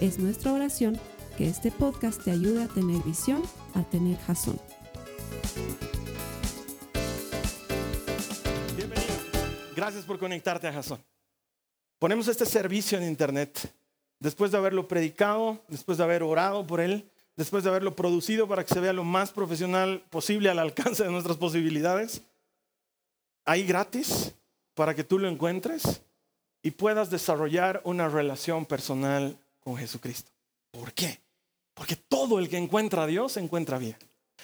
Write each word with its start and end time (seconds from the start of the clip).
Es 0.00 0.18
nuestra 0.18 0.52
oración 0.52 1.00
que 1.38 1.48
este 1.48 1.70
podcast 1.70 2.22
te 2.22 2.30
ayude 2.30 2.64
a 2.64 2.68
tener 2.68 3.02
visión, 3.02 3.42
a 3.72 3.82
tener 3.82 4.18
jazón. 4.18 4.60
Bienvenido. 8.76 9.14
Gracias 9.74 10.04
por 10.04 10.18
conectarte 10.18 10.68
a 10.68 10.72
Jason. 10.74 11.02
Ponemos 11.98 12.28
este 12.28 12.44
servicio 12.44 12.98
en 12.98 13.04
internet 13.04 13.72
después 14.20 14.50
de 14.50 14.58
haberlo 14.58 14.86
predicado, 14.86 15.64
después 15.68 15.96
de 15.96 16.04
haber 16.04 16.22
orado 16.22 16.66
por 16.66 16.80
él, 16.80 17.10
después 17.34 17.64
de 17.64 17.70
haberlo 17.70 17.96
producido 17.96 18.46
para 18.46 18.64
que 18.64 18.74
se 18.74 18.80
vea 18.80 18.92
lo 18.92 19.04
más 19.04 19.32
profesional 19.32 20.04
posible 20.10 20.50
al 20.50 20.58
alcance 20.58 21.04
de 21.04 21.10
nuestras 21.10 21.38
posibilidades. 21.38 22.20
Ahí 23.46 23.64
gratis 23.66 24.34
para 24.74 24.94
que 24.94 25.04
tú 25.04 25.18
lo 25.18 25.26
encuentres 25.26 26.02
y 26.62 26.72
puedas 26.72 27.08
desarrollar 27.08 27.80
una 27.84 28.10
relación 28.10 28.66
personal 28.66 29.38
con 29.66 29.76
Jesucristo. 29.76 30.30
¿Por 30.70 30.92
qué? 30.92 31.18
Porque 31.74 31.96
todo 31.96 32.38
el 32.38 32.48
que 32.48 32.56
encuentra 32.56 33.02
a 33.02 33.06
Dios 33.08 33.36
encuentra 33.36 33.78
vida. 33.78 33.98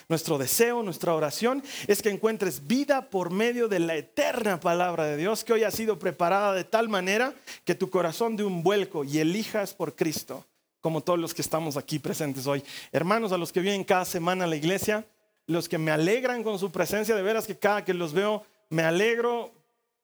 Nuestro 0.08 0.36
deseo, 0.36 0.82
nuestra 0.82 1.14
oración 1.14 1.62
es 1.86 2.02
que 2.02 2.10
encuentres 2.10 2.66
vida 2.66 3.08
por 3.08 3.30
medio 3.30 3.68
de 3.68 3.78
la 3.78 3.94
eterna 3.94 4.58
palabra 4.58 5.04
de 5.04 5.16
Dios 5.16 5.44
que 5.44 5.52
hoy 5.52 5.62
ha 5.62 5.70
sido 5.70 5.96
preparada 6.00 6.54
de 6.54 6.64
tal 6.64 6.88
manera 6.88 7.36
que 7.64 7.76
tu 7.76 7.88
corazón 7.88 8.34
dé 8.34 8.42
un 8.42 8.64
vuelco 8.64 9.04
y 9.04 9.20
elijas 9.20 9.74
por 9.74 9.94
Cristo, 9.94 10.44
como 10.80 11.02
todos 11.02 11.20
los 11.20 11.34
que 11.34 11.42
estamos 11.42 11.76
aquí 11.76 12.00
presentes 12.00 12.48
hoy. 12.48 12.64
Hermanos, 12.90 13.30
a 13.30 13.38
los 13.38 13.52
que 13.52 13.60
vienen 13.60 13.84
cada 13.84 14.04
semana 14.04 14.42
a 14.42 14.48
la 14.48 14.56
iglesia, 14.56 15.06
los 15.46 15.68
que 15.68 15.78
me 15.78 15.92
alegran 15.92 16.42
con 16.42 16.58
su 16.58 16.72
presencia, 16.72 17.14
de 17.14 17.22
veras 17.22 17.46
que 17.46 17.56
cada 17.56 17.84
que 17.84 17.94
los 17.94 18.12
veo 18.12 18.44
me 18.70 18.82
alegro 18.82 19.52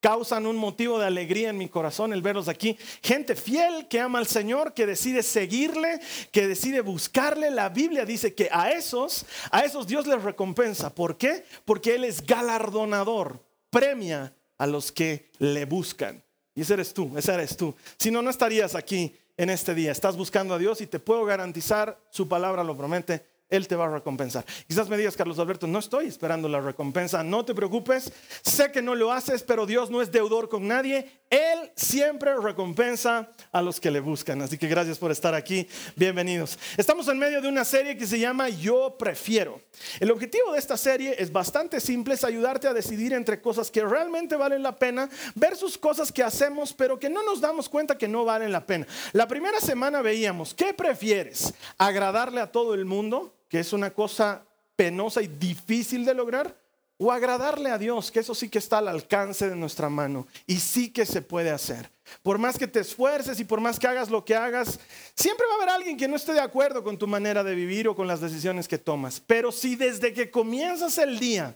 causan 0.00 0.46
un 0.46 0.56
motivo 0.56 0.98
de 0.98 1.06
alegría 1.06 1.50
en 1.50 1.58
mi 1.58 1.68
corazón 1.68 2.12
el 2.12 2.22
verlos 2.22 2.48
aquí. 2.48 2.78
Gente 3.02 3.34
fiel 3.34 3.88
que 3.88 4.00
ama 4.00 4.18
al 4.18 4.26
Señor, 4.26 4.74
que 4.74 4.86
decide 4.86 5.22
seguirle, 5.22 6.00
que 6.32 6.46
decide 6.46 6.80
buscarle. 6.80 7.50
La 7.50 7.68
Biblia 7.68 8.04
dice 8.04 8.34
que 8.34 8.48
a 8.52 8.70
esos, 8.70 9.26
a 9.50 9.60
esos 9.60 9.86
Dios 9.86 10.06
les 10.06 10.22
recompensa. 10.22 10.94
¿Por 10.94 11.16
qué? 11.16 11.44
Porque 11.64 11.94
Él 11.94 12.04
es 12.04 12.24
galardonador, 12.24 13.42
premia 13.70 14.34
a 14.56 14.66
los 14.66 14.92
que 14.92 15.30
le 15.38 15.64
buscan. 15.64 16.22
Y 16.54 16.62
ese 16.62 16.74
eres 16.74 16.92
tú, 16.92 17.16
ese 17.16 17.32
eres 17.32 17.56
tú. 17.56 17.74
Si 17.96 18.10
no, 18.10 18.22
no 18.22 18.30
estarías 18.30 18.74
aquí 18.74 19.14
en 19.36 19.50
este 19.50 19.74
día. 19.74 19.92
Estás 19.92 20.16
buscando 20.16 20.54
a 20.54 20.58
Dios 20.58 20.80
y 20.80 20.86
te 20.86 20.98
puedo 20.98 21.24
garantizar, 21.24 21.98
su 22.10 22.28
palabra 22.28 22.64
lo 22.64 22.76
promete, 22.76 23.24
él 23.50 23.66
te 23.66 23.76
va 23.76 23.86
a 23.86 23.90
recompensar. 23.90 24.44
Quizás 24.66 24.88
me 24.88 24.96
digas, 24.96 25.16
Carlos 25.16 25.38
Alberto, 25.38 25.66
no 25.66 25.78
estoy 25.78 26.06
esperando 26.06 26.48
la 26.48 26.60
recompensa, 26.60 27.22
no 27.22 27.44
te 27.44 27.54
preocupes, 27.54 28.12
sé 28.42 28.70
que 28.70 28.82
no 28.82 28.94
lo 28.94 29.12
haces, 29.12 29.42
pero 29.42 29.66
Dios 29.66 29.90
no 29.90 30.02
es 30.02 30.12
deudor 30.12 30.48
con 30.48 30.66
nadie, 30.66 31.22
Él 31.30 31.70
siempre 31.74 32.36
recompensa 32.36 33.30
a 33.50 33.62
los 33.62 33.80
que 33.80 33.90
le 33.90 34.00
buscan. 34.00 34.42
Así 34.42 34.58
que 34.58 34.68
gracias 34.68 34.98
por 34.98 35.10
estar 35.10 35.34
aquí, 35.34 35.66
bienvenidos. 35.96 36.58
Estamos 36.76 37.08
en 37.08 37.18
medio 37.18 37.40
de 37.40 37.48
una 37.48 37.64
serie 37.64 37.96
que 37.96 38.06
se 38.06 38.18
llama 38.18 38.48
Yo 38.50 38.96
Prefiero. 38.98 39.60
El 39.98 40.10
objetivo 40.10 40.52
de 40.52 40.58
esta 40.58 40.76
serie 40.76 41.16
es 41.18 41.32
bastante 41.32 41.80
simple, 41.80 42.14
es 42.14 42.24
ayudarte 42.24 42.68
a 42.68 42.74
decidir 42.74 43.12
entre 43.14 43.40
cosas 43.40 43.70
que 43.70 43.82
realmente 43.82 44.36
valen 44.36 44.62
la 44.62 44.76
pena 44.76 45.08
versus 45.34 45.78
cosas 45.78 46.12
que 46.12 46.22
hacemos, 46.22 46.74
pero 46.74 46.98
que 46.98 47.08
no 47.08 47.22
nos 47.22 47.40
damos 47.40 47.68
cuenta 47.68 47.96
que 47.96 48.08
no 48.08 48.24
valen 48.24 48.52
la 48.52 48.66
pena. 48.66 48.86
La 49.12 49.26
primera 49.26 49.60
semana 49.60 50.02
veíamos, 50.02 50.52
¿qué 50.52 50.74
prefieres? 50.74 51.54
¿Agradarle 51.78 52.40
a 52.40 52.52
todo 52.52 52.74
el 52.74 52.84
mundo? 52.84 53.37
Que 53.48 53.60
es 53.60 53.72
una 53.72 53.90
cosa 53.90 54.42
penosa 54.76 55.22
y 55.22 55.28
difícil 55.28 56.04
de 56.04 56.14
lograr, 56.14 56.54
o 57.00 57.12
agradarle 57.12 57.70
a 57.70 57.78
Dios, 57.78 58.10
que 58.10 58.18
eso 58.20 58.34
sí 58.34 58.48
que 58.48 58.58
está 58.58 58.78
al 58.78 58.88
alcance 58.88 59.48
de 59.48 59.54
nuestra 59.54 59.88
mano 59.88 60.26
y 60.46 60.56
sí 60.56 60.90
que 60.90 61.06
se 61.06 61.22
puede 61.22 61.50
hacer. 61.50 61.88
Por 62.22 62.38
más 62.38 62.58
que 62.58 62.66
te 62.66 62.80
esfuerces 62.80 63.38
y 63.38 63.44
por 63.44 63.60
más 63.60 63.78
que 63.78 63.86
hagas 63.86 64.10
lo 64.10 64.24
que 64.24 64.34
hagas, 64.34 64.80
siempre 65.14 65.46
va 65.46 65.52
a 65.52 65.56
haber 65.58 65.68
alguien 65.68 65.96
que 65.96 66.08
no 66.08 66.16
esté 66.16 66.32
de 66.32 66.40
acuerdo 66.40 66.82
con 66.82 66.98
tu 66.98 67.06
manera 67.06 67.44
de 67.44 67.54
vivir 67.54 67.86
o 67.86 67.94
con 67.94 68.08
las 68.08 68.20
decisiones 68.20 68.66
que 68.66 68.78
tomas. 68.78 69.22
Pero 69.24 69.52
si 69.52 69.76
desde 69.76 70.12
que 70.12 70.30
comienzas 70.30 70.98
el 70.98 71.20
día 71.20 71.54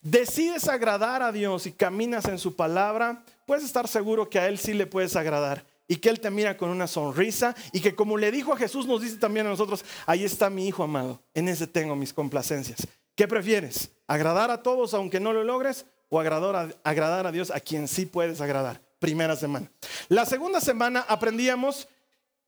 decides 0.00 0.68
agradar 0.68 1.22
a 1.22 1.32
Dios 1.32 1.66
y 1.66 1.72
caminas 1.72 2.26
en 2.26 2.38
su 2.38 2.54
palabra, 2.54 3.24
puedes 3.46 3.64
estar 3.64 3.88
seguro 3.88 4.30
que 4.30 4.38
a 4.38 4.46
Él 4.46 4.58
sí 4.58 4.74
le 4.74 4.86
puedes 4.86 5.16
agradar 5.16 5.64
y 5.86 5.96
que 5.96 6.08
Él 6.08 6.20
te 6.20 6.30
mira 6.30 6.56
con 6.56 6.70
una 6.70 6.86
sonrisa 6.86 7.54
y 7.72 7.80
que 7.80 7.94
como 7.94 8.16
le 8.16 8.30
dijo 8.30 8.52
a 8.52 8.56
Jesús, 8.56 8.86
nos 8.86 9.02
dice 9.02 9.16
también 9.16 9.46
a 9.46 9.50
nosotros, 9.50 9.84
ahí 10.06 10.24
está 10.24 10.50
mi 10.50 10.66
hijo 10.66 10.82
amado, 10.82 11.22
en 11.34 11.48
ese 11.48 11.66
tengo 11.66 11.94
mis 11.96 12.12
complacencias. 12.12 12.86
¿Qué 13.14 13.28
prefieres? 13.28 13.90
¿Agradar 14.06 14.50
a 14.50 14.62
todos 14.62 14.94
aunque 14.94 15.20
no 15.20 15.32
lo 15.32 15.44
logres 15.44 15.86
o 16.08 16.18
agradar 16.18 16.56
a, 16.56 16.90
agradar 16.90 17.26
a 17.26 17.32
Dios 17.32 17.50
a 17.50 17.60
quien 17.60 17.86
sí 17.86 18.06
puedes 18.06 18.40
agradar? 18.40 18.80
Primera 18.98 19.36
semana. 19.36 19.70
La 20.08 20.26
segunda 20.26 20.60
semana 20.60 21.04
aprendíamos 21.08 21.88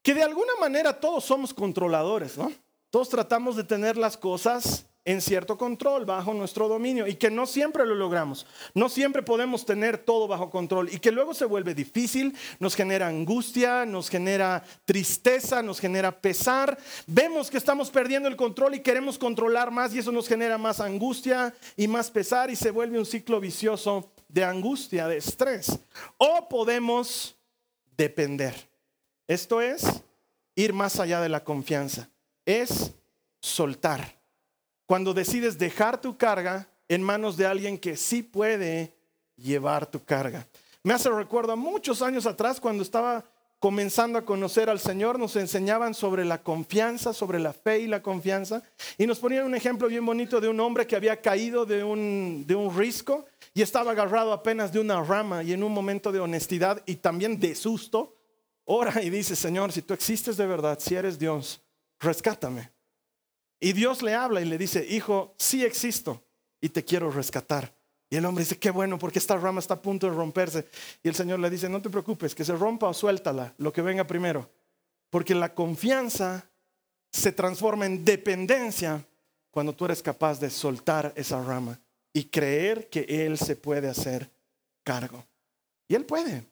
que 0.03 0.15
de 0.15 0.23
alguna 0.23 0.53
manera 0.59 0.99
todos 0.99 1.25
somos 1.25 1.53
controladores, 1.53 2.39
¿no? 2.39 2.53
Todos 2.91 3.09
tratamos 3.09 3.57
de 3.57 3.65
tener 3.65 3.97
las 3.97 4.17
cosas 4.17 4.87
en 5.07 5.23
cierto 5.23 5.57
control, 5.57 6.05
bajo 6.05 6.35
nuestro 6.35 6.67
dominio, 6.67 7.07
y 7.07 7.15
que 7.15 7.31
no 7.31 7.47
siempre 7.47 7.87
lo 7.87 7.95
logramos. 7.95 8.45
No 8.75 8.89
siempre 8.89 9.23
podemos 9.23 9.65
tener 9.65 9.99
todo 9.99 10.27
bajo 10.27 10.51
control 10.51 10.93
y 10.93 10.99
que 10.99 11.13
luego 11.13 11.33
se 11.33 11.45
vuelve 11.45 11.77
difícil, 11.77 12.37
nos 12.59 12.75
genera 12.75 13.07
angustia, 13.07 13.87
nos 13.87 14.11
genera 14.11 14.65
tristeza, 14.85 15.63
nos 15.63 15.79
genera 15.79 16.21
pesar. 16.21 16.77
Vemos 17.07 17.51
que 17.51 17.57
estamos 17.57 17.89
perdiendo 17.89 18.29
el 18.29 18.35
control 18.35 18.75
y 18.75 18.81
queremos 18.81 19.17
controlar 19.17 19.71
más 19.71 19.95
y 19.95 20.01
eso 20.01 20.11
nos 20.11 20.27
genera 20.27 20.59
más 20.59 20.81
angustia 20.81 21.55
y 21.77 21.87
más 21.87 22.11
pesar 22.11 22.51
y 22.51 22.57
se 22.57 22.73
vuelve 22.73 22.99
un 22.99 23.07
ciclo 23.07 23.39
vicioso 23.39 24.11
de 24.29 24.43
angustia, 24.43 25.07
de 25.07 25.19
estrés. 25.19 25.79
O 26.19 26.49
podemos 26.49 27.37
depender. 27.97 28.55
Esto 29.29 29.61
es 29.61 30.03
ir 30.57 30.73
más 30.73 30.99
allá 30.99 31.21
de 31.21 31.29
la 31.29 31.45
confianza. 31.45 32.11
Es 32.45 32.93
soltar 33.41 34.16
cuando 34.87 35.13
decides 35.13 35.59
dejar 35.59 36.01
tu 36.01 36.17
carga 36.17 36.69
en 36.89 37.03
manos 37.03 37.37
de 37.37 37.47
alguien 37.47 37.79
que 37.79 37.97
sí 37.97 38.23
puede 38.23 38.95
llevar 39.37 39.87
tu 39.87 40.05
carga. 40.05 40.47
Me 40.83 40.95
hace 40.95 41.11
recuerdo 41.11 41.53
a 41.53 41.57
muchos 41.57 42.01
años 42.01 42.27
atrás 42.27 42.61
cuando 42.61 42.83
estaba 42.83 43.25
comenzando 43.59 44.19
a 44.19 44.25
conocer 44.25 44.69
al 44.69 44.79
Señor, 44.79 45.19
nos 45.19 45.35
enseñaban 45.35 45.95
sobre 45.95 46.25
la 46.25 46.43
confianza, 46.43 47.13
sobre 47.13 47.41
la 47.41 47.53
fe 47.53 47.81
y 47.81 47.87
la 47.87 48.03
confianza, 48.03 48.63
y 48.99 49.07
nos 49.07 49.19
ponían 49.19 49.47
un 49.47 49.55
ejemplo 49.55 49.89
bien 49.89 50.05
bonito 50.05 50.41
de 50.41 50.49
un 50.49 50.61
hombre 50.61 50.87
que 50.87 50.95
había 50.95 51.21
caído 51.21 51.65
de 51.65 51.83
un, 51.83 52.45
de 52.47 52.55
un 52.55 52.77
risco 52.77 53.25
y 53.55 53.63
estaba 53.63 53.93
agarrado 53.93 54.33
apenas 54.33 54.73
de 54.73 54.79
una 54.79 55.03
rama 55.03 55.43
y 55.43 55.53
en 55.53 55.63
un 55.65 55.73
momento 55.73 56.13
de 56.13 56.21
honestidad 56.21 56.83
y 56.87 56.97
también 56.97 57.41
de 57.41 57.55
susto, 57.55 58.15
ora 58.65 59.03
y 59.03 59.11
dice, 59.11 59.35
Señor, 59.35 59.73
si 59.73 59.83
tú 59.83 59.95
existes 59.95 60.37
de 60.37 60.47
verdad, 60.47 60.79
si 60.79 60.95
eres 60.95 61.19
Dios, 61.19 61.61
rescátame. 61.99 62.76
Y 63.61 63.73
Dios 63.73 64.03
le 64.03 64.15
habla 64.15 64.41
y 64.41 64.45
le 64.45 64.59
dice, 64.59 64.87
hijo, 64.89 65.35
sí 65.39 65.65
existo 65.65 66.23
y 66.61 66.69
te 66.69 66.85
quiero 66.85 67.11
rescatar. 67.11 67.75
Y 68.09 68.17
el 68.17 68.25
hombre 68.25 68.45
dice, 68.45 68.59
qué 68.59 68.71
bueno, 68.71 68.99
porque 68.99 69.19
esta 69.19 69.37
rama 69.37 69.61
está 69.61 69.75
a 69.75 69.83
punto 69.83 70.09
de 70.09 70.15
romperse. 70.15 70.69
Y 71.03 71.09
el 71.09 71.15
Señor 71.15 71.41
le 71.41 71.51
dice, 71.51 71.69
no 71.69 71.83
te 71.83 71.91
preocupes, 71.91 72.35
que 72.35 72.45
se 72.45 72.55
rompa 72.55 72.89
o 72.89 72.95
suéltala, 72.95 73.55
lo 73.59 73.73
que 73.73 73.83
venga 73.83 74.07
primero. 74.07 74.49
Porque 75.11 75.35
la 75.35 75.55
confianza 75.55 76.49
se 77.11 77.33
transforma 77.33 77.87
en 77.87 78.05
dependencia 78.05 79.05
cuando 79.51 79.75
tú 79.75 79.87
eres 79.87 80.03
capaz 80.03 80.39
de 80.39 80.51
soltar 80.51 81.13
esa 81.17 81.43
rama 81.43 81.81
y 82.13 82.25
creer 82.25 82.89
que 82.89 83.07
Él 83.09 83.39
se 83.39 83.57
puede 83.57 83.89
hacer 83.89 84.31
cargo. 84.85 85.25
Y 85.89 85.95
Él 85.95 86.05
puede. 86.05 86.45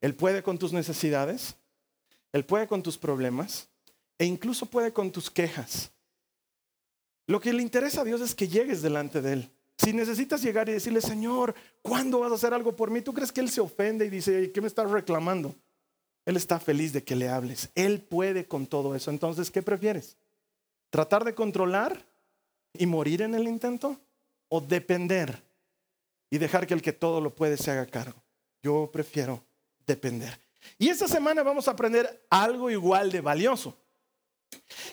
Él 0.00 0.14
puede 0.14 0.42
con 0.42 0.58
tus 0.58 0.72
necesidades, 0.72 1.56
Él 2.32 2.44
puede 2.44 2.66
con 2.66 2.82
tus 2.82 2.98
problemas 2.98 3.68
e 4.18 4.24
incluso 4.24 4.66
puede 4.66 4.92
con 4.92 5.10
tus 5.10 5.30
quejas. 5.30 5.90
Lo 7.28 7.40
que 7.40 7.52
le 7.52 7.62
interesa 7.62 8.00
a 8.00 8.04
Dios 8.04 8.22
es 8.22 8.34
que 8.34 8.48
llegues 8.48 8.80
delante 8.80 9.20
de 9.20 9.34
Él. 9.34 9.50
Si 9.76 9.92
necesitas 9.92 10.42
llegar 10.42 10.68
y 10.68 10.72
decirle, 10.72 11.02
Señor, 11.02 11.54
¿cuándo 11.82 12.20
vas 12.20 12.32
a 12.32 12.36
hacer 12.36 12.54
algo 12.54 12.74
por 12.74 12.90
mí? 12.90 13.02
¿Tú 13.02 13.12
crees 13.12 13.30
que 13.30 13.42
Él 13.42 13.50
se 13.50 13.60
ofende 13.60 14.06
y 14.06 14.10
dice, 14.10 14.50
¿qué 14.50 14.60
me 14.62 14.66
estás 14.66 14.90
reclamando? 14.90 15.54
Él 16.24 16.36
está 16.36 16.58
feliz 16.58 16.94
de 16.94 17.04
que 17.04 17.14
le 17.14 17.28
hables. 17.28 17.68
Él 17.74 18.00
puede 18.00 18.46
con 18.46 18.66
todo 18.66 18.94
eso. 18.94 19.10
Entonces, 19.10 19.50
¿qué 19.50 19.62
prefieres? 19.62 20.16
¿Tratar 20.88 21.22
de 21.22 21.34
controlar 21.34 22.02
y 22.72 22.86
morir 22.86 23.20
en 23.20 23.34
el 23.34 23.46
intento? 23.46 24.00
¿O 24.48 24.62
depender 24.62 25.42
y 26.30 26.38
dejar 26.38 26.66
que 26.66 26.72
el 26.72 26.80
que 26.80 26.94
todo 26.94 27.20
lo 27.20 27.34
puede 27.34 27.58
se 27.58 27.70
haga 27.70 27.84
cargo? 27.84 28.22
Yo 28.62 28.88
prefiero 28.90 29.44
depender. 29.86 30.40
Y 30.78 30.88
esta 30.88 31.06
semana 31.06 31.42
vamos 31.42 31.68
a 31.68 31.72
aprender 31.72 32.24
algo 32.30 32.70
igual 32.70 33.12
de 33.12 33.20
valioso. 33.20 33.76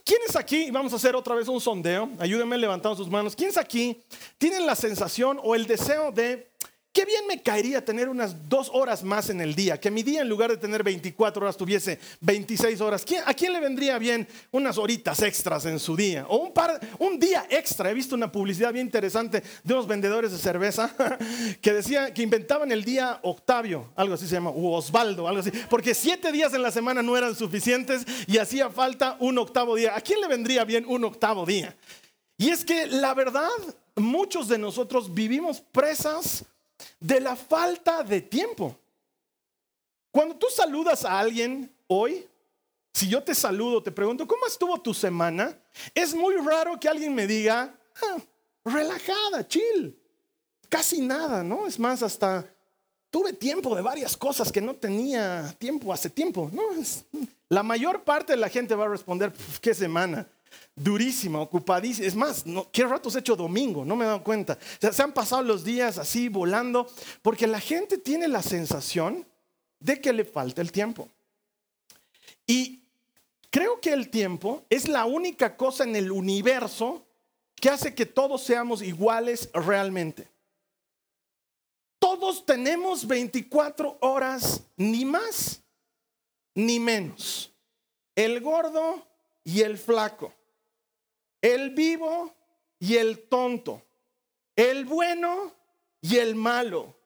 ¿Quiénes 0.03 0.35
aquí, 0.35 0.69
vamos 0.71 0.93
a 0.93 0.97
hacer 0.97 1.15
otra 1.15 1.35
vez 1.35 1.47
un 1.47 1.59
sondeo, 1.59 2.09
ayúdenme 2.19 2.57
levantando 2.57 2.95
sus 2.95 3.09
manos, 3.09 3.35
¿quiénes 3.35 3.57
aquí 3.57 4.03
tienen 4.37 4.65
la 4.65 4.75
sensación 4.75 5.39
o 5.43 5.55
el 5.55 5.65
deseo 5.65 6.11
de 6.11 6.51
Qué 6.95 7.03
bien 7.03 7.27
me 7.27 7.41
caería 7.41 7.83
tener 7.83 8.07
unas 8.07 8.47
dos 8.47 8.71
horas 8.71 9.03
más 9.03 9.29
en 9.29 9.41
el 9.41 9.53
día, 9.53 9.77
que 9.77 9.91
mi 9.91 10.01
día 10.01 10.21
en 10.21 10.29
lugar 10.29 10.49
de 10.49 10.55
tener 10.55 10.81
24 10.81 11.41
horas 11.41 11.57
tuviese 11.57 11.99
26 12.21 12.79
horas. 12.79 13.05
¿A 13.25 13.33
quién 13.33 13.51
le 13.51 13.59
vendría 13.59 13.97
bien 13.97 14.25
unas 14.51 14.77
horitas 14.77 15.21
extras 15.21 15.65
en 15.65 15.77
su 15.77 15.97
día? 15.97 16.25
O 16.29 16.37
un, 16.37 16.53
par, 16.53 16.79
un 16.99 17.19
día 17.19 17.47
extra. 17.49 17.91
He 17.91 17.93
visto 17.93 18.15
una 18.15 18.31
publicidad 18.31 18.71
bien 18.71 18.87
interesante 18.87 19.43
de 19.61 19.73
unos 19.73 19.87
vendedores 19.87 20.31
de 20.31 20.37
cerveza 20.37 20.95
que 21.61 21.73
decía 21.73 22.13
que 22.13 22.23
inventaban 22.23 22.71
el 22.71 22.85
día 22.85 23.19
Octavio, 23.23 23.91
algo 23.97 24.13
así 24.13 24.25
se 24.25 24.35
llama, 24.35 24.51
o 24.51 24.77
Osvaldo, 24.77 25.27
algo 25.27 25.41
así, 25.41 25.51
porque 25.69 25.93
siete 25.93 26.31
días 26.31 26.53
en 26.53 26.61
la 26.61 26.71
semana 26.71 27.01
no 27.01 27.17
eran 27.17 27.35
suficientes 27.35 28.05
y 28.25 28.37
hacía 28.37 28.69
falta 28.69 29.17
un 29.19 29.37
octavo 29.37 29.75
día. 29.75 29.97
¿A 29.97 29.99
quién 29.99 30.21
le 30.21 30.29
vendría 30.29 30.63
bien 30.63 30.85
un 30.87 31.03
octavo 31.03 31.45
día? 31.45 31.75
Y 32.37 32.51
es 32.51 32.63
que 32.63 32.87
la 32.87 33.13
verdad, 33.13 33.49
muchos 33.97 34.47
de 34.47 34.57
nosotros 34.57 35.13
vivimos 35.13 35.59
presas 35.59 36.45
de 36.99 37.19
la 37.19 37.35
falta 37.35 38.03
de 38.03 38.21
tiempo. 38.21 38.77
Cuando 40.11 40.35
tú 40.35 40.47
saludas 40.49 41.03
a 41.05 41.19
alguien 41.19 41.73
hoy, 41.87 42.27
si 42.93 43.09
yo 43.09 43.21
te 43.21 43.35
saludo, 43.35 43.83
te 43.83 43.91
pregunto, 43.91 44.25
¿cómo 44.25 44.47
estuvo 44.47 44.79
tu 44.79 44.93
semana? 44.93 45.57
Es 45.93 46.13
muy 46.13 46.35
raro 46.35 46.79
que 46.79 46.87
alguien 46.87 47.13
me 47.13 47.27
diga, 47.27 47.77
ah, 48.01 48.17
relajada, 48.63 49.45
chill, 49.47 49.99
casi 50.69 51.01
nada, 51.01 51.43
¿no? 51.43 51.67
Es 51.67 51.77
más, 51.77 52.01
hasta 52.01 52.49
tuve 53.09 53.33
tiempo 53.33 53.75
de 53.75 53.81
varias 53.81 54.15
cosas 54.15 54.51
que 54.51 54.61
no 54.61 54.75
tenía 54.75 55.53
tiempo 55.57 55.93
hace 55.93 56.09
tiempo, 56.09 56.49
¿no? 56.51 56.63
la 57.49 57.63
mayor 57.63 58.03
parte 58.03 58.33
de 58.33 58.37
la 58.37 58.49
gente 58.49 58.75
va 58.75 58.85
a 58.85 58.89
responder, 58.89 59.31
¿qué 59.61 59.73
semana? 59.73 60.27
Durísima, 60.75 61.39
ocupadísima. 61.39 62.07
Es 62.07 62.15
más, 62.15 62.43
¿qué 62.71 62.85
rato 62.85 63.09
he 63.09 63.19
hecho 63.19 63.35
domingo? 63.35 63.85
No 63.85 63.95
me 63.95 64.05
he 64.05 64.07
dado 64.07 64.23
cuenta. 64.23 64.57
se 64.79 65.01
han 65.01 65.13
pasado 65.13 65.43
los 65.43 65.63
días 65.63 65.97
así 65.97 66.29
volando 66.29 66.87
porque 67.21 67.47
la 67.47 67.59
gente 67.59 67.97
tiene 67.97 68.27
la 68.27 68.41
sensación 68.41 69.25
de 69.79 70.01
que 70.01 70.13
le 70.13 70.25
falta 70.25 70.61
el 70.61 70.71
tiempo. 70.71 71.09
Y 72.47 72.81
creo 73.49 73.79
que 73.79 73.93
el 73.93 74.09
tiempo 74.09 74.63
es 74.69 74.87
la 74.87 75.05
única 75.05 75.55
cosa 75.55 75.83
en 75.83 75.95
el 75.95 76.11
universo 76.11 77.05
que 77.55 77.69
hace 77.69 77.95
que 77.95 78.05
todos 78.05 78.43
seamos 78.43 78.81
iguales 78.81 79.49
realmente. 79.53 80.27
Todos 81.99 82.45
tenemos 82.45 83.07
24 83.07 83.97
horas, 84.01 84.61
ni 84.77 85.05
más 85.05 85.61
ni 86.53 86.79
menos. 86.79 87.51
El 88.15 88.39
gordo 88.41 89.05
y 89.45 89.61
el 89.61 89.77
flaco 89.77 90.33
el 91.45 91.69
vivo 91.71 92.33
y 92.79 92.97
el 92.97 93.27
tonto, 93.27 93.83
el 94.55 94.83
bueno 94.85 95.53
y 96.01 96.17
el 96.17 96.33
malo, 96.33 96.97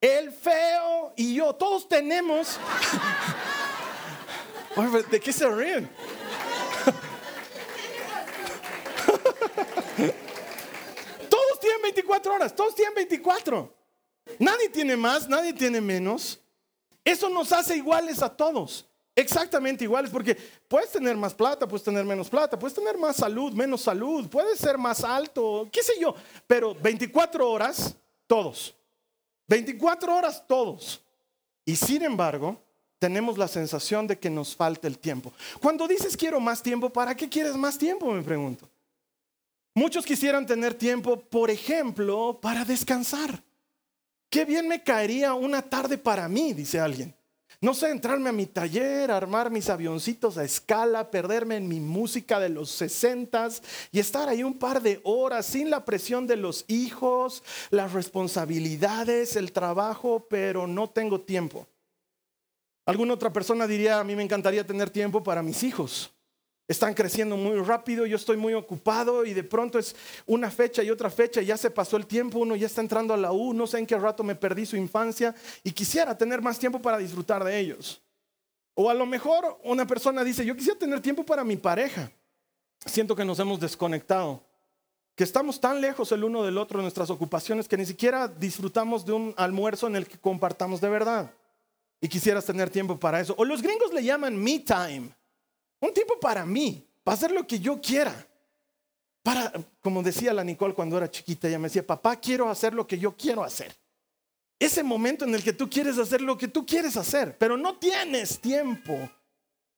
el 0.00 0.30
feo 0.32 1.12
y 1.16 1.34
yo. 1.34 1.54
Todos 1.56 1.88
tenemos... 1.88 2.60
¿De 5.10 5.18
qué 5.18 5.32
se 5.32 5.50
ríen? 5.50 5.90
todos 11.28 11.58
tienen 11.60 11.82
24 11.82 12.34
horas, 12.34 12.54
todos 12.54 12.76
tienen 12.76 12.94
24. 12.94 13.74
Nadie 14.38 14.68
tiene 14.68 14.96
más, 14.96 15.28
nadie 15.28 15.52
tiene 15.52 15.80
menos. 15.80 16.38
Eso 17.04 17.28
nos 17.28 17.50
hace 17.50 17.76
iguales 17.76 18.22
a 18.22 18.36
todos 18.36 18.87
exactamente 19.20 19.84
iguales, 19.84 20.10
porque 20.10 20.36
puedes 20.68 20.92
tener 20.92 21.16
más 21.16 21.34
plata, 21.34 21.66
puedes 21.66 21.84
tener 21.84 22.04
menos 22.04 22.28
plata, 22.28 22.58
puedes 22.58 22.74
tener 22.74 22.96
más 22.96 23.16
salud, 23.16 23.52
menos 23.52 23.82
salud, 23.82 24.28
puedes 24.28 24.58
ser 24.58 24.78
más 24.78 25.02
alto, 25.02 25.68
qué 25.72 25.82
sé 25.82 25.94
yo, 26.00 26.14
pero 26.46 26.74
24 26.74 27.50
horas, 27.50 27.94
todos. 28.26 28.74
24 29.48 30.14
horas, 30.14 30.44
todos. 30.46 31.00
Y 31.64 31.74
sin 31.74 32.02
embargo, 32.02 32.62
tenemos 32.98 33.36
la 33.38 33.48
sensación 33.48 34.06
de 34.06 34.18
que 34.18 34.30
nos 34.30 34.54
falta 34.54 34.86
el 34.86 34.98
tiempo. 34.98 35.32
Cuando 35.60 35.88
dices 35.88 36.16
quiero 36.16 36.38
más 36.38 36.62
tiempo, 36.62 36.90
¿para 36.90 37.14
qué 37.16 37.28
quieres 37.28 37.56
más 37.56 37.76
tiempo? 37.76 38.12
Me 38.12 38.22
pregunto. 38.22 38.68
Muchos 39.74 40.04
quisieran 40.04 40.46
tener 40.46 40.74
tiempo, 40.74 41.18
por 41.20 41.50
ejemplo, 41.50 42.38
para 42.40 42.64
descansar. 42.64 43.42
Qué 44.30 44.44
bien 44.44 44.68
me 44.68 44.82
caería 44.82 45.34
una 45.34 45.62
tarde 45.62 45.96
para 45.96 46.28
mí, 46.28 46.52
dice 46.52 46.78
alguien. 46.78 47.17
No 47.60 47.74
sé, 47.74 47.90
entrarme 47.90 48.28
a 48.28 48.32
mi 48.32 48.46
taller, 48.46 49.10
armar 49.10 49.50
mis 49.50 49.68
avioncitos 49.68 50.38
a 50.38 50.44
escala, 50.44 51.10
perderme 51.10 51.56
en 51.56 51.66
mi 51.66 51.80
música 51.80 52.38
de 52.38 52.50
los 52.50 52.70
sesentas 52.70 53.62
y 53.90 53.98
estar 53.98 54.28
ahí 54.28 54.44
un 54.44 54.56
par 54.56 54.80
de 54.80 55.00
horas 55.02 55.46
sin 55.46 55.68
la 55.68 55.84
presión 55.84 56.28
de 56.28 56.36
los 56.36 56.64
hijos, 56.68 57.42
las 57.70 57.92
responsabilidades, 57.92 59.34
el 59.34 59.50
trabajo, 59.50 60.26
pero 60.30 60.68
no 60.68 60.88
tengo 60.88 61.20
tiempo. 61.20 61.66
Alguna 62.86 63.14
otra 63.14 63.32
persona 63.32 63.66
diría, 63.66 63.98
a 63.98 64.04
mí 64.04 64.14
me 64.14 64.22
encantaría 64.22 64.64
tener 64.64 64.90
tiempo 64.90 65.24
para 65.24 65.42
mis 65.42 65.64
hijos 65.64 66.12
están 66.68 66.92
creciendo 66.92 67.38
muy 67.38 67.58
rápido, 67.60 68.04
yo 68.04 68.16
estoy 68.16 68.36
muy 68.36 68.52
ocupado 68.52 69.24
y 69.24 69.32
de 69.32 69.42
pronto 69.42 69.78
es 69.78 69.96
una 70.26 70.50
fecha 70.50 70.82
y 70.82 70.90
otra 70.90 71.08
fecha, 71.08 71.40
ya 71.40 71.56
se 71.56 71.70
pasó 71.70 71.96
el 71.96 72.06
tiempo, 72.06 72.38
uno 72.38 72.54
ya 72.56 72.66
está 72.66 72.82
entrando 72.82 73.14
a 73.14 73.16
la 73.16 73.32
U, 73.32 73.54
no 73.54 73.66
sé 73.66 73.78
en 73.78 73.86
qué 73.86 73.96
rato 73.96 74.22
me 74.22 74.34
perdí 74.34 74.66
su 74.66 74.76
infancia 74.76 75.34
y 75.64 75.72
quisiera 75.72 76.16
tener 76.16 76.42
más 76.42 76.58
tiempo 76.58 76.80
para 76.80 76.98
disfrutar 76.98 77.42
de 77.42 77.58
ellos. 77.58 78.02
O 78.74 78.90
a 78.90 78.94
lo 78.94 79.06
mejor 79.06 79.58
una 79.64 79.86
persona 79.86 80.22
dice, 80.22 80.44
yo 80.44 80.54
quisiera 80.54 80.78
tener 80.78 81.00
tiempo 81.00 81.24
para 81.24 81.42
mi 81.42 81.56
pareja. 81.56 82.12
Siento 82.84 83.16
que 83.16 83.24
nos 83.24 83.38
hemos 83.38 83.58
desconectado, 83.58 84.44
que 85.16 85.24
estamos 85.24 85.58
tan 85.58 85.80
lejos 85.80 86.12
el 86.12 86.22
uno 86.22 86.44
del 86.44 86.58
otro 86.58 86.78
en 86.78 86.84
nuestras 86.84 87.08
ocupaciones 87.08 87.66
que 87.66 87.78
ni 87.78 87.86
siquiera 87.86 88.28
disfrutamos 88.28 89.04
de 89.06 89.12
un 89.12 89.34
almuerzo 89.38 89.86
en 89.86 89.96
el 89.96 90.06
que 90.06 90.18
compartamos 90.18 90.82
de 90.82 90.90
verdad. 90.90 91.32
Y 92.00 92.08
quisieras 92.08 92.44
tener 92.44 92.70
tiempo 92.70 92.96
para 92.96 93.18
eso. 93.18 93.34
O 93.38 93.44
los 93.44 93.60
gringos 93.62 93.92
le 93.92 94.04
llaman 94.04 94.36
me 94.36 94.60
time 94.60 95.17
un 95.80 95.92
tiempo 95.92 96.18
para 96.20 96.44
mí, 96.44 96.86
para 97.04 97.16
hacer 97.16 97.30
lo 97.30 97.46
que 97.46 97.58
yo 97.58 97.80
quiera. 97.80 98.26
Para, 99.22 99.52
como 99.80 100.02
decía 100.02 100.32
la 100.32 100.44
Nicole 100.44 100.74
cuando 100.74 100.96
era 100.96 101.10
chiquita, 101.10 101.48
ella 101.48 101.58
me 101.58 101.68
decía, 101.68 101.86
papá, 101.86 102.16
quiero 102.16 102.48
hacer 102.48 102.72
lo 102.74 102.86
que 102.86 102.98
yo 102.98 103.16
quiero 103.16 103.44
hacer. 103.44 103.76
Ese 104.58 104.82
momento 104.82 105.24
en 105.24 105.34
el 105.34 105.42
que 105.42 105.52
tú 105.52 105.70
quieres 105.70 105.98
hacer 105.98 106.20
lo 106.20 106.36
que 106.36 106.48
tú 106.48 106.66
quieres 106.66 106.96
hacer, 106.96 107.36
pero 107.38 107.56
no 107.56 107.76
tienes 107.76 108.40
tiempo. 108.40 109.08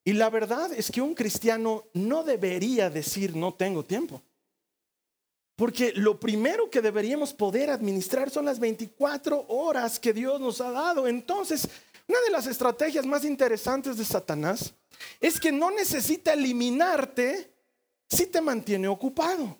Y 0.04 0.14
la 0.14 0.30
verdad 0.30 0.72
es 0.72 0.90
que 0.90 1.02
un 1.02 1.14
cristiano 1.14 1.84
no 1.92 2.24
debería 2.24 2.88
decir 2.88 3.36
no 3.36 3.52
tengo 3.52 3.84
tiempo. 3.84 4.22
Porque 5.56 5.92
lo 5.94 6.18
primero 6.18 6.70
que 6.70 6.80
deberíamos 6.80 7.34
poder 7.34 7.68
administrar 7.68 8.30
son 8.30 8.46
las 8.46 8.58
24 8.58 9.44
horas 9.48 10.00
que 10.00 10.14
Dios 10.14 10.40
nos 10.40 10.62
ha 10.62 10.70
dado. 10.70 11.06
Entonces, 11.06 11.68
una 12.08 12.18
de 12.22 12.30
las 12.30 12.46
estrategias 12.46 13.04
más 13.04 13.26
interesantes 13.26 13.98
de 13.98 14.04
Satanás 14.06 14.72
es 15.20 15.40
que 15.40 15.52
no 15.52 15.70
necesita 15.70 16.32
eliminarte 16.32 17.52
si 18.08 18.26
te 18.26 18.40
mantiene 18.40 18.88
ocupado. 18.88 19.58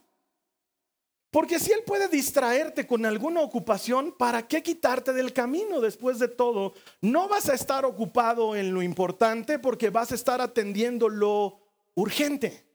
Porque 1.30 1.60
si 1.60 1.70
Él 1.70 1.82
puede 1.86 2.08
distraerte 2.08 2.86
con 2.86 3.06
alguna 3.06 3.40
ocupación, 3.40 4.12
¿para 4.18 4.48
qué 4.48 4.62
quitarte 4.62 5.12
del 5.12 5.32
camino? 5.32 5.80
Después 5.80 6.18
de 6.18 6.26
todo, 6.26 6.74
no 7.00 7.28
vas 7.28 7.48
a 7.48 7.54
estar 7.54 7.84
ocupado 7.84 8.56
en 8.56 8.74
lo 8.74 8.82
importante 8.82 9.60
porque 9.60 9.90
vas 9.90 10.10
a 10.10 10.16
estar 10.16 10.40
atendiendo 10.40 11.08
lo 11.08 11.60
urgente. 11.94 12.69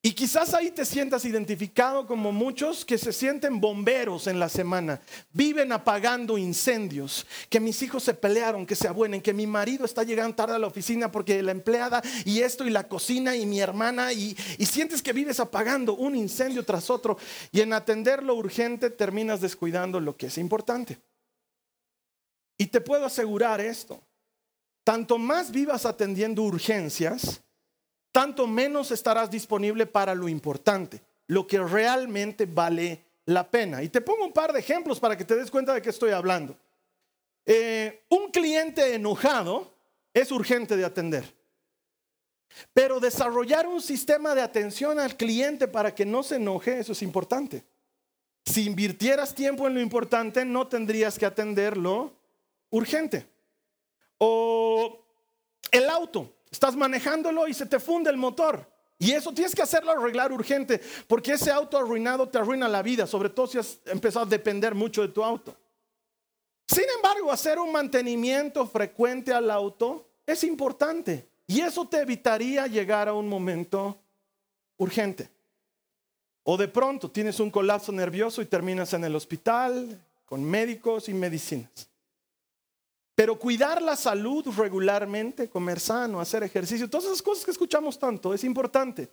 Y 0.00 0.12
quizás 0.12 0.54
ahí 0.54 0.70
te 0.70 0.84
sientas 0.84 1.24
identificado 1.24 2.06
como 2.06 2.30
muchos 2.30 2.84
que 2.84 2.96
se 2.98 3.12
sienten 3.12 3.60
bomberos 3.60 4.28
en 4.28 4.38
la 4.38 4.48
semana, 4.48 5.00
viven 5.32 5.72
apagando 5.72 6.38
incendios, 6.38 7.26
que 7.50 7.58
mis 7.58 7.82
hijos 7.82 8.04
se 8.04 8.14
pelearon, 8.14 8.64
que 8.64 8.76
se 8.76 8.86
abuenen, 8.86 9.20
que 9.20 9.34
mi 9.34 9.48
marido 9.48 9.84
está 9.84 10.04
llegando 10.04 10.36
tarde 10.36 10.54
a 10.54 10.58
la 10.60 10.68
oficina 10.68 11.10
porque 11.10 11.42
la 11.42 11.50
empleada 11.50 12.00
y 12.24 12.42
esto 12.42 12.64
y 12.64 12.70
la 12.70 12.86
cocina 12.86 13.34
y 13.34 13.44
mi 13.44 13.58
hermana 13.58 14.12
y, 14.12 14.36
y 14.56 14.66
sientes 14.66 15.02
que 15.02 15.12
vives 15.12 15.40
apagando 15.40 15.96
un 15.96 16.14
incendio 16.14 16.64
tras 16.64 16.90
otro 16.90 17.18
y 17.50 17.60
en 17.60 17.72
atender 17.72 18.22
lo 18.22 18.36
urgente 18.36 18.90
terminas 18.90 19.40
descuidando 19.40 19.98
lo 19.98 20.16
que 20.16 20.26
es 20.26 20.38
importante. 20.38 21.00
Y 22.56 22.66
te 22.66 22.80
puedo 22.80 23.04
asegurar 23.04 23.60
esto, 23.60 24.00
tanto 24.84 25.18
más 25.18 25.50
vivas 25.50 25.86
atendiendo 25.86 26.42
urgencias, 26.42 27.42
tanto 28.12 28.46
menos 28.46 28.90
estarás 28.90 29.30
disponible 29.30 29.86
para 29.86 30.14
lo 30.14 30.28
importante, 30.28 31.00
lo 31.26 31.46
que 31.46 31.58
realmente 31.58 32.46
vale 32.46 33.04
la 33.26 33.48
pena. 33.50 33.82
Y 33.82 33.88
te 33.88 34.00
pongo 34.00 34.24
un 34.24 34.32
par 34.32 34.52
de 34.52 34.60
ejemplos 34.60 34.98
para 34.98 35.16
que 35.16 35.24
te 35.24 35.36
des 35.36 35.50
cuenta 35.50 35.74
de 35.74 35.82
qué 35.82 35.90
estoy 35.90 36.10
hablando. 36.12 36.56
Eh, 37.44 38.04
un 38.10 38.30
cliente 38.30 38.94
enojado 38.94 39.72
es 40.12 40.30
urgente 40.32 40.76
de 40.76 40.84
atender. 40.84 41.24
Pero 42.72 43.00
desarrollar 43.00 43.66
un 43.66 43.80
sistema 43.80 44.34
de 44.34 44.42
atención 44.42 44.98
al 44.98 45.16
cliente 45.16 45.68
para 45.68 45.94
que 45.94 46.06
no 46.06 46.22
se 46.22 46.36
enoje, 46.36 46.78
eso 46.78 46.92
es 46.92 47.02
importante. 47.02 47.64
Si 48.44 48.64
invirtieras 48.64 49.34
tiempo 49.34 49.66
en 49.66 49.74
lo 49.74 49.80
importante, 49.80 50.44
no 50.44 50.66
tendrías 50.66 51.18
que 51.18 51.26
atenderlo 51.26 52.12
urgente. 52.70 53.26
O 54.16 55.00
el 55.70 55.88
auto. 55.90 56.32
Estás 56.50 56.76
manejándolo 56.76 57.48
y 57.48 57.54
se 57.54 57.66
te 57.66 57.78
funde 57.78 58.10
el 58.10 58.16
motor. 58.16 58.66
Y 58.98 59.12
eso 59.12 59.32
tienes 59.32 59.54
que 59.54 59.62
hacerlo 59.62 59.92
arreglar 59.92 60.32
urgente, 60.32 60.80
porque 61.06 61.32
ese 61.32 61.52
auto 61.52 61.78
arruinado 61.78 62.28
te 62.28 62.38
arruina 62.38 62.68
la 62.68 62.82
vida, 62.82 63.06
sobre 63.06 63.30
todo 63.30 63.46
si 63.46 63.58
has 63.58 63.78
empezado 63.86 64.26
a 64.26 64.28
depender 64.28 64.74
mucho 64.74 65.02
de 65.02 65.08
tu 65.08 65.22
auto. 65.22 65.56
Sin 66.66 66.84
embargo, 66.96 67.30
hacer 67.30 67.58
un 67.58 67.70
mantenimiento 67.72 68.66
frecuente 68.66 69.32
al 69.32 69.50
auto 69.50 70.08
es 70.26 70.42
importante 70.44 71.28
y 71.46 71.60
eso 71.60 71.86
te 71.86 72.00
evitaría 72.00 72.66
llegar 72.66 73.08
a 73.08 73.14
un 73.14 73.28
momento 73.28 73.98
urgente. 74.76 75.30
O 76.42 76.56
de 76.56 76.68
pronto 76.68 77.10
tienes 77.10 77.40
un 77.40 77.50
colapso 77.50 77.92
nervioso 77.92 78.42
y 78.42 78.46
terminas 78.46 78.92
en 78.94 79.04
el 79.04 79.14
hospital 79.14 79.98
con 80.24 80.42
médicos 80.42 81.08
y 81.08 81.14
medicinas. 81.14 81.88
Pero 83.18 83.36
cuidar 83.36 83.82
la 83.82 83.96
salud 83.96 84.46
regularmente, 84.56 85.50
comer 85.50 85.80
sano, 85.80 86.20
hacer 86.20 86.44
ejercicio, 86.44 86.88
todas 86.88 87.06
esas 87.06 87.20
cosas 87.20 87.44
que 87.44 87.50
escuchamos 87.50 87.98
tanto, 87.98 88.32
es 88.32 88.44
importante. 88.44 89.10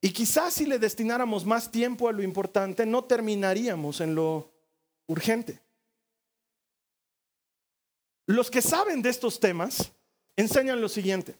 Y 0.00 0.10
quizás 0.10 0.54
si 0.54 0.66
le 0.66 0.80
destináramos 0.80 1.46
más 1.46 1.70
tiempo 1.70 2.08
a 2.08 2.12
lo 2.12 2.24
importante, 2.24 2.84
no 2.84 3.04
terminaríamos 3.04 4.00
en 4.00 4.16
lo 4.16 4.50
urgente. 5.06 5.60
Los 8.26 8.50
que 8.50 8.60
saben 8.60 9.00
de 9.00 9.10
estos 9.10 9.38
temas 9.38 9.92
enseñan 10.34 10.80
lo 10.80 10.88
siguiente. 10.88 11.36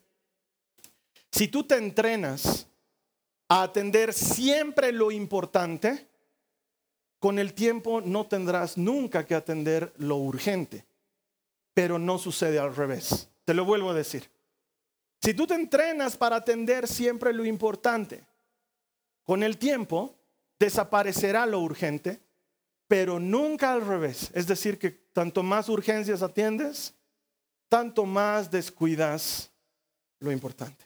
Si 1.33 1.49
tú 1.49 1.65
te 1.65 1.75
entrenas 1.75 2.69
a 3.49 3.65
atender 3.65 4.13
siempre 4.13 4.93
lo 4.93 5.11
importante, 5.11 6.07
con 7.19 7.41
el 7.41 7.53
tiempo 7.53 8.01
no 8.01 8.29
tendrás 8.29 8.79
nunca 8.79 9.27
que 9.27 9.35
atender 9.35 9.93
lo 9.97 10.19
urgente. 10.19 10.87
Pero 11.77 11.99
no 11.99 12.17
sucede 12.17 12.59
al 12.59 12.75
revés. 12.75 13.29
Te 13.45 13.53
lo 13.53 13.67
vuelvo 13.67 13.91
a 13.91 13.95
decir. 13.95 14.31
Si 15.21 15.35
tú 15.35 15.47
te 15.47 15.53
entrenas 15.53 16.17
para 16.17 16.37
atender 16.37 16.89
siempre 16.89 17.35
lo 17.35 17.45
importante, 17.45 18.25
con 19.25 19.43
el 19.43 19.59
tiempo 19.59 20.15
desaparecerá 20.59 21.45
lo 21.45 21.61
urgente, 21.61 22.19
pero 22.89 23.21
nunca 23.21 23.75
al 23.75 23.87
revés. 23.87 24.31
Es 24.33 24.47
decir, 24.47 24.79
que 24.79 24.91
tanto 24.91 25.43
más 25.43 25.69
urgencias 25.69 26.23
atiendes, 26.23 26.95
tanto 27.69 28.07
más 28.07 28.51
descuidas 28.51 29.51
lo 30.19 30.33
importante. 30.33 30.83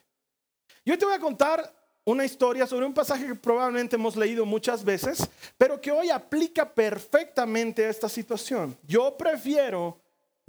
Yo 0.84 0.98
te 0.98 1.04
voy 1.04 1.14
a 1.14 1.20
contar 1.20 1.72
una 2.02 2.24
historia 2.24 2.66
sobre 2.66 2.86
un 2.86 2.94
pasaje 2.94 3.28
que 3.28 3.34
probablemente 3.36 3.94
hemos 3.94 4.16
leído 4.16 4.44
muchas 4.44 4.82
veces, 4.82 5.28
pero 5.56 5.80
que 5.80 5.92
hoy 5.92 6.10
aplica 6.10 6.68
perfectamente 6.68 7.86
a 7.86 7.90
esta 7.90 8.08
situación. 8.08 8.76
Yo 8.88 9.16
prefiero 9.16 9.99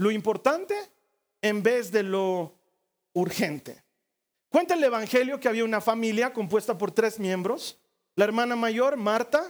lo 0.01 0.09
importante 0.09 0.73
en 1.43 1.61
vez 1.61 1.91
de 1.91 2.01
lo 2.01 2.55
urgente. 3.13 3.83
Cuenta 4.49 4.73
el 4.73 4.83
Evangelio 4.83 5.39
que 5.39 5.47
había 5.47 5.63
una 5.63 5.79
familia 5.79 6.33
compuesta 6.33 6.75
por 6.75 6.89
tres 6.91 7.19
miembros. 7.19 7.77
La 8.15 8.25
hermana 8.25 8.55
mayor, 8.55 8.97
Marta, 8.97 9.45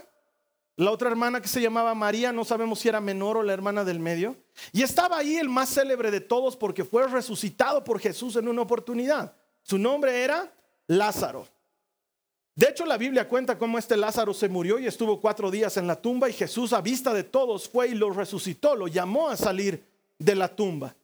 la 0.75 0.91
otra 0.91 1.09
hermana 1.09 1.39
que 1.39 1.47
se 1.47 1.61
llamaba 1.61 1.95
María, 1.95 2.33
no 2.33 2.43
sabemos 2.43 2.79
si 2.79 2.89
era 2.89 2.99
menor 2.99 3.37
o 3.37 3.43
la 3.43 3.53
hermana 3.53 3.85
del 3.85 4.01
medio. 4.01 4.35
Y 4.73 4.81
estaba 4.81 5.19
ahí 5.19 5.37
el 5.37 5.47
más 5.47 5.69
célebre 5.69 6.11
de 6.11 6.19
todos 6.19 6.57
porque 6.57 6.83
fue 6.83 7.07
resucitado 7.07 7.85
por 7.85 8.01
Jesús 8.01 8.35
en 8.35 8.49
una 8.49 8.63
oportunidad. 8.63 9.33
Su 9.63 9.77
nombre 9.77 10.21
era 10.21 10.51
Lázaro. 10.85 11.47
De 12.55 12.67
hecho, 12.67 12.85
la 12.85 12.97
Biblia 12.97 13.29
cuenta 13.29 13.57
cómo 13.57 13.77
este 13.77 13.95
Lázaro 13.95 14.33
se 14.33 14.49
murió 14.49 14.79
y 14.79 14.85
estuvo 14.85 15.21
cuatro 15.21 15.49
días 15.49 15.77
en 15.77 15.87
la 15.87 15.95
tumba 15.95 16.29
y 16.29 16.33
Jesús 16.33 16.73
a 16.73 16.81
vista 16.81 17.13
de 17.13 17.23
todos 17.23 17.69
fue 17.69 17.87
y 17.87 17.95
lo 17.95 18.09
resucitó, 18.09 18.75
lo 18.75 18.89
llamó 18.89 19.29
a 19.29 19.37
salir 19.37 19.90
de 20.23 20.35
la 20.35 20.47
tumba. 20.47 20.95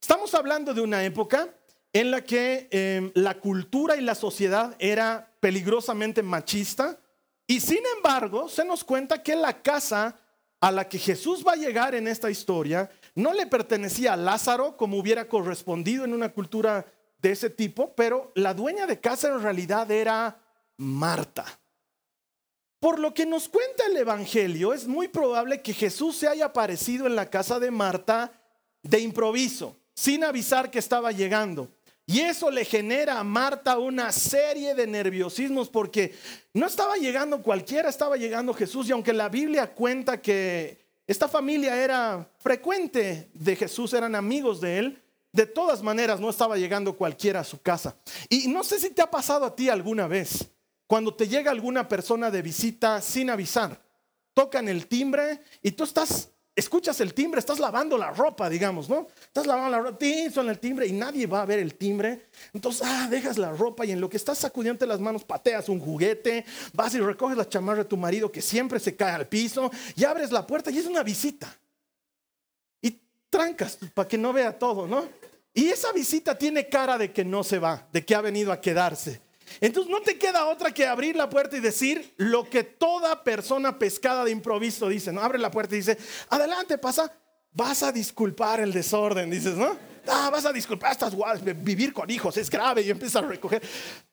Estamos 0.00 0.34
hablando 0.34 0.74
de 0.74 0.80
una 0.80 1.02
época 1.04 1.48
en 1.92 2.10
la 2.10 2.22
que 2.22 2.68
em, 2.70 3.10
la 3.14 3.38
cultura 3.38 3.96
y 3.96 4.02
la 4.02 4.14
sociedad 4.14 4.76
era 4.78 5.32
peligrosamente 5.40 6.22
machista 6.22 6.98
y 7.46 7.60
sin 7.60 7.80
embargo 7.96 8.48
se 8.48 8.64
nos 8.64 8.84
cuenta 8.84 9.22
que 9.22 9.34
la 9.34 9.62
casa 9.62 10.16
a 10.60 10.70
la 10.70 10.88
que 10.88 10.98
Jesús 10.98 11.44
va 11.46 11.52
a 11.52 11.56
llegar 11.56 11.94
en 11.94 12.06
esta 12.06 12.30
historia 12.30 12.90
no 13.14 13.32
le 13.32 13.46
pertenecía 13.46 14.12
a 14.12 14.16
Lázaro 14.16 14.76
como 14.76 14.98
hubiera 14.98 15.26
correspondido 15.26 16.04
en 16.04 16.12
una 16.12 16.32
cultura 16.32 16.86
de 17.18 17.32
ese 17.32 17.50
tipo, 17.50 17.94
pero 17.94 18.30
la 18.34 18.54
dueña 18.54 18.86
de 18.86 19.00
casa 19.00 19.28
en 19.28 19.42
realidad 19.42 19.90
era 19.90 20.38
Marta. 20.76 21.44
Por 22.78 22.98
lo 22.98 23.12
que 23.12 23.26
nos 23.26 23.48
cuenta 23.48 23.84
el 23.86 23.96
Evangelio, 23.96 24.72
es 24.72 24.86
muy 24.86 25.08
probable 25.08 25.60
que 25.60 25.74
Jesús 25.74 26.16
se 26.16 26.28
haya 26.28 26.46
aparecido 26.46 27.06
en 27.06 27.14
la 27.14 27.28
casa 27.28 27.58
de 27.58 27.70
Marta 27.70 28.39
de 28.82 29.00
improviso, 29.00 29.76
sin 29.94 30.24
avisar 30.24 30.70
que 30.70 30.78
estaba 30.78 31.12
llegando. 31.12 31.68
Y 32.06 32.20
eso 32.20 32.50
le 32.50 32.64
genera 32.64 33.20
a 33.20 33.24
Marta 33.24 33.78
una 33.78 34.10
serie 34.10 34.74
de 34.74 34.86
nerviosismos 34.86 35.68
porque 35.68 36.14
no 36.52 36.66
estaba 36.66 36.96
llegando 36.96 37.40
cualquiera, 37.42 37.88
estaba 37.88 38.16
llegando 38.16 38.52
Jesús. 38.52 38.88
Y 38.88 38.92
aunque 38.92 39.12
la 39.12 39.28
Biblia 39.28 39.72
cuenta 39.72 40.20
que 40.20 40.78
esta 41.06 41.28
familia 41.28 41.82
era 41.82 42.28
frecuente 42.38 43.30
de 43.32 43.54
Jesús, 43.54 43.92
eran 43.92 44.14
amigos 44.14 44.60
de 44.60 44.78
él, 44.78 45.02
de 45.32 45.46
todas 45.46 45.82
maneras 45.82 46.18
no 46.18 46.30
estaba 46.30 46.56
llegando 46.56 46.96
cualquiera 46.96 47.40
a 47.40 47.44
su 47.44 47.62
casa. 47.62 47.96
Y 48.28 48.48
no 48.48 48.64
sé 48.64 48.80
si 48.80 48.90
te 48.90 49.02
ha 49.02 49.10
pasado 49.10 49.44
a 49.44 49.54
ti 49.54 49.68
alguna 49.68 50.08
vez 50.08 50.50
cuando 50.90 51.14
te 51.14 51.28
llega 51.28 51.52
alguna 51.52 51.86
persona 51.86 52.32
de 52.32 52.42
visita 52.42 53.00
sin 53.00 53.30
avisar, 53.30 53.80
tocan 54.34 54.68
el 54.68 54.88
timbre 54.88 55.40
y 55.62 55.70
tú 55.70 55.84
estás, 55.84 56.30
escuchas 56.54 57.00
el 57.00 57.14
timbre, 57.14 57.38
estás 57.38 57.58
lavando 57.58 57.96
la 57.96 58.10
ropa, 58.10 58.48
digamos, 58.48 58.88
¿no? 58.88 59.06
Estás 59.22 59.46
lavando 59.46 59.70
la 59.70 59.82
ropa, 59.82 60.04
son 60.32 60.48
el 60.48 60.58
timbre 60.58 60.86
y 60.86 60.92
nadie 60.92 61.26
va 61.26 61.42
a 61.42 61.46
ver 61.46 61.58
el 61.58 61.74
timbre. 61.74 62.26
Entonces, 62.52 62.82
ah, 62.84 63.08
dejas 63.10 63.38
la 63.38 63.52
ropa 63.52 63.84
y 63.84 63.92
en 63.92 64.00
lo 64.00 64.10
que 64.10 64.16
estás 64.16 64.38
sacudiendo 64.38 64.84
las 64.86 65.00
manos 65.00 65.24
pateas 65.24 65.68
un 65.68 65.80
juguete, 65.80 66.44
vas 66.72 66.94
y 66.94 67.00
recoges 67.00 67.36
la 67.36 67.48
chamarra 67.48 67.84
de 67.84 67.88
tu 67.88 67.96
marido 67.96 68.30
que 68.30 68.42
siempre 68.42 68.80
se 68.80 68.96
cae 68.96 69.12
al 69.12 69.28
piso 69.28 69.70
y 69.96 70.04
abres 70.04 70.32
la 70.32 70.46
puerta 70.46 70.70
y 70.70 70.78
es 70.78 70.86
una 70.86 71.02
visita. 71.02 71.56
Y 72.82 72.98
trancas 73.28 73.78
para 73.94 74.08
que 74.08 74.18
no 74.18 74.32
vea 74.32 74.58
todo, 74.58 74.86
¿no? 74.86 75.08
Y 75.52 75.68
esa 75.68 75.92
visita 75.92 76.36
tiene 76.36 76.68
cara 76.68 76.96
de 76.96 77.12
que 77.12 77.24
no 77.24 77.42
se 77.42 77.58
va, 77.58 77.88
de 77.92 78.04
que 78.04 78.14
ha 78.14 78.20
venido 78.20 78.52
a 78.52 78.60
quedarse. 78.60 79.20
Entonces 79.60 79.90
no 79.90 80.00
te 80.00 80.18
queda 80.18 80.46
otra 80.46 80.72
que 80.72 80.86
abrir 80.86 81.16
la 81.16 81.28
puerta 81.28 81.56
y 81.56 81.60
decir 81.60 82.14
lo 82.16 82.48
que 82.48 82.64
toda 82.64 83.24
persona 83.24 83.78
pescada 83.78 84.24
de 84.24 84.30
improviso 84.30 84.88
dice, 84.88 85.12
¿no? 85.12 85.20
Abre 85.20 85.38
la 85.38 85.50
puerta 85.50 85.74
y 85.74 85.78
dice, 85.78 85.98
adelante, 86.28 86.78
pasa, 86.78 87.12
vas 87.52 87.82
a 87.82 87.92
disculpar 87.92 88.60
el 88.60 88.72
desorden, 88.72 89.30
dices, 89.30 89.56
¿no? 89.56 89.76
Ah, 90.06 90.30
vas 90.30 90.46
a 90.46 90.52
disculpar 90.52 90.92
estas 90.92 91.14
guadas, 91.14 91.42
vivir 91.42 91.92
con 91.92 92.10
hijos 92.10 92.36
es 92.36 92.48
grave 92.48 92.82
y 92.82 92.90
empiezas 92.90 93.22
a 93.22 93.26
recoger. 93.26 93.62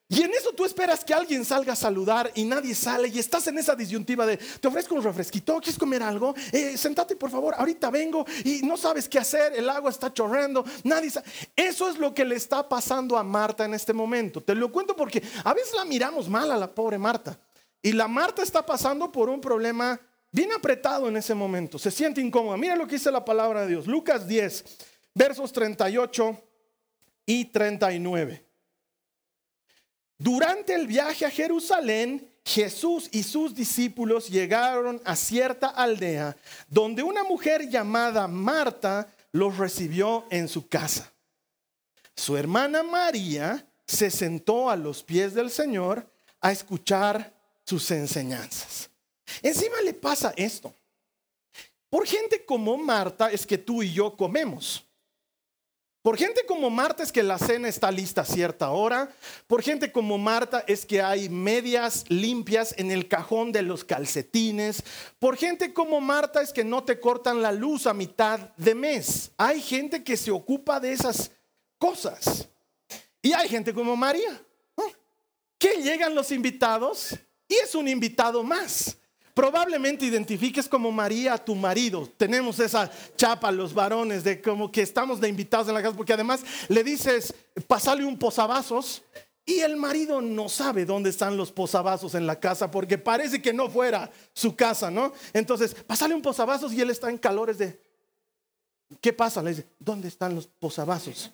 Y 0.10 0.22
en 0.22 0.32
eso 0.32 0.54
tú 0.54 0.64
esperas 0.64 1.04
que 1.04 1.14
alguien 1.14 1.44
salga 1.44 1.74
a 1.74 1.76
saludar 1.76 2.32
y 2.34 2.46
nadie 2.46 2.74
sale 2.74 3.10
y 3.10 3.20
estás 3.20 3.46
en 3.48 3.58
esa 3.58 3.76
disyuntiva 3.76 4.26
de, 4.26 4.38
te 4.38 4.68
ofrezco 4.68 4.96
un 4.96 5.04
refresquito, 5.04 5.60
¿quieres 5.60 5.78
comer 5.78 6.02
algo? 6.02 6.34
Eh, 6.54 6.78
sentate 6.78 7.18
por 7.18 7.30
favor, 7.30 7.54
ahorita 7.58 7.90
vengo 7.90 8.26
y 8.46 8.62
no 8.62 8.78
sabes 8.78 9.10
qué 9.10 9.20
hacer, 9.20 9.54
el 9.54 9.70
agua 9.70 9.90
está 9.90 10.14
chorreando, 10.14 10.64
nadie 10.86 11.10
sabe. 11.10 11.28
Eso 11.54 11.90
es 11.90 11.98
lo 11.98 12.14
que 12.14 12.24
le 12.24 12.36
está 12.36 12.70
pasando 12.70 13.18
a 13.18 13.24
Marta 13.24 13.66
en 13.66 13.74
este 13.74 13.92
momento. 13.92 14.42
Te 14.42 14.56
lo 14.56 14.72
cuento 14.72 14.96
porque 14.96 15.22
a 15.44 15.54
veces 15.54 15.74
la 15.76 15.84
miramos 15.84 16.30
mal 16.30 16.52
a 16.52 16.58
la 16.58 16.74
pobre 16.74 16.98
Marta. 16.98 17.38
Y 17.82 17.92
la 17.92 18.08
Marta 18.08 18.44
está 18.44 18.66
pasando 18.66 19.12
por 19.12 19.30
un 19.30 19.42
problema 19.42 20.00
bien 20.32 20.54
apretado 20.54 21.10
en 21.10 21.18
ese 21.18 21.34
momento, 21.34 21.78
se 21.78 21.92
siente 21.92 22.22
incómoda. 22.22 22.56
Mira 22.56 22.78
lo 22.78 22.88
que 22.88 22.96
dice 22.96 23.12
la 23.12 23.26
palabra 23.26 23.62
de 23.62 23.68
Dios, 23.68 23.88
Lucas 23.88 24.26
10, 24.26 24.64
versos 25.14 25.52
38 25.52 26.42
y 27.26 27.46
39. 27.46 28.47
Durante 30.18 30.74
el 30.74 30.88
viaje 30.88 31.26
a 31.26 31.30
Jerusalén, 31.30 32.28
Jesús 32.44 33.10
y 33.12 33.24
sus 33.24 33.54
discípulos 33.54 34.30
llegaron 34.30 35.02
a 35.04 35.16
cierta 35.16 35.68
aldea 35.68 36.36
donde 36.70 37.04
una 37.04 37.24
mujer 37.24 37.70
llamada 37.70 38.28
Marta 38.28 39.08
los 39.32 39.58
recibió 39.58 40.26
en 40.32 40.48
su 40.48 40.68
casa. 40.68 41.12
Su 42.16 42.36
hermana 42.38 42.84
María 42.84 43.68
se 43.86 44.10
sentó 44.10 44.70
a 44.70 44.76
los 44.76 45.04
pies 45.04 45.34
del 45.34 45.52
Señor 45.52 46.10
a 46.42 46.52
escuchar 46.52 47.34
sus 47.64 47.92
enseñanzas. 47.92 48.90
Encima 49.42 49.82
le 49.82 49.94
pasa 49.94 50.34
esto. 50.36 50.74
Por 51.90 52.08
gente 52.08 52.44
como 52.44 52.78
Marta 52.78 53.30
es 53.30 53.46
que 53.46 53.58
tú 53.58 53.84
y 53.84 53.94
yo 53.94 54.16
comemos. 54.16 54.87
Por 56.08 56.18
gente 56.18 56.46
como 56.46 56.70
Marta 56.70 57.04
es 57.04 57.12
que 57.12 57.22
la 57.22 57.38
cena 57.38 57.68
está 57.68 57.92
lista 57.92 58.22
a 58.22 58.26
cierta 58.26 58.70
hora. 58.70 59.10
Por 59.46 59.62
gente 59.62 59.92
como 59.92 60.18
Marta 60.18 60.64
es 60.66 60.86
que 60.86 61.02
hay 61.02 61.28
medias 61.28 62.06
limpias 62.08 62.74
en 62.78 62.92
el 62.92 63.10
cajón 63.10 63.52
de 63.52 63.62
los 63.62 63.84
calcetines. 63.84 64.84
Por 65.20 65.36
gente 65.36 65.74
como 65.74 66.00
Marta 66.00 66.42
es 66.42 66.54
que 66.54 66.64
no 66.64 66.86
te 66.86 67.02
cortan 67.02 67.42
la 67.42 67.52
luz 67.52 67.88
a 67.88 67.94
mitad 67.94 68.40
de 68.56 68.74
mes. 68.74 69.32
Hay 69.36 69.62
gente 69.62 70.02
que 70.02 70.16
se 70.16 70.32
ocupa 70.32 70.80
de 70.80 70.94
esas 70.94 71.30
cosas. 71.78 72.48
Y 73.22 73.34
hay 73.34 73.50
gente 73.50 73.74
como 73.74 73.98
María, 73.98 74.42
que 75.58 75.82
llegan 75.84 76.16
los 76.16 76.32
invitados 76.32 77.18
y 77.50 77.56
es 77.56 77.76
un 77.76 77.86
invitado 77.90 78.44
más. 78.44 78.97
Probablemente 79.38 80.03
identifiques 80.03 80.67
como 80.67 80.91
María 80.91 81.36
a 81.36 81.38
tu 81.38 81.53
marido. 81.53 82.10
Tenemos 82.17 82.60
esa 82.60 82.89
chapa 83.15 83.51
los 83.51 83.72
varones 83.72 84.24
de 84.24 84.41
como 84.41 84.72
que 84.72 84.82
estamos 84.82 85.22
de 85.22 85.29
invitados 85.29 85.67
en 85.67 85.75
la 85.75 85.84
casa, 85.84 85.96
porque 85.96 86.13
además 86.13 86.44
le 86.70 86.84
dices, 86.84 87.36
pasale 87.67 88.03
un 88.03 88.17
posavasos 88.17 89.03
Y 89.46 89.60
el 89.60 89.77
marido 89.77 90.22
no 90.22 90.50
sabe 90.50 90.86
dónde 90.86 91.12
están 91.12 91.38
los 91.38 91.51
posavasos 91.51 92.15
en 92.15 92.25
la 92.25 92.39
casa 92.39 92.72
porque 92.72 92.98
parece 92.98 93.39
que 93.39 93.53
no 93.53 93.70
fuera 93.70 94.12
su 94.34 94.56
casa, 94.56 94.89
¿no? 94.89 95.13
Entonces, 95.34 95.75
pásale 95.75 96.15
un 96.15 96.24
posavasos 96.24 96.74
y 96.74 96.82
él 96.82 96.89
está 96.89 97.12
en 97.12 97.20
calores 97.20 97.60
de, 97.60 97.79
¿qué 99.00 99.13
pasa? 99.13 99.44
Le 99.44 99.51
dice, 99.51 99.67
¿dónde 99.77 100.08
están 100.08 100.34
los 100.34 100.48
posavasos? 100.48 101.32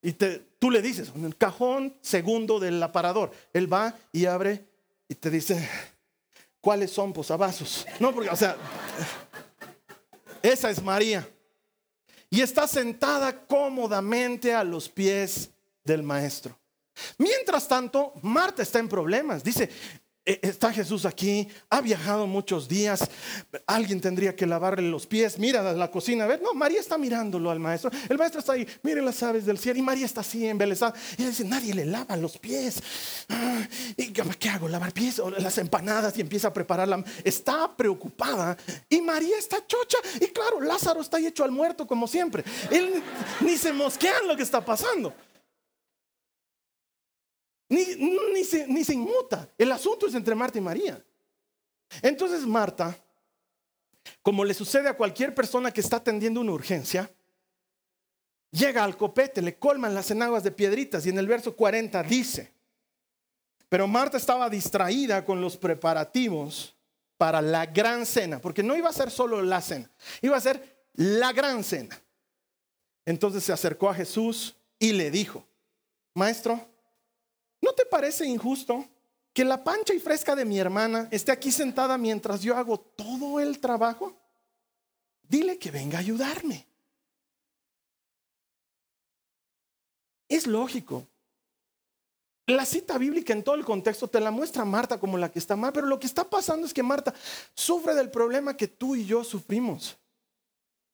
Y 0.00 0.12
tú 0.12 0.70
le 0.70 0.80
dices, 0.80 1.12
en 1.14 1.26
el 1.26 1.36
cajón 1.36 1.94
segundo 2.00 2.58
del 2.58 2.82
aparador. 2.82 3.32
Él 3.52 3.70
va 3.70 3.94
y 4.12 4.24
abre 4.24 4.64
y 5.10 5.14
te 5.14 5.28
dice, 5.28 5.68
¿cuáles 6.60 6.90
son 6.90 7.12
posavasos? 7.12 7.86
No, 8.00 8.12
porque, 8.12 8.30
o 8.30 8.36
sea, 8.36 8.56
esa 10.42 10.70
es 10.70 10.82
María. 10.82 11.28
Y 12.30 12.42
está 12.42 12.68
sentada 12.68 13.46
cómodamente 13.46 14.54
a 14.54 14.62
los 14.64 14.88
pies 14.88 15.50
del 15.84 16.02
maestro. 16.02 16.58
Mientras 17.16 17.66
tanto, 17.66 18.12
Marta 18.22 18.62
está 18.62 18.78
en 18.78 18.88
problemas. 18.88 19.42
Dice, 19.42 19.70
está 20.42 20.72
Jesús 20.72 21.06
aquí, 21.06 21.48
ha 21.70 21.80
viajado 21.80 22.26
muchos 22.26 22.68
días, 22.68 23.08
alguien 23.66 24.00
tendría 24.00 24.36
que 24.36 24.46
lavarle 24.46 24.88
los 24.90 25.06
pies, 25.06 25.38
mira 25.38 25.72
la 25.72 25.90
cocina, 25.90 26.26
ver, 26.26 26.42
no, 26.42 26.52
María 26.52 26.80
está 26.80 26.98
mirándolo 26.98 27.50
al 27.50 27.58
maestro, 27.58 27.90
el 28.08 28.18
maestro 28.18 28.40
está 28.40 28.52
ahí, 28.52 28.66
mire 28.82 29.00
las 29.00 29.22
aves 29.22 29.46
del 29.46 29.58
cielo, 29.58 29.78
y 29.78 29.82
María 29.82 30.04
está 30.04 30.20
así 30.20 30.46
embelesada, 30.46 30.94
y 31.16 31.24
dice, 31.24 31.44
nadie 31.44 31.74
le 31.74 31.86
lava 31.86 32.16
los 32.16 32.36
pies, 32.36 32.82
ah, 33.30 33.66
¿y 33.96 34.12
qué 34.12 34.48
hago? 34.50 34.68
¿Lavar 34.68 34.92
pies? 34.92 35.18
O 35.18 35.30
las 35.30 35.56
empanadas 35.56 36.16
y 36.18 36.20
empieza 36.20 36.48
a 36.48 36.52
prepararla, 36.52 37.02
está 37.24 37.74
preocupada, 37.74 38.56
y 38.88 39.00
María 39.00 39.38
está 39.38 39.66
chocha, 39.66 39.98
y 40.20 40.26
claro, 40.26 40.60
Lázaro 40.60 41.00
está 41.00 41.18
hecho 41.18 41.44
al 41.44 41.52
muerto 41.52 41.86
como 41.86 42.06
siempre, 42.06 42.44
él 42.70 43.02
ni 43.40 43.56
se 43.56 43.72
mosquean 43.72 44.28
lo 44.28 44.36
que 44.36 44.42
está 44.42 44.64
pasando. 44.64 45.14
Ni, 47.68 48.44
se, 48.44 48.66
ni 48.66 48.82
se 48.84 48.94
inmuta. 48.94 49.48
El 49.58 49.72
asunto 49.72 50.06
es 50.06 50.14
entre 50.14 50.34
Marta 50.34 50.58
y 50.58 50.62
María. 50.62 51.02
Entonces 52.02 52.46
Marta, 52.46 52.96
como 54.22 54.44
le 54.44 54.54
sucede 54.54 54.88
a 54.88 54.96
cualquier 54.96 55.34
persona 55.34 55.70
que 55.70 55.80
está 55.80 55.96
atendiendo 55.96 56.40
una 56.40 56.52
urgencia, 56.52 57.10
llega 58.50 58.84
al 58.84 58.96
copete, 58.96 59.42
le 59.42 59.58
colman 59.58 59.94
las 59.94 60.10
enaguas 60.10 60.42
de 60.42 60.50
piedritas 60.50 61.04
y 61.06 61.10
en 61.10 61.18
el 61.18 61.26
verso 61.26 61.54
40 61.54 62.02
dice, 62.02 62.52
pero 63.68 63.86
Marta 63.86 64.16
estaba 64.16 64.48
distraída 64.48 65.24
con 65.24 65.40
los 65.40 65.56
preparativos 65.56 66.74
para 67.16 67.42
la 67.42 67.66
gran 67.66 68.06
cena, 68.06 68.40
porque 68.40 68.62
no 68.62 68.76
iba 68.76 68.88
a 68.88 68.94
ser 68.94 69.10
solo 69.10 69.42
la 69.42 69.60
cena, 69.60 69.90
iba 70.22 70.36
a 70.36 70.40
ser 70.40 70.86
la 70.94 71.32
gran 71.32 71.62
cena. 71.62 72.00
Entonces 73.04 73.44
se 73.44 73.52
acercó 73.52 73.90
a 73.90 73.94
Jesús 73.94 74.56
y 74.78 74.92
le 74.92 75.10
dijo, 75.10 75.46
maestro, 76.14 76.66
¿No 77.60 77.72
te 77.72 77.84
parece 77.86 78.26
injusto 78.26 78.86
que 79.32 79.44
la 79.44 79.62
pancha 79.62 79.94
y 79.94 80.00
fresca 80.00 80.34
de 80.34 80.44
mi 80.44 80.58
hermana 80.58 81.08
esté 81.10 81.32
aquí 81.32 81.50
sentada 81.50 81.98
mientras 81.98 82.42
yo 82.42 82.56
hago 82.56 82.78
todo 82.78 83.40
el 83.40 83.58
trabajo? 83.58 84.16
Dile 85.22 85.58
que 85.58 85.70
venga 85.70 85.98
a 85.98 86.00
ayudarme. 86.00 86.66
Es 90.28 90.46
lógico. 90.46 91.06
La 92.46 92.64
cita 92.64 92.96
bíblica 92.96 93.34
en 93.34 93.42
todo 93.42 93.56
el 93.56 93.64
contexto 93.64 94.08
te 94.08 94.20
la 94.20 94.30
muestra 94.30 94.64
Marta 94.64 94.98
como 94.98 95.18
la 95.18 95.30
que 95.30 95.38
está 95.38 95.54
mal, 95.54 95.72
pero 95.72 95.86
lo 95.86 95.98
que 95.98 96.06
está 96.06 96.24
pasando 96.24 96.66
es 96.66 96.72
que 96.72 96.82
Marta 96.82 97.14
sufre 97.54 97.94
del 97.94 98.10
problema 98.10 98.56
que 98.56 98.68
tú 98.68 98.96
y 98.96 99.04
yo 99.04 99.22
sufrimos. 99.22 99.98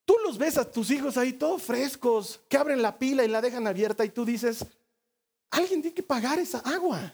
Tú 0.03 0.15
los 0.25 0.37
ves 0.37 0.57
a 0.57 0.69
tus 0.69 0.91
hijos 0.91 1.17
ahí 1.17 1.31
todos 1.31 1.63
frescos, 1.63 2.41
que 2.49 2.57
abren 2.57 2.81
la 2.81 2.99
pila 2.99 3.23
y 3.23 3.29
la 3.29 3.41
dejan 3.41 3.67
abierta 3.67 4.03
y 4.03 4.09
tú 4.09 4.25
dices, 4.25 4.65
Alguien 5.55 5.81
tiene 5.81 5.95
que 5.95 6.03
pagar 6.03 6.37
esa 6.37 6.59
agua. 6.59 7.13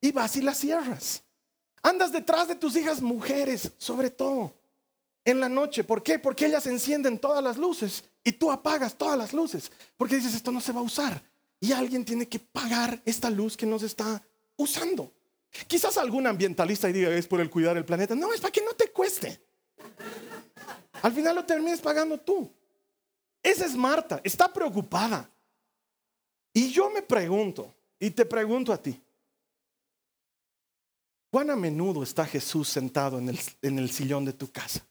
Y 0.00 0.12
vas 0.12 0.36
y 0.36 0.42
la 0.42 0.54
cierras. 0.54 1.22
Andas 1.82 2.12
detrás 2.12 2.46
de 2.46 2.54
tus 2.54 2.76
hijas 2.76 3.02
mujeres, 3.02 3.72
sobre 3.78 4.10
todo 4.10 4.54
en 5.24 5.40
la 5.40 5.48
noche. 5.48 5.82
¿Por 5.82 6.02
qué? 6.02 6.20
Porque 6.20 6.46
ellas 6.46 6.66
encienden 6.66 7.18
todas 7.18 7.42
las 7.42 7.56
luces 7.56 8.04
y 8.22 8.30
tú 8.30 8.52
apagas 8.52 8.96
todas 8.96 9.18
las 9.18 9.32
luces. 9.32 9.72
Porque 9.96 10.16
dices, 10.16 10.34
esto 10.34 10.52
no 10.52 10.60
se 10.60 10.72
va 10.72 10.78
a 10.78 10.84
usar. 10.84 11.20
Y 11.58 11.72
alguien 11.72 12.04
tiene 12.04 12.28
que 12.28 12.38
pagar 12.38 13.02
esta 13.04 13.28
luz 13.28 13.56
que 13.56 13.66
no 13.66 13.78
se 13.80 13.86
está 13.86 14.22
usando. 14.56 15.12
Quizás 15.66 15.98
algún 15.98 16.28
ambientalista 16.28 16.86
diga, 16.88 17.10
es 17.10 17.26
por 17.26 17.40
el 17.40 17.50
cuidar 17.50 17.76
el 17.76 17.84
planeta. 17.84 18.14
No, 18.14 18.32
es 18.32 18.40
para 18.40 18.52
que 18.52 18.62
no 18.62 18.72
te 18.74 18.92
cueste. 18.92 19.40
Al 21.02 21.12
final 21.12 21.34
lo 21.34 21.44
termines 21.44 21.80
pagando 21.80 22.18
tú. 22.18 22.52
Esa 23.42 23.66
es 23.66 23.74
Marta, 23.74 24.20
está 24.22 24.52
preocupada. 24.52 25.28
Y 26.52 26.70
yo 26.70 26.90
me 26.90 27.02
pregunto, 27.02 27.74
y 27.98 28.10
te 28.10 28.24
pregunto 28.24 28.72
a 28.72 28.80
ti, 28.80 29.00
¿cuán 31.30 31.50
a 31.50 31.56
menudo 31.56 32.02
está 32.02 32.24
Jesús 32.24 32.68
sentado 32.68 33.18
en 33.18 33.28
el, 33.28 33.40
en 33.62 33.78
el 33.78 33.90
sillón 33.90 34.24
de 34.24 34.32
tu 34.32 34.50
casa? 34.50 34.86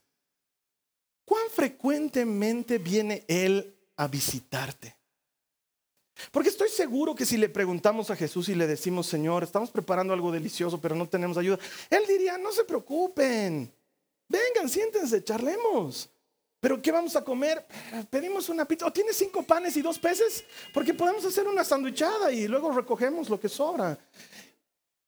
¿Cuán 1.26 1.50
frecuentemente 1.50 2.78
viene 2.78 3.26
Él 3.28 3.76
a 3.98 4.08
visitarte? 4.08 4.96
Porque 6.32 6.50
estoy 6.50 6.70
seguro 6.70 7.16
que 7.16 7.26
si 7.26 7.38
le 7.38 7.50
preguntamos 7.50 8.10
a 8.10 8.16
Jesús 8.16 8.50
y 8.50 8.56
le 8.56 8.66
decimos, 8.66 9.08
Señor, 9.08 9.44
estamos 9.44 9.70
preparando 9.70 10.14
algo 10.14 10.32
delicioso, 10.32 10.80
pero 10.82 10.96
no 10.96 11.08
tenemos 11.08 11.38
ayuda, 11.38 11.60
Él 11.90 12.04
diría, 12.08 12.38
no 12.38 12.52
se 12.52 12.64
preocupen, 12.64 13.72
vengan, 14.28 14.70
siéntense, 14.70 15.24
charlemos. 15.24 16.10
¿Pero 16.60 16.82
qué 16.82 16.92
vamos 16.92 17.16
a 17.16 17.24
comer? 17.24 17.66
Pedimos 18.10 18.50
una 18.50 18.66
pizza. 18.66 18.88
¿O 18.88 18.92
tienes 18.92 19.16
cinco 19.16 19.44
panes 19.44 19.78
y 19.78 19.82
dos 19.82 20.00
peces? 20.00 20.44
Porque 20.74 20.94
podemos 20.94 21.24
hacer 21.26 21.48
una 21.48 21.64
sandwichada 21.64 22.32
y 22.32 22.48
luego 22.48 22.72
recogemos 22.72 23.30
lo 23.30 23.40
que 23.40 23.48
sobra. 23.48 23.98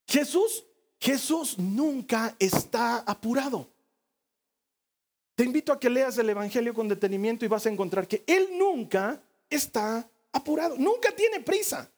Jesús, 0.08 0.64
Jesús 1.00 1.58
nunca 1.58 2.36
está 2.38 2.98
apurado. 3.00 3.68
Te 5.36 5.44
invito 5.44 5.72
a 5.72 5.80
que 5.80 5.90
leas 5.90 6.18
el 6.18 6.30
Evangelio 6.30 6.74
con 6.74 6.88
detenimiento 6.88 7.46
y 7.46 7.48
vas 7.48 7.66
a 7.66 7.70
encontrar 7.70 8.08
que 8.08 8.24
Él 8.28 8.50
nunca 8.58 9.22
está 9.50 10.08
apurado, 10.34 10.76
nunca 10.78 11.16
tiene 11.16 11.40
prisa. 11.40 11.90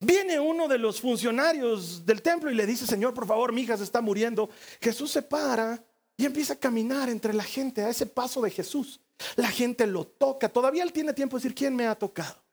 Viene 0.00 0.38
uno 0.40 0.68
de 0.68 0.76
los 0.76 1.00
funcionarios 1.00 2.04
del 2.04 2.20
templo 2.20 2.50
y 2.50 2.54
le 2.54 2.66
dice, 2.66 2.86
Señor, 2.86 3.14
por 3.14 3.26
favor, 3.26 3.52
mi 3.52 3.62
hija 3.62 3.76
se 3.76 3.84
está 3.84 4.00
muriendo. 4.00 4.50
Jesús 4.80 5.12
se 5.12 5.22
para 5.22 5.82
y 6.16 6.24
empieza 6.24 6.54
a 6.54 6.56
caminar 6.56 7.08
entre 7.08 7.32
la 7.34 7.44
gente 7.44 7.82
a 7.82 7.88
ese 7.88 8.06
paso 8.06 8.40
de 8.40 8.50
Jesús. 8.50 9.00
La 9.36 9.48
gente 9.48 9.86
lo 9.86 10.06
toca. 10.06 10.48
Todavía 10.48 10.82
él 10.82 10.92
tiene 10.92 11.12
tiempo 11.12 11.36
de 11.36 11.42
decir, 11.42 11.54
¿quién 11.54 11.74
me 11.74 11.86
ha 11.86 11.94
tocado? 11.94 12.44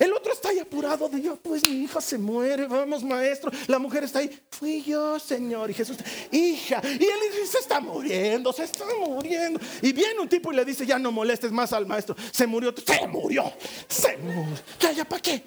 El 0.00 0.12
otro 0.12 0.32
está 0.32 0.48
ahí 0.48 0.58
apurado 0.58 1.08
de 1.08 1.22
yo, 1.22 1.36
pues 1.36 1.62
mi 1.62 1.84
hija 1.84 2.00
se 2.00 2.18
muere, 2.18 2.66
vamos 2.66 3.04
maestro. 3.04 3.52
La 3.68 3.78
mujer 3.78 4.02
está 4.02 4.18
ahí, 4.18 4.40
fui 4.50 4.82
yo, 4.82 5.20
Señor. 5.20 5.70
Y 5.70 5.74
Jesús, 5.74 5.96
hija. 6.32 6.82
Y 6.84 7.04
él 7.04 7.46
se 7.46 7.58
está 7.58 7.78
muriendo, 7.78 8.52
se 8.52 8.64
está 8.64 8.84
muriendo. 8.98 9.60
Y 9.80 9.92
viene 9.92 10.18
un 10.18 10.28
tipo 10.28 10.52
y 10.52 10.56
le 10.56 10.64
dice, 10.64 10.84
ya 10.84 10.98
no 10.98 11.12
molestes 11.12 11.52
más 11.52 11.72
al 11.72 11.86
maestro. 11.86 12.16
Se 12.32 12.46
murió, 12.46 12.74
se 12.76 13.06
murió, 13.06 13.52
se 13.86 14.16
murió. 14.16 14.58
Ya, 14.80 14.90
ya, 14.92 15.04
¿para 15.04 15.22
qué? 15.22 15.44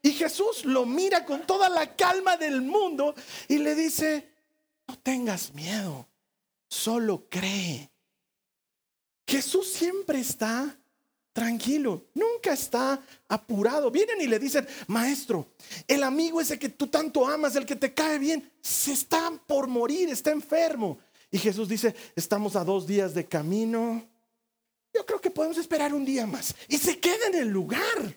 Y 0.00 0.12
Jesús 0.12 0.64
lo 0.64 0.86
mira 0.86 1.26
con 1.26 1.46
toda 1.46 1.68
la 1.68 1.94
calma 1.94 2.38
del 2.38 2.62
mundo 2.62 3.14
y 3.46 3.58
le 3.58 3.74
dice, 3.74 4.30
no 4.88 4.96
tengas 4.98 5.52
miedo 5.52 6.08
solo 6.68 7.26
cree. 7.28 7.90
Jesús 9.26 9.72
siempre 9.72 10.20
está 10.20 10.76
tranquilo, 11.32 12.06
nunca 12.14 12.52
está 12.52 13.00
apurado. 13.28 13.90
Vienen 13.90 14.20
y 14.20 14.26
le 14.26 14.38
dicen, 14.38 14.66
maestro, 14.86 15.48
el 15.86 16.02
amigo 16.02 16.40
ese 16.40 16.58
que 16.58 16.70
tú 16.70 16.86
tanto 16.86 17.26
amas, 17.28 17.56
el 17.56 17.66
que 17.66 17.76
te 17.76 17.92
cae 17.92 18.18
bien, 18.18 18.50
se 18.62 18.92
está 18.92 19.30
por 19.46 19.66
morir, 19.66 20.08
está 20.08 20.30
enfermo. 20.30 20.98
Y 21.30 21.38
Jesús 21.38 21.68
dice, 21.68 21.94
estamos 22.14 22.56
a 22.56 22.64
dos 22.64 22.86
días 22.86 23.12
de 23.12 23.26
camino. 23.26 24.02
Yo 24.94 25.04
creo 25.04 25.20
que 25.20 25.30
podemos 25.30 25.58
esperar 25.58 25.92
un 25.92 26.04
día 26.04 26.26
más. 26.26 26.54
Y 26.68 26.78
se 26.78 26.98
queda 26.98 27.26
en 27.26 27.34
el 27.34 27.48
lugar. 27.48 28.16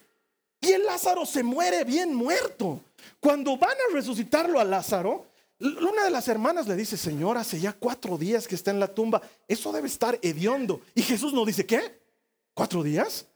Y 0.60 0.72
el 0.72 0.84
Lázaro 0.84 1.26
se 1.26 1.42
muere 1.42 1.84
bien 1.84 2.14
muerto. 2.14 2.80
Cuando 3.18 3.56
van 3.58 3.72
a 3.72 3.94
resucitarlo 3.94 4.60
a 4.60 4.64
Lázaro, 4.64 5.26
una 5.60 6.04
de 6.04 6.10
las 6.10 6.26
hermanas 6.28 6.66
le 6.66 6.74
dice, 6.74 6.96
Señor, 6.96 7.36
hace 7.36 7.60
ya 7.60 7.72
cuatro 7.72 8.16
días 8.16 8.48
que 8.48 8.54
está 8.54 8.70
en 8.70 8.80
la 8.80 8.88
tumba, 8.88 9.20
eso 9.46 9.72
debe 9.72 9.88
estar 9.88 10.18
hediondo. 10.22 10.80
Y 10.94 11.02
Jesús 11.02 11.32
no 11.32 11.44
dice, 11.44 11.66
¿qué? 11.66 12.00
¿Cuatro 12.54 12.82
días? 12.82 13.26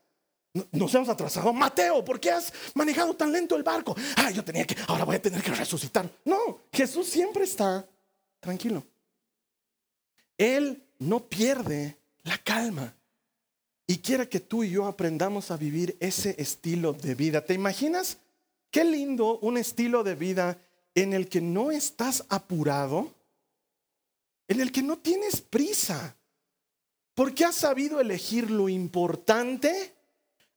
Nos 0.73 0.95
hemos 0.95 1.09
atrasado. 1.09 1.53
Mateo, 1.53 2.05
¿por 2.05 2.21
qué 2.21 2.31
has 2.31 2.53
manejado 2.75 3.15
tan 3.15 3.33
lento 3.33 3.57
el 3.57 3.63
barco? 3.63 3.95
Ah, 4.17 4.31
yo 4.31 4.45
tenía 4.45 4.67
que, 4.67 4.77
ahora 4.87 5.05
voy 5.05 5.17
a 5.17 5.23
tener 5.23 5.43
que 5.43 5.51
resucitar. 5.51 6.09
No, 6.25 6.61
Jesús 6.73 7.09
siempre 7.09 7.45
está 7.45 7.87
tranquilo. 8.41 8.85
Él 10.39 10.83
no 10.99 11.29
pierde 11.29 11.99
la 12.23 12.39
calma 12.39 12.95
y 13.87 13.99
quiere 13.99 14.29
que 14.29 14.41
tú 14.41 14.65
y 14.65 14.71
yo 14.71 14.87
aprendamos 14.87 15.51
a 15.51 15.57
vivir 15.57 15.97
ese 16.01 16.35
estilo 16.39 16.93
de 16.93 17.15
vida. 17.15 17.45
¿Te 17.45 17.55
imaginas? 17.55 18.19
Qué 18.71 18.85
lindo 18.85 19.39
un 19.41 19.59
estilo 19.59 20.03
de 20.03 20.15
vida 20.15 20.59
en 20.95 21.13
el 21.13 21.29
que 21.29 21.41
no 21.41 21.71
estás 21.71 22.25
apurado, 22.29 23.13
en 24.49 24.61
el 24.61 24.71
que 24.71 24.83
no 24.83 24.99
tienes 24.99 25.41
prisa, 25.41 26.17
porque 27.15 27.45
has 27.45 27.57
sabido 27.57 28.01
elegir 28.01 28.51
lo 28.51 28.69
importante 28.69 29.95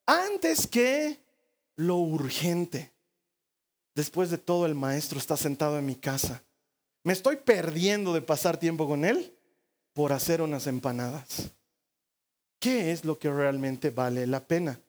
antes 0.05 0.67
que 0.67 1.19
lo 1.75 1.97
urgente. 1.97 2.93
después 3.95 4.29
de 4.29 4.37
todo 4.37 4.67
el 4.67 4.75
maestro 4.75 5.17
está 5.17 5.35
sentado 5.35 5.79
en 5.79 5.85
mi 5.85 5.95
casa? 5.95 6.43
¿Me 7.03 7.13
estoy 7.13 7.37
perdiendo 7.37 8.13
de 8.13 8.21
pasar 8.21 8.57
tiempo 8.57 8.87
con 8.87 9.03
él 9.03 9.35
por 9.93 10.13
hacer 10.13 10.43
unas 10.43 10.67
empanadas? 10.67 11.51
¿Qué 12.59 12.91
es 12.91 13.05
lo 13.05 13.17
que 13.17 13.31
realmente 13.31 13.89
vale 13.89 14.27
la 14.27 14.45
pena? 14.45 14.79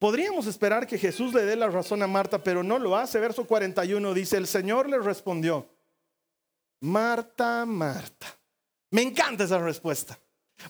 Podríamos 0.00 0.46
esperar 0.46 0.86
que 0.86 0.96
Jesús 0.96 1.34
le 1.34 1.44
dé 1.44 1.56
la 1.56 1.68
razón 1.68 2.02
a 2.02 2.06
Marta, 2.06 2.42
pero 2.42 2.62
no 2.62 2.78
lo 2.78 2.96
hace. 2.96 3.20
Verso 3.20 3.46
41 3.46 4.14
dice, 4.14 4.38
el 4.38 4.46
Señor 4.46 4.88
le 4.88 4.98
respondió, 4.98 5.68
Marta, 6.80 7.66
Marta. 7.66 8.26
Me 8.90 9.02
encanta 9.02 9.44
esa 9.44 9.58
respuesta. 9.58 10.18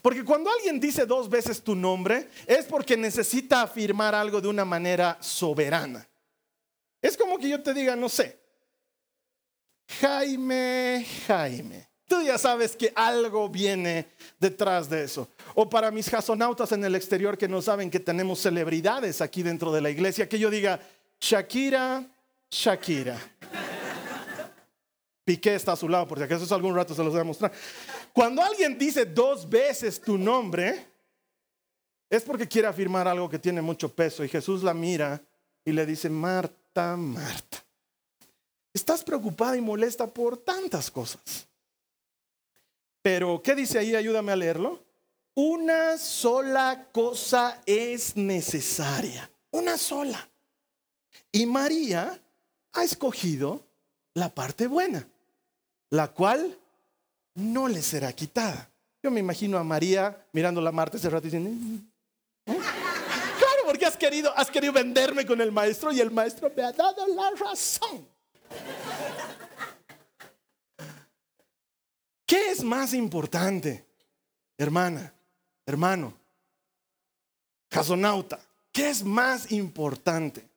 Porque 0.03 0.25
cuando 0.25 0.51
alguien 0.51 0.81
dice 0.81 1.07
dos 1.07 1.31
veces 1.31 1.63
tu 1.63 1.77
nombre, 1.77 2.29
es 2.45 2.65
porque 2.67 2.97
necesita 2.97 3.63
afirmar 3.63 4.17
algo 4.17 4.41
de 4.41 4.49
una 4.49 4.65
manera 4.65 5.17
soberana. 5.21 6.09
Es 7.01 7.17
como 7.17 7.39
que 7.39 7.49
yo 7.49 7.63
te 7.63 7.73
diga, 7.73 7.95
no 7.95 8.09
sé, 8.09 8.41
Jaime, 10.01 11.07
Jaime. 11.29 11.90
Ya 12.23 12.39
sabes 12.39 12.77
que 12.77 12.93
algo 12.95 13.49
viene 13.49 14.07
detrás 14.39 14.89
de 14.89 15.05
eso. 15.05 15.29
O 15.55 15.69
para 15.69 15.91
mis 15.91 16.09
jasonautas 16.09 16.73
en 16.73 16.85
el 16.85 16.95
exterior 16.95 17.37
que 17.37 17.49
no 17.49 17.63
saben 17.63 17.91
que 17.91 18.01
tenemos 18.01 18.41
celebridades 18.41 19.21
aquí 19.21 19.43
dentro 19.43 19.73
de 19.73 19.81
la 19.81 19.91
iglesia, 19.91 20.29
que 20.29 20.39
yo 20.39 20.51
diga, 20.51 20.81
Shakira, 21.21 22.07
Shakira. 22.51 23.19
Piqué 25.25 25.55
está 25.55 25.73
a 25.73 25.77
su 25.77 25.89
lado, 25.89 26.09
porque 26.09 26.25
acaso 26.25 26.45
es 26.45 26.53
algún 26.53 26.75
rato 26.75 26.95
se 26.95 27.05
los 27.05 27.13
voy 27.13 27.21
a 27.21 27.25
mostrar. 27.25 27.53
Cuando 28.13 28.43
alguien 28.43 28.77
dice 28.77 29.05
dos 29.05 29.49
veces 29.49 30.01
tu 30.01 30.19
nombre, 30.19 30.87
es 32.09 32.23
porque 32.25 32.49
quiere 32.49 32.67
afirmar 32.67 33.07
algo 33.07 33.29
que 33.31 33.39
tiene 33.39 33.63
mucho 33.63 33.89
peso. 33.95 34.25
Y 34.25 34.29
Jesús 34.29 34.63
la 34.63 34.75
mira 34.75 35.23
y 35.65 35.73
le 35.73 35.87
dice, 35.87 36.11
Marta, 36.11 36.97
Marta, 36.97 37.65
estás 38.73 39.05
preocupada 39.05 39.57
y 39.57 39.61
molesta 39.61 40.07
por 40.13 40.39
tantas 40.39 40.91
cosas. 40.91 41.47
Pero, 43.03 43.41
¿qué 43.43 43.55
dice 43.55 43.79
ahí? 43.79 43.95
Ayúdame 43.95 44.33
a 44.33 44.37
leerlo. 44.37 44.83
Una 45.35 45.97
sola 45.97 46.89
cosa 46.93 47.61
es 47.65 48.17
necesaria. 48.17 49.31
Una 49.51 49.79
sola. 49.79 50.29
Y 51.33 51.47
María 51.47 52.21
ha 52.73 52.85
escogido 52.85 53.65
la 54.15 54.29
parte 54.29 54.67
buena, 54.67 55.07
la 55.91 56.09
cual 56.09 56.59
no 57.35 57.69
le 57.69 57.83
será 57.83 58.13
quitada. 58.13 58.69
Yo 59.03 59.11
me 59.11 59.21
imagino 59.21 59.57
a 59.57 59.65
María 59.65 60.27
mirando 60.33 60.61
la 60.61 60.73
Marta 60.73 60.97
ese 60.97 61.09
rato 61.09 61.25
diciendo, 61.25 61.51
¿Eh? 62.47 62.59
claro, 62.59 63.63
porque 63.65 63.87
has 63.87 63.97
querido, 63.97 64.37
has 64.37 64.51
querido 64.51 64.73
venderme 64.73 65.25
con 65.25 65.41
el 65.41 65.53
maestro 65.53 65.93
y 65.93 66.01
el 66.01 66.11
maestro 66.11 66.53
me 66.55 66.63
ha 66.63 66.73
dado 66.73 67.07
la 67.07 67.31
razón. 67.31 68.07
¿Qué 72.31 72.53
es 72.53 72.63
más 72.63 72.95
importante, 72.95 73.85
hermana, 74.57 75.13
hermano, 75.67 76.15
casonauta? 77.69 78.39
¿Qué 78.71 78.89
es 78.89 79.03
más 79.03 79.51
importante? 79.51 80.49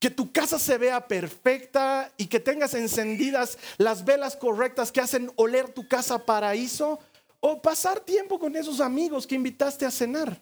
que 0.00 0.10
tu 0.10 0.32
casa 0.32 0.58
se 0.58 0.78
vea 0.78 1.06
perfecta 1.06 2.10
y 2.16 2.26
que 2.26 2.40
tengas 2.40 2.72
encendidas 2.72 3.58
las 3.76 4.02
velas 4.04 4.34
correctas 4.34 4.90
que 4.90 5.02
hacen 5.02 5.30
oler 5.36 5.68
tu 5.74 5.86
casa 5.86 6.24
paraíso 6.24 6.98
o 7.38 7.60
pasar 7.60 8.00
tiempo 8.00 8.38
con 8.38 8.56
esos 8.56 8.80
amigos 8.80 9.26
que 9.26 9.34
invitaste 9.34 9.84
a 9.84 9.90
cenar. 9.90 10.40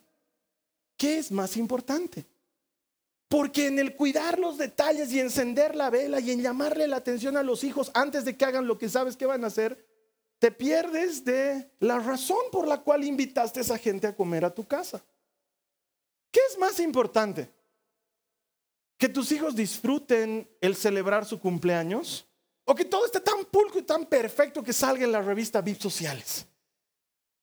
¿Qué 0.96 1.18
es 1.18 1.32
más 1.32 1.56
importante? 1.56 2.24
Porque 3.28 3.66
en 3.66 3.78
el 3.78 3.94
cuidar 3.94 4.38
los 4.38 4.56
detalles 4.56 5.12
y 5.12 5.20
encender 5.20 5.74
la 5.74 5.90
vela 5.90 6.20
y 6.20 6.30
en 6.30 6.42
llamarle 6.42 6.86
la 6.86 6.96
atención 6.96 7.36
a 7.36 7.42
los 7.42 7.62
hijos 7.62 7.90
antes 7.94 8.24
de 8.24 8.36
que 8.36 8.44
hagan 8.44 8.66
lo 8.66 8.78
que 8.78 8.88
sabes 8.88 9.16
que 9.16 9.26
van 9.26 9.44
a 9.44 9.48
hacer, 9.48 9.86
te 10.38 10.50
pierdes 10.50 11.24
de 11.24 11.70
la 11.80 11.98
razón 11.98 12.44
por 12.50 12.66
la 12.66 12.78
cual 12.78 13.04
invitaste 13.04 13.60
a 13.60 13.62
esa 13.62 13.78
gente 13.78 14.06
a 14.06 14.16
comer 14.16 14.44
a 14.44 14.54
tu 14.54 14.66
casa. 14.66 15.04
¿Qué 16.30 16.40
es 16.50 16.58
más 16.58 16.80
importante? 16.80 17.50
que 18.98 19.08
tus 19.08 19.30
hijos 19.32 19.54
disfruten 19.54 20.50
el 20.60 20.76
celebrar 20.76 21.24
su 21.24 21.38
cumpleaños 21.38 22.26
o 22.64 22.74
que 22.74 22.84
todo 22.84 23.06
esté 23.06 23.20
tan 23.20 23.44
pulco 23.44 23.78
y 23.78 23.82
tan 23.82 24.04
perfecto 24.04 24.62
que 24.62 24.72
salga 24.72 25.04
en 25.04 25.12
la 25.12 25.22
revista 25.22 25.62
VIP 25.62 25.80
Sociales. 25.80 26.44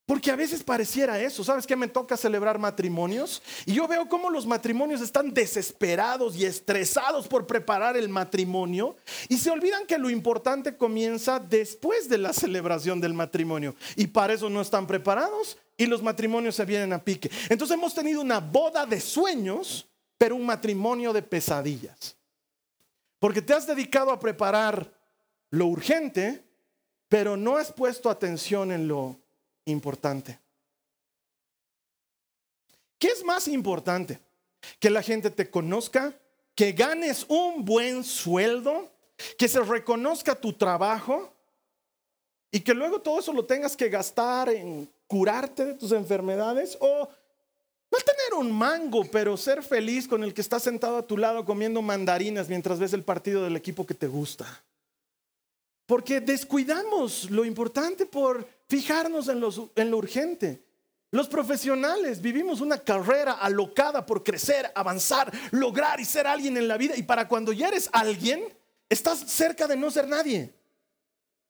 Porque 0.06 0.30
a 0.30 0.36
veces 0.36 0.64
pareciera 0.64 1.20
eso. 1.20 1.44
¿Sabes 1.44 1.66
qué 1.66 1.76
me 1.76 1.88
toca 1.88 2.16
celebrar 2.16 2.60
matrimonios? 2.60 3.42
Y 3.66 3.74
yo 3.74 3.88
veo 3.88 4.08
cómo 4.08 4.30
los 4.30 4.46
matrimonios 4.46 5.02
están 5.02 5.34
desesperados 5.34 6.36
y 6.36 6.46
estresados 6.46 7.28
por 7.28 7.48
preparar 7.48 7.98
el 7.98 8.10
matrimonio 8.10 8.96
y 9.30 9.38
se 9.38 9.50
olvidan 9.50 9.88
que 9.88 9.98
lo 9.98 10.12
importante 10.12 10.78
comienza 10.78 11.40
después 11.40 12.08
de 12.08 12.20
la 12.20 12.34
celebración 12.34 13.02
del 13.02 13.16
matrimonio. 13.16 13.76
Y 13.96 14.08
para 14.08 14.34
eso 14.34 14.50
no 14.50 14.62
están 14.62 14.86
preparados 14.86 15.58
y 15.76 15.88
los 15.88 16.04
matrimonios 16.04 16.56
se 16.56 16.66
vienen 16.66 16.94
a 16.94 17.04
pique. 17.04 17.32
Entonces 17.50 17.76
hemos 17.76 17.96
tenido 17.96 18.22
una 18.22 18.40
boda 18.40 18.86
de 18.86 19.00
sueños 19.00 19.88
pero 20.18 20.36
un 20.36 20.46
matrimonio 20.46 21.14
de 21.14 21.22
pesadillas. 21.22 22.16
Porque 23.20 23.42
te 23.42 23.54
has 23.54 23.68
dedicado 23.68 24.12
a 24.12 24.20
preparar 24.20 24.92
lo 25.50 25.68
urgente, 25.68 26.44
pero 27.08 27.38
no 27.38 27.58
has 27.58 27.72
puesto 27.72 28.10
atención 28.10 28.72
en 28.72 28.88
lo 28.88 29.18
importante. 29.66 30.40
¿Qué 32.98 33.08
es 33.08 33.24
más 33.24 33.48
importante? 33.48 34.20
Que 34.80 34.90
la 34.90 35.02
gente 35.02 35.30
te 35.30 35.50
conozca, 35.50 36.14
que 36.56 36.72
ganes 36.72 37.26
un 37.28 37.66
buen 37.66 38.04
sueldo, 38.04 38.90
que 39.38 39.48
se 39.48 39.60
reconozca 39.62 40.36
tu 40.36 40.54
trabajo 40.54 41.34
y 42.52 42.62
que 42.62 42.74
luego 42.74 43.02
todo 43.02 43.20
eso 43.20 43.34
lo 43.34 43.46
tengas 43.46 43.76
que 43.76 43.90
gastar 43.90 44.50
en 44.50 44.90
curarte 45.08 45.66
de 45.66 45.74
tus 45.74 45.92
enfermedades 45.92 46.78
o 46.80 47.10
no 47.92 47.98
tener 48.00 48.34
un 48.38 48.52
mango, 48.52 49.06
pero 49.12 49.38
ser 49.38 49.62
feliz 49.62 50.08
con 50.08 50.24
el 50.24 50.34
que 50.34 50.42
está 50.42 50.60
sentado 50.60 50.98
a 50.98 51.06
tu 51.06 51.18
lado 51.18 51.46
comiendo 51.46 51.82
mandarinas 51.82 52.50
mientras 52.50 52.80
ves 52.80 52.94
el 52.94 53.04
partido 53.04 53.44
del 53.44 53.56
equipo 53.56 53.86
que 53.86 53.94
te 53.94 54.08
gusta. 54.08 54.46
Porque 55.86 56.20
descuidamos 56.20 57.30
lo 57.30 57.46
importante 57.46 58.06
por 58.06 58.48
fijarnos 58.68 59.28
en, 59.28 59.40
lo 59.40 59.98
urgente. 59.98 60.64
Los 61.12 61.28
profesionales 61.28 62.22
vivimos 62.22 62.60
una 62.60 62.80
carrera 62.80 63.34
alocada 63.34 64.06
por 64.06 64.24
crecer, 64.24 64.72
avanzar, 64.74 65.32
lograr 65.52 66.00
y 66.00 66.06
ser 66.06 66.28
alguien 66.28 66.58
en 66.58 66.68
la 66.68 66.78
vida. 66.78 66.96
Y 66.98 67.04
para 67.04 67.28
cuando 67.28 67.54
ya 67.54 67.68
eres 67.68 67.90
alguien, 67.94 68.44
estás 68.90 69.20
cerca 69.20 69.68
de 69.68 69.78
no 69.78 69.92
ser 69.92 70.08
nadie. 70.08 70.54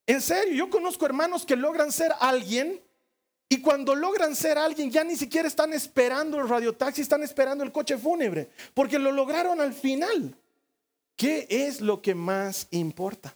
En 0.05 0.21
serio, 0.21 0.53
yo 0.53 0.69
conozco 0.69 1.05
hermanos 1.05 1.45
que 1.45 1.55
logran 1.55 1.91
ser 1.91 2.11
alguien 2.19 2.81
y 3.47 3.61
cuando 3.61 3.95
logran 3.95 4.35
ser 4.35 4.57
alguien, 4.57 4.91
ya 4.91 5.03
ni 5.03 5.15
siquiera 5.15 5.47
están 5.47 5.71
esperando 5.73 6.39
el 6.39 6.49
radiotaxi, 6.49 7.01
están 7.01 7.23
esperando 7.23 7.63
el 7.63 7.71
coche 7.71 7.97
fúnebre, 7.97 8.49
porque 8.73 8.99
lo 8.99 9.11
lograron 9.11 9.61
al 9.61 9.73
final. 9.73 10.35
¿Qué 11.15 11.47
es 11.49 11.79
lo 11.79 12.01
que 12.01 12.15
más 12.15 12.67
importa? 12.71 13.35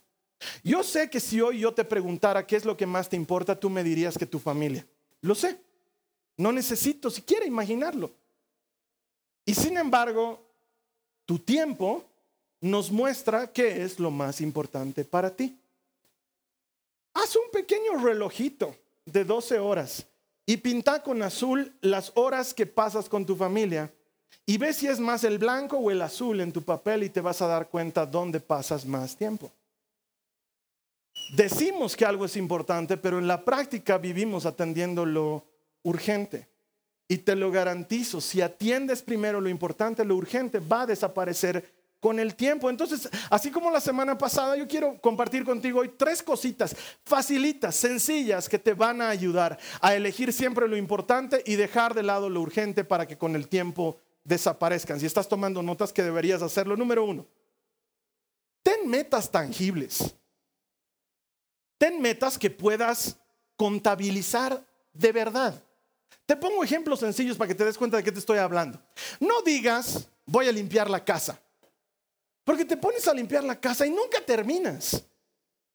Yo 0.63 0.83
sé 0.83 1.09
que 1.09 1.19
si 1.19 1.41
hoy 1.41 1.59
yo 1.59 1.73
te 1.73 1.83
preguntara 1.83 2.45
qué 2.45 2.55
es 2.55 2.65
lo 2.65 2.77
que 2.77 2.85
más 2.85 3.09
te 3.09 3.15
importa, 3.15 3.59
tú 3.59 3.69
me 3.69 3.83
dirías 3.83 4.17
que 4.17 4.25
tu 4.25 4.39
familia. 4.39 4.85
Lo 5.21 5.35
sé. 5.35 5.59
No 6.37 6.51
necesito 6.51 7.09
siquiera 7.09 7.45
imaginarlo. 7.45 8.11
Y 9.45 9.53
sin 9.53 9.77
embargo, 9.77 10.41
tu 11.25 11.39
tiempo 11.39 12.05
nos 12.61 12.91
muestra 12.91 13.51
qué 13.51 13.83
es 13.83 13.99
lo 13.99 14.11
más 14.11 14.41
importante 14.41 15.03
para 15.03 15.35
ti. 15.35 15.57
Haz 17.13 17.35
un 17.35 17.51
pequeño 17.51 17.97
relojito 17.97 18.75
de 19.05 19.25
12 19.25 19.59
horas 19.59 20.05
y 20.45 20.57
pinta 20.57 21.03
con 21.03 21.21
azul 21.23 21.73
las 21.81 22.11
horas 22.15 22.53
que 22.53 22.65
pasas 22.65 23.09
con 23.09 23.25
tu 23.25 23.35
familia 23.35 23.91
y 24.45 24.57
ve 24.57 24.73
si 24.73 24.87
es 24.87 24.99
más 24.99 25.23
el 25.23 25.37
blanco 25.37 25.77
o 25.77 25.91
el 25.91 26.01
azul 26.01 26.39
en 26.41 26.51
tu 26.51 26.61
papel 26.61 27.03
y 27.03 27.09
te 27.09 27.21
vas 27.21 27.41
a 27.41 27.47
dar 27.47 27.69
cuenta 27.69 28.05
dónde 28.05 28.39
pasas 28.39 28.85
más 28.85 29.15
tiempo. 29.15 29.51
Decimos 31.33 31.95
que 31.95 32.05
algo 32.05 32.25
es 32.25 32.35
importante, 32.35 32.97
pero 32.97 33.19
en 33.19 33.27
la 33.27 33.45
práctica 33.45 33.97
vivimos 33.97 34.45
atendiendo 34.45 35.05
lo 35.05 35.45
urgente. 35.83 36.47
Y 37.07 37.19
te 37.19 37.35
lo 37.35 37.51
garantizo, 37.51 38.21
si 38.21 38.41
atiendes 38.41 39.01
primero 39.01 39.41
lo 39.41 39.49
importante, 39.49 40.05
lo 40.05 40.15
urgente 40.15 40.59
va 40.59 40.83
a 40.83 40.85
desaparecer 40.85 41.73
con 41.99 42.19
el 42.19 42.35
tiempo. 42.35 42.69
Entonces, 42.69 43.09
así 43.29 43.51
como 43.51 43.71
la 43.71 43.81
semana 43.81 44.17
pasada, 44.17 44.55
yo 44.55 44.67
quiero 44.67 44.99
compartir 45.01 45.43
contigo 45.43 45.79
hoy 45.79 45.91
tres 45.97 46.23
cositas 46.23 46.75
facilitas, 47.03 47.75
sencillas, 47.75 48.47
que 48.47 48.59
te 48.59 48.73
van 48.73 49.01
a 49.01 49.09
ayudar 49.09 49.57
a 49.81 49.95
elegir 49.95 50.31
siempre 50.31 50.67
lo 50.67 50.77
importante 50.77 51.43
y 51.45 51.55
dejar 51.55 51.93
de 51.93 52.03
lado 52.03 52.29
lo 52.29 52.41
urgente 52.41 52.83
para 52.83 53.07
que 53.07 53.17
con 53.17 53.35
el 53.35 53.47
tiempo 53.47 53.97
desaparezcan. 54.23 54.99
Si 54.99 55.05
estás 55.05 55.27
tomando 55.27 55.61
notas, 55.61 55.91
que 55.91 56.03
deberías 56.03 56.41
hacerlo. 56.41 56.77
Número 56.77 57.03
uno, 57.03 57.25
ten 58.63 58.87
metas 58.87 59.29
tangibles. 59.31 60.15
Ten 61.79 61.99
metas 61.99 62.37
que 62.37 62.51
puedas 62.51 63.17
contabilizar 63.55 64.63
de 64.93 65.11
verdad. 65.11 65.63
Te 66.25 66.35
pongo 66.35 66.63
ejemplos 66.63 66.99
sencillos 66.99 67.37
para 67.37 67.47
que 67.47 67.55
te 67.55 67.65
des 67.65 67.77
cuenta 67.77 67.97
de 67.97 68.03
qué 68.03 68.11
te 68.11 68.19
estoy 68.19 68.37
hablando. 68.37 68.79
No 69.19 69.41
digas, 69.41 70.07
voy 70.25 70.47
a 70.47 70.51
limpiar 70.51 70.87
la 70.89 71.03
casa 71.03 71.41
Porque 72.43 72.65
te 72.65 72.77
pones 72.77 73.07
a 73.07 73.13
limpiar 73.13 73.43
la 73.43 73.59
casa 73.59 73.87
y 73.87 73.89
nunca 73.89 74.21
terminas. 74.21 75.03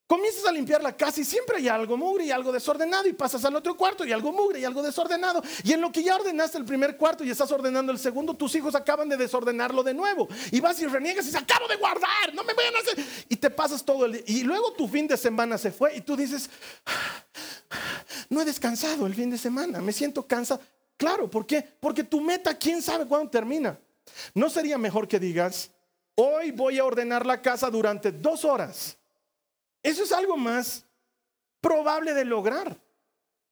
Comienzas 0.06 0.44
a 0.44 0.52
limpiar 0.52 0.82
la 0.82 0.94
casa 0.94 1.22
y 1.22 1.24
siempre 1.24 1.56
hay 1.56 1.68
algo 1.68 1.96
mugre 1.96 2.26
y 2.26 2.30
algo 2.30 2.52
desordenado 2.52 3.08
y 3.08 3.14
pasas 3.14 3.42
al 3.46 3.56
otro 3.56 3.74
cuarto 3.74 4.04
y 4.04 4.12
algo 4.12 4.32
mugre 4.32 4.60
y 4.60 4.64
algo 4.64 4.82
desordenado. 4.82 5.42
Y 5.62 5.72
en 5.72 5.80
lo 5.80 5.90
que 5.90 6.02
ya 6.02 6.16
ordenaste 6.16 6.58
el 6.58 6.66
primer 6.66 6.98
cuarto 6.98 7.24
y 7.24 7.30
estás 7.30 7.50
ordenando 7.50 7.90
el 7.90 7.98
segundo, 7.98 8.34
tus 8.34 8.54
hijos 8.54 8.74
acaban 8.74 9.08
de 9.08 9.16
desordenarlo 9.16 9.82
de 9.82 9.94
nuevo. 9.94 10.28
Y 10.50 10.60
vas 10.60 10.78
y 10.80 10.86
reniegas 10.86 11.24
y 11.24 11.28
dices, 11.28 11.40
acabo 11.40 11.66
de 11.68 11.76
guardar, 11.76 12.34
no 12.34 12.44
me 12.44 12.52
vayan 12.52 12.76
a 12.76 12.78
hacer. 12.80 13.04
Y 13.30 13.36
te 13.36 13.48
pasas 13.48 13.82
todo 13.82 14.04
el 14.04 14.12
día. 14.12 14.22
Y 14.26 14.42
luego 14.42 14.74
tu 14.74 14.86
fin 14.88 15.08
de 15.08 15.16
semana 15.16 15.56
se 15.56 15.72
fue 15.72 15.96
y 15.96 16.02
tú 16.02 16.16
dices, 16.16 16.50
no 18.28 18.42
he 18.42 18.44
descansado 18.44 19.06
el 19.06 19.14
fin 19.14 19.30
de 19.30 19.38
semana, 19.38 19.80
me 19.80 19.92
siento 19.92 20.26
cansado. 20.26 20.60
Claro, 20.98 21.30
¿por 21.30 21.46
qué? 21.46 21.62
Porque 21.80 22.04
tu 22.04 22.20
meta, 22.20 22.58
quién 22.58 22.82
sabe 22.82 23.06
cuándo 23.06 23.30
termina. 23.30 23.78
¿No 24.34 24.50
sería 24.50 24.76
mejor 24.76 25.08
que 25.08 25.18
digas, 25.18 25.70
hoy 26.14 26.50
voy 26.50 26.78
a 26.78 26.84
ordenar 26.84 27.24
la 27.24 27.40
casa 27.40 27.70
durante 27.70 28.12
dos 28.12 28.44
horas? 28.44 28.98
Eso 29.84 30.02
es 30.02 30.12
algo 30.12 30.36
más 30.36 30.86
probable 31.60 32.14
de 32.14 32.24
lograr. 32.24 32.80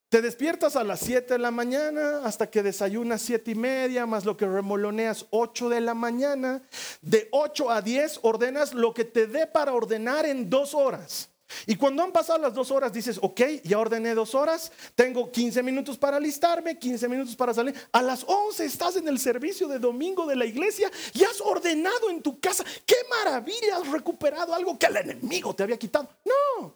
Te 0.08 0.20
despiertas 0.20 0.76
a 0.76 0.84
las 0.84 1.00
7 1.00 1.34
de 1.34 1.38
la 1.38 1.50
mañana 1.50 2.22
hasta 2.24 2.50
que 2.50 2.62
desayunas 2.62 3.22
siete 3.22 3.52
y 3.52 3.54
media, 3.54 4.04
más 4.04 4.24
lo 4.24 4.36
que 4.36 4.46
remoloneas 4.46 5.26
8 5.30 5.68
de 5.68 5.80
la 5.80 5.94
mañana. 5.94 6.62
De 7.00 7.28
8 7.32 7.70
a 7.70 7.80
10 7.80 8.20
ordenas 8.22 8.74
lo 8.74 8.92
que 8.92 9.04
te 9.04 9.26
dé 9.26 9.46
para 9.46 9.72
ordenar 9.72 10.26
en 10.26 10.50
dos 10.50 10.74
horas. 10.74 11.31
Y 11.66 11.76
cuando 11.76 12.02
han 12.02 12.12
pasado 12.12 12.38
las 12.38 12.54
dos 12.54 12.70
horas, 12.70 12.92
dices, 12.92 13.18
ok, 13.20 13.40
ya 13.64 13.78
ordené 13.78 14.14
dos 14.14 14.34
horas, 14.34 14.72
tengo 14.94 15.30
15 15.30 15.62
minutos 15.62 15.98
para 15.98 16.16
alistarme, 16.16 16.78
15 16.78 17.08
minutos 17.08 17.36
para 17.36 17.54
salir. 17.54 17.74
A 17.92 18.02
las 18.02 18.24
11 18.26 18.64
estás 18.64 18.96
en 18.96 19.08
el 19.08 19.18
servicio 19.18 19.68
de 19.68 19.78
domingo 19.78 20.26
de 20.26 20.36
la 20.36 20.44
iglesia 20.44 20.90
y 21.14 21.24
has 21.24 21.40
ordenado 21.40 22.10
en 22.10 22.22
tu 22.22 22.40
casa. 22.40 22.64
¡Qué 22.86 22.96
maravilla! 23.08 23.76
Has 23.76 23.88
recuperado 23.88 24.54
algo 24.54 24.78
que 24.78 24.86
el 24.86 24.96
enemigo 24.96 25.54
te 25.54 25.62
había 25.62 25.78
quitado. 25.78 26.08
No, 26.24 26.74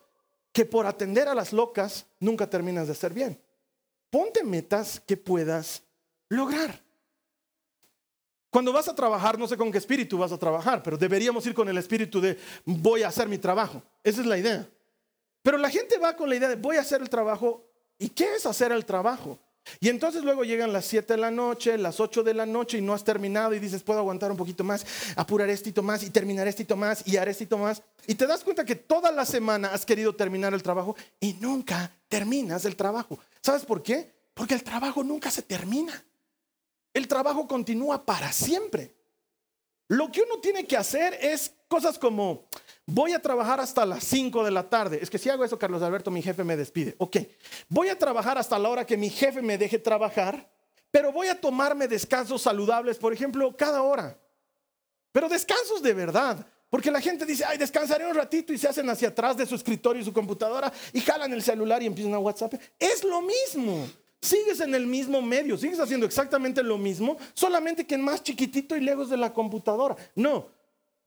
que 0.52 0.64
por 0.64 0.86
atender 0.86 1.28
a 1.28 1.34
las 1.34 1.52
locas 1.52 2.06
nunca 2.20 2.48
terminas 2.48 2.86
de 2.86 2.92
hacer 2.92 3.12
bien. 3.12 3.40
Ponte 4.10 4.44
metas 4.44 5.00
que 5.06 5.16
puedas 5.16 5.82
lograr. 6.28 6.85
Cuando 8.56 8.72
vas 8.72 8.88
a 8.88 8.94
trabajar, 8.94 9.38
no 9.38 9.46
sé 9.46 9.54
con 9.54 9.70
qué 9.70 9.76
espíritu 9.76 10.16
vas 10.16 10.32
a 10.32 10.38
trabajar, 10.38 10.82
pero 10.82 10.96
deberíamos 10.96 11.44
ir 11.46 11.52
con 11.52 11.68
el 11.68 11.76
espíritu 11.76 12.22
de 12.22 12.38
voy 12.64 13.02
a 13.02 13.08
hacer 13.08 13.28
mi 13.28 13.36
trabajo. 13.36 13.82
Esa 14.02 14.22
es 14.22 14.26
la 14.26 14.38
idea. 14.38 14.66
Pero 15.42 15.58
la 15.58 15.68
gente 15.68 15.98
va 15.98 16.16
con 16.16 16.30
la 16.30 16.36
idea 16.36 16.48
de 16.48 16.56
voy 16.56 16.78
a 16.78 16.80
hacer 16.80 17.02
el 17.02 17.10
trabajo. 17.10 17.68
¿Y 17.98 18.08
qué 18.08 18.34
es 18.34 18.46
hacer 18.46 18.72
el 18.72 18.86
trabajo? 18.86 19.38
Y 19.78 19.90
entonces 19.90 20.24
luego 20.24 20.42
llegan 20.42 20.72
las 20.72 20.86
7 20.86 21.12
de 21.12 21.18
la 21.18 21.30
noche, 21.30 21.76
las 21.76 22.00
8 22.00 22.22
de 22.22 22.32
la 22.32 22.46
noche 22.46 22.78
y 22.78 22.80
no 22.80 22.94
has 22.94 23.04
terminado 23.04 23.52
y 23.52 23.58
dices, 23.58 23.82
puedo 23.82 23.98
aguantar 23.98 24.30
un 24.30 24.38
poquito 24.38 24.64
más, 24.64 24.86
apurar 25.16 25.50
esto 25.50 25.82
más 25.82 26.02
y 26.02 26.08
terminar 26.08 26.48
esto 26.48 26.76
más 26.78 27.06
y 27.06 27.18
haré 27.18 27.32
esto 27.32 27.58
más. 27.58 27.82
Y 28.06 28.14
te 28.14 28.26
das 28.26 28.42
cuenta 28.42 28.64
que 28.64 28.76
toda 28.76 29.12
la 29.12 29.26
semana 29.26 29.68
has 29.68 29.84
querido 29.84 30.14
terminar 30.14 30.54
el 30.54 30.62
trabajo 30.62 30.96
y 31.20 31.34
nunca 31.34 31.92
terminas 32.08 32.64
el 32.64 32.74
trabajo. 32.74 33.18
¿Sabes 33.42 33.66
por 33.66 33.82
qué? 33.82 34.14
Porque 34.32 34.54
el 34.54 34.62
trabajo 34.62 35.04
nunca 35.04 35.30
se 35.30 35.42
termina 35.42 36.02
el 36.96 37.08
trabajo 37.08 37.46
continúa 37.46 38.06
para 38.06 38.32
siempre. 38.32 38.94
Lo 39.88 40.10
que 40.10 40.22
uno 40.22 40.40
tiene 40.40 40.66
que 40.66 40.78
hacer 40.78 41.12
es 41.20 41.52
cosas 41.68 41.98
como, 41.98 42.48
voy 42.86 43.12
a 43.12 43.20
trabajar 43.20 43.60
hasta 43.60 43.84
las 43.84 44.02
5 44.04 44.42
de 44.42 44.50
la 44.50 44.68
tarde. 44.70 44.98
Es 45.02 45.10
que 45.10 45.18
si 45.18 45.28
hago 45.28 45.44
eso, 45.44 45.58
Carlos 45.58 45.82
Alberto, 45.82 46.10
mi 46.10 46.22
jefe 46.22 46.42
me 46.42 46.56
despide. 46.56 46.94
Ok, 46.96 47.18
voy 47.68 47.90
a 47.90 47.98
trabajar 47.98 48.38
hasta 48.38 48.58
la 48.58 48.70
hora 48.70 48.86
que 48.86 48.96
mi 48.96 49.10
jefe 49.10 49.42
me 49.42 49.58
deje 49.58 49.78
trabajar, 49.78 50.50
pero 50.90 51.12
voy 51.12 51.28
a 51.28 51.38
tomarme 51.38 51.86
descansos 51.86 52.40
saludables, 52.40 52.96
por 52.96 53.12
ejemplo, 53.12 53.54
cada 53.54 53.82
hora. 53.82 54.18
Pero 55.12 55.28
descansos 55.28 55.82
de 55.82 55.92
verdad. 55.92 56.46
Porque 56.70 56.90
la 56.90 57.00
gente 57.00 57.26
dice, 57.26 57.44
ay, 57.44 57.58
descansaré 57.58 58.06
un 58.06 58.14
ratito 58.14 58.54
y 58.54 58.58
se 58.58 58.68
hacen 58.68 58.88
hacia 58.88 59.08
atrás 59.08 59.36
de 59.36 59.44
su 59.44 59.54
escritorio 59.54 60.00
y 60.00 60.04
su 60.04 60.12
computadora 60.14 60.72
y 60.94 61.00
jalan 61.00 61.32
el 61.32 61.42
celular 61.42 61.82
y 61.82 61.86
empiezan 61.86 62.14
a 62.14 62.18
WhatsApp. 62.18 62.54
Es 62.78 63.04
lo 63.04 63.20
mismo 63.20 63.86
sigues 64.20 64.60
en 64.60 64.74
el 64.74 64.86
mismo 64.86 65.22
medio, 65.22 65.56
sigues 65.56 65.80
haciendo 65.80 66.06
exactamente 66.06 66.62
lo 66.62 66.78
mismo, 66.78 67.16
solamente 67.34 67.86
que 67.86 67.98
más 67.98 68.22
chiquitito 68.22 68.76
y 68.76 68.80
lejos 68.80 69.10
de 69.10 69.16
la 69.16 69.32
computadora. 69.32 69.96
No, 70.14 70.48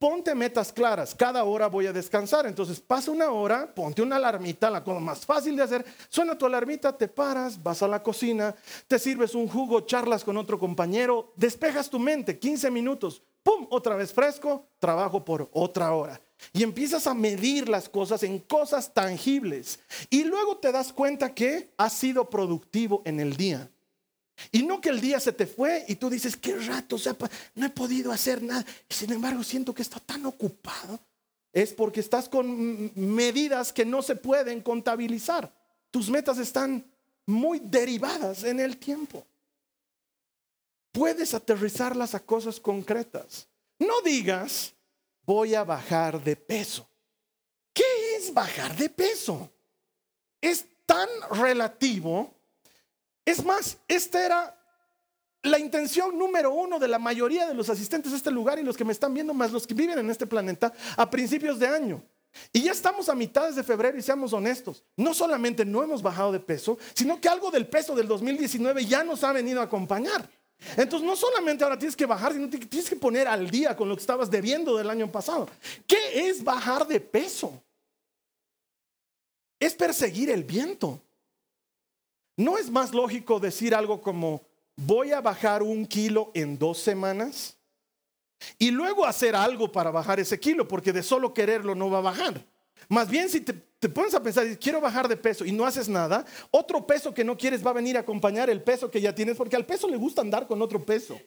ponte 0.00 0.34
metas 0.34 0.72
claras. 0.72 1.14
Cada 1.14 1.44
hora 1.44 1.68
voy 1.68 1.86
a 1.86 1.92
descansar. 1.92 2.46
Entonces 2.46 2.80
pasa 2.80 3.10
una 3.10 3.30
hora, 3.30 3.72
ponte 3.72 4.00
una 4.00 4.16
alarmita, 4.16 4.70
la 4.70 4.82
cosa 4.82 4.98
más 4.98 5.26
fácil 5.26 5.54
de 5.54 5.62
hacer. 5.62 5.84
Suena 6.08 6.36
tu 6.36 6.46
alarmita, 6.46 6.96
te 6.96 7.06
paras, 7.06 7.62
vas 7.62 7.82
a 7.82 7.88
la 7.88 8.02
cocina, 8.02 8.54
te 8.88 8.98
sirves 8.98 9.34
un 9.34 9.46
jugo, 9.46 9.82
charlas 9.82 10.24
con 10.24 10.38
otro 10.38 10.58
compañero, 10.58 11.32
despejas 11.36 11.90
tu 11.90 11.98
mente, 11.98 12.38
15 12.38 12.70
minutos, 12.70 13.22
¡pum! 13.42 13.66
Otra 13.70 13.96
vez 13.96 14.12
fresco, 14.12 14.68
trabajo 14.78 15.24
por 15.24 15.50
otra 15.52 15.92
hora. 15.94 16.20
Y 16.52 16.62
empiezas 16.62 17.06
a 17.06 17.14
medir 17.14 17.68
las 17.68 17.88
cosas 17.88 18.22
en 18.22 18.38
cosas 18.38 18.92
tangibles. 18.94 19.78
Y 20.08 20.24
luego 20.24 20.58
te 20.58 20.72
das 20.72 20.92
cuenta 20.92 21.34
que 21.34 21.72
has 21.76 21.92
sido 21.92 22.30
productivo 22.30 23.02
en 23.04 23.20
el 23.20 23.36
día. 23.36 23.70
Y 24.52 24.62
no 24.62 24.80
que 24.80 24.88
el 24.88 25.00
día 25.00 25.20
se 25.20 25.32
te 25.32 25.46
fue 25.46 25.84
y 25.86 25.96
tú 25.96 26.08
dices, 26.08 26.36
qué 26.36 26.56
rato, 26.56 26.96
no 27.54 27.66
he 27.66 27.70
podido 27.70 28.10
hacer 28.10 28.42
nada. 28.42 28.64
Y 28.88 28.94
sin 28.94 29.12
embargo 29.12 29.42
siento 29.42 29.74
que 29.74 29.82
está 29.82 30.00
tan 30.00 30.24
ocupado. 30.26 30.98
Es 31.52 31.72
porque 31.72 32.00
estás 32.00 32.28
con 32.28 32.92
medidas 32.94 33.72
que 33.72 33.84
no 33.84 34.02
se 34.02 34.16
pueden 34.16 34.62
contabilizar. 34.62 35.52
Tus 35.90 36.08
metas 36.08 36.38
están 36.38 36.84
muy 37.26 37.58
derivadas 37.58 38.44
en 38.44 38.60
el 38.60 38.76
tiempo. 38.76 39.26
Puedes 40.92 41.34
aterrizarlas 41.34 42.14
a 42.14 42.20
cosas 42.20 42.58
concretas. 42.58 43.48
No 43.78 44.00
digas, 44.02 44.74
voy 45.24 45.54
a 45.54 45.64
bajar 45.64 46.22
de 46.22 46.36
peso. 46.36 46.88
¿Qué 47.72 48.16
es 48.16 48.32
bajar 48.34 48.76
de 48.76 48.88
peso? 48.90 49.50
Es 50.40 50.66
tan 50.86 51.08
relativo. 51.30 52.34
Es 53.24 53.44
más, 53.44 53.78
esta 53.86 54.24
era 54.24 54.60
la 55.42 55.58
intención 55.58 56.18
número 56.18 56.52
uno 56.52 56.78
de 56.78 56.88
la 56.88 56.98
mayoría 56.98 57.46
de 57.46 57.54
los 57.54 57.70
asistentes 57.70 58.12
a 58.12 58.16
este 58.16 58.30
lugar 58.30 58.58
y 58.58 58.62
los 58.62 58.76
que 58.76 58.84
me 58.84 58.92
están 58.92 59.14
viendo, 59.14 59.32
más 59.32 59.52
los 59.52 59.66
que 59.66 59.74
viven 59.74 59.98
en 59.98 60.10
este 60.10 60.26
planeta, 60.26 60.72
a 60.96 61.08
principios 61.08 61.58
de 61.58 61.68
año. 61.68 62.02
Y 62.52 62.62
ya 62.62 62.72
estamos 62.72 63.08
a 63.08 63.14
mitades 63.14 63.56
de 63.56 63.62
febrero 63.62 63.98
y 63.98 64.02
seamos 64.02 64.32
honestos, 64.32 64.84
no 64.96 65.14
solamente 65.14 65.64
no 65.64 65.82
hemos 65.82 66.02
bajado 66.02 66.30
de 66.32 66.40
peso, 66.40 66.78
sino 66.94 67.20
que 67.20 67.28
algo 67.28 67.50
del 67.50 67.66
peso 67.66 67.94
del 67.94 68.06
2019 68.06 68.84
ya 68.84 69.02
nos 69.02 69.24
ha 69.24 69.32
venido 69.32 69.60
a 69.60 69.64
acompañar. 69.64 70.28
Entonces 70.76 71.06
no 71.06 71.16
solamente 71.16 71.64
ahora 71.64 71.78
tienes 71.78 71.96
que 71.96 72.06
bajar, 72.06 72.32
sino 72.32 72.48
tienes 72.48 72.88
que 72.88 72.96
poner 72.96 73.26
al 73.26 73.50
día 73.50 73.76
con 73.76 73.88
lo 73.88 73.96
que 73.96 74.00
estabas 74.00 74.30
debiendo 74.30 74.76
del 74.76 74.90
año 74.90 75.10
pasado. 75.10 75.48
¿Qué 75.86 76.28
es 76.28 76.44
bajar 76.44 76.86
de 76.86 77.00
peso? 77.00 77.62
Es 79.58 79.74
perseguir 79.74 80.30
el 80.30 80.44
viento. 80.44 81.00
¿No 82.36 82.56
es 82.56 82.70
más 82.70 82.92
lógico 82.92 83.40
decir 83.40 83.74
algo 83.74 84.00
como, 84.00 84.42
voy 84.76 85.12
a 85.12 85.20
bajar 85.20 85.62
un 85.62 85.86
kilo 85.86 86.30
en 86.34 86.58
dos 86.58 86.78
semanas? 86.78 87.56
Y 88.58 88.70
luego 88.70 89.04
hacer 89.04 89.36
algo 89.36 89.70
para 89.70 89.90
bajar 89.90 90.20
ese 90.20 90.40
kilo, 90.40 90.66
porque 90.66 90.92
de 90.92 91.02
solo 91.02 91.34
quererlo 91.34 91.74
no 91.74 91.90
va 91.90 91.98
a 91.98 92.02
bajar. 92.02 92.42
Más 92.88 93.10
bien 93.10 93.28
si 93.28 93.42
te, 93.42 93.54
pones 93.88 94.14
a 94.14 94.22
pensar, 94.22 94.46
quiero 94.58 94.80
bajar 94.80 95.08
de 95.08 95.16
peso 95.16 95.44
y 95.44 95.52
no 95.52 95.64
haces 95.64 95.88
nada, 95.88 96.26
otro 96.50 96.86
peso 96.86 97.14
que 97.14 97.24
no 97.24 97.36
quieres 97.36 97.64
va 97.64 97.70
a 97.70 97.74
venir 97.74 97.96
a 97.96 98.00
acompañar 98.00 98.50
el 98.50 98.62
peso 98.62 98.90
que 98.90 99.00
ya 99.00 99.14
tienes, 99.14 99.36
porque 99.36 99.56
al 99.56 99.64
peso 99.64 99.88
le 99.88 99.96
gusta 99.96 100.20
andar 100.20 100.46
con 100.46 100.60
otro 100.60 100.84
peso. 100.84 101.18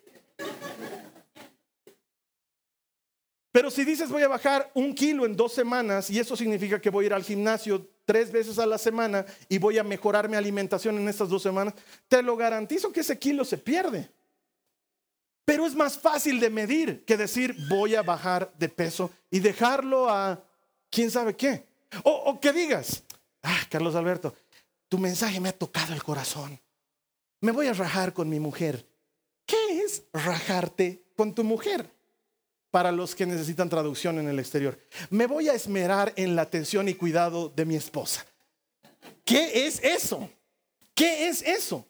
Pero 3.51 3.69
si 3.69 3.85
dices 3.85 4.09
voy 4.09 4.23
a 4.23 4.27
bajar 4.27 4.71
un 4.73 4.95
kilo 4.95 5.25
en 5.25 5.35
dos 5.35 5.53
semanas 5.53 6.09
y 6.09 6.19
eso 6.19 6.35
significa 6.35 6.81
que 6.81 6.89
voy 6.89 7.05
a 7.05 7.07
ir 7.07 7.13
al 7.13 7.23
gimnasio 7.23 7.87
tres 8.05 8.31
veces 8.31 8.59
a 8.59 8.65
la 8.65 8.77
semana 8.77 9.25
y 9.47 9.57
voy 9.57 9.77
a 9.77 9.83
mejorar 9.83 10.27
mi 10.27 10.35
alimentación 10.35 10.97
en 10.97 11.07
estas 11.07 11.29
dos 11.29 11.41
semanas, 11.41 11.73
te 12.07 12.21
lo 12.21 12.35
garantizo 12.35 12.91
que 12.91 13.01
ese 13.01 13.17
kilo 13.17 13.45
se 13.45 13.57
pierde. 13.57 14.09
Pero 15.45 15.65
es 15.65 15.75
más 15.75 15.97
fácil 15.97 16.39
de 16.39 16.49
medir 16.49 17.03
que 17.05 17.17
decir 17.17 17.55
voy 17.69 17.95
a 17.95 18.01
bajar 18.01 18.51
de 18.57 18.69
peso 18.69 19.11
y 19.29 19.39
dejarlo 19.39 20.09
a 20.09 20.43
quién 20.89 21.11
sabe 21.11 21.35
qué. 21.35 21.72
O, 22.03 22.39
que 22.39 22.51
digas, 22.51 23.03
ah, 23.43 23.61
Carlos 23.69 23.95
Alberto, 23.95 24.33
tu 24.89 24.97
mensaje 24.97 25.39
me 25.39 25.49
ha 25.49 25.57
tocado 25.57 25.93
el 25.93 26.03
corazón. 26.03 26.59
Me 27.41 27.51
voy 27.51 27.67
a 27.67 27.73
rajar 27.73 28.13
con 28.13 28.29
mi 28.29 28.39
mujer. 28.39 28.87
¿Qué 29.45 29.81
es 29.81 30.03
rajarte 30.13 31.03
con 31.15 31.33
tu 31.33 31.43
mujer? 31.43 31.89
Para 32.71 32.91
los 32.91 33.13
que 33.13 33.25
necesitan 33.25 33.69
traducción 33.69 34.17
en 34.17 34.27
el 34.27 34.39
exterior. 34.39 34.79
Me 35.09 35.27
voy 35.27 35.49
a 35.49 35.53
esmerar 35.53 36.13
en 36.15 36.35
la 36.35 36.43
atención 36.43 36.87
y 36.87 36.95
cuidado 36.95 37.49
de 37.49 37.65
mi 37.65 37.75
esposa. 37.75 38.25
¿Qué 39.23 39.67
es 39.67 39.83
eso? 39.83 40.29
¿Qué 40.95 41.27
es 41.27 41.41
eso? 41.41 41.85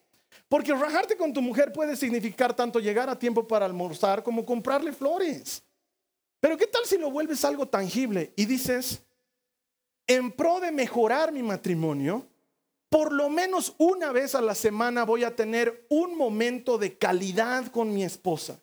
Porque 0.49 0.73
rajarte 0.73 1.17
con 1.17 1.33
tu 1.33 1.41
mujer 1.41 1.71
puede 1.73 1.95
significar 1.95 2.55
tanto 2.55 2.79
llegar 2.79 3.09
a 3.09 3.17
tiempo 3.17 3.47
para 3.47 3.65
almorzar 3.65 4.23
como 4.23 4.45
comprarle 4.45 4.91
flores. 4.91 5.63
Pero 6.39 6.57
¿qué 6.57 6.67
tal 6.67 6.85
si 6.85 6.97
lo 6.97 7.09
vuelves 7.09 7.43
algo 7.45 7.67
tangible 7.67 8.33
y 8.35 8.45
dices, 8.45 9.01
en 10.07 10.31
pro 10.31 10.59
de 10.59 10.71
mejorar 10.71 11.31
mi 11.31 11.43
matrimonio, 11.43 12.27
por 12.89 13.11
lo 13.11 13.29
menos 13.29 13.73
una 13.79 14.11
vez 14.11 14.35
a 14.35 14.41
la 14.41 14.53
semana 14.53 15.03
voy 15.03 15.23
a 15.23 15.35
tener 15.35 15.85
un 15.89 16.15
momento 16.15 16.77
de 16.77 16.97
calidad 16.97 17.67
con 17.67 17.93
mi 17.93 18.03
esposa. 18.03 18.59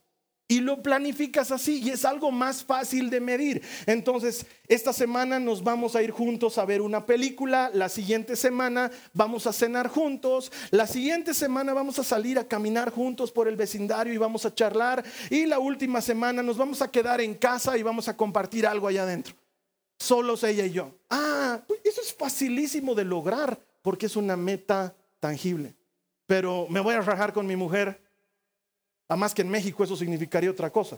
y 0.50 0.59
lo 0.59 0.83
planificas 0.83 1.53
así 1.53 1.81
y 1.81 1.90
es 1.90 2.05
algo 2.05 2.33
más 2.33 2.64
fácil 2.64 3.09
de 3.09 3.20
medir. 3.20 3.62
Entonces, 3.87 4.44
esta 4.66 4.92
semana 4.92 5.38
nos 5.38 5.62
vamos 5.62 5.94
a 5.94 6.03
ir 6.03 6.11
juntos 6.11 6.59
a 6.59 6.64
ver 6.64 6.83
una 6.83 7.07
película, 7.07 7.70
la 7.72 7.88
siguiente 7.88 8.35
semana 8.35 8.90
vamos 9.12 9.46
a 9.46 9.53
cenar 9.53 9.87
juntos, 9.87 10.50
la 10.72 10.88
siguiente 10.88 11.35
semana 11.35 11.72
vamos 11.72 12.00
a 12.00 12.05
salir 12.05 12.37
a 12.37 12.48
caminar 12.48 12.90
juntos 12.90 13.31
por 13.31 13.46
el 13.46 13.55
vecindario 13.55 14.12
y 14.12 14.18
vamos 14.18 14.44
a 14.44 14.53
charlar 14.53 15.05
y 15.31 15.46
la 15.46 15.61
última 15.61 16.00
semana 16.00 16.42
nos 16.42 16.57
vamos 16.57 16.83
a 16.83 16.90
quedar 16.90 17.20
en 17.20 17.35
casa 17.35 17.79
y 17.79 17.85
vamos 17.85 18.09
a 18.09 18.16
compartir 18.16 18.66
algo 18.66 18.88
allá 18.88 19.05
adentro. 19.05 19.39
Solos 20.01 20.43
ella 20.43 20.67
y 20.67 20.73
yo. 20.73 20.93
Ah, 21.09 21.63
pues 21.69 21.81
eso 21.85 22.01
es 22.01 22.13
facilísimo 22.13 22.97
de 22.97 23.05
lograr 23.05 23.61
porque 23.83 24.07
es 24.07 24.17
una 24.17 24.37
meta 24.37 24.97
tangible. 25.21 25.77
Pero 26.27 26.67
me 26.69 26.81
voy 26.81 26.97
a 26.97 27.01
rajar 27.01 27.33
con 27.33 27.47
mi 27.47 27.55
mujer 27.55 28.01
Además 29.11 29.35
que 29.35 29.43
en 29.43 29.49
México 29.49 29.83
eso 29.83 29.97
significaría 29.97 30.53
otra 30.53 30.71
cosa. 30.71 30.97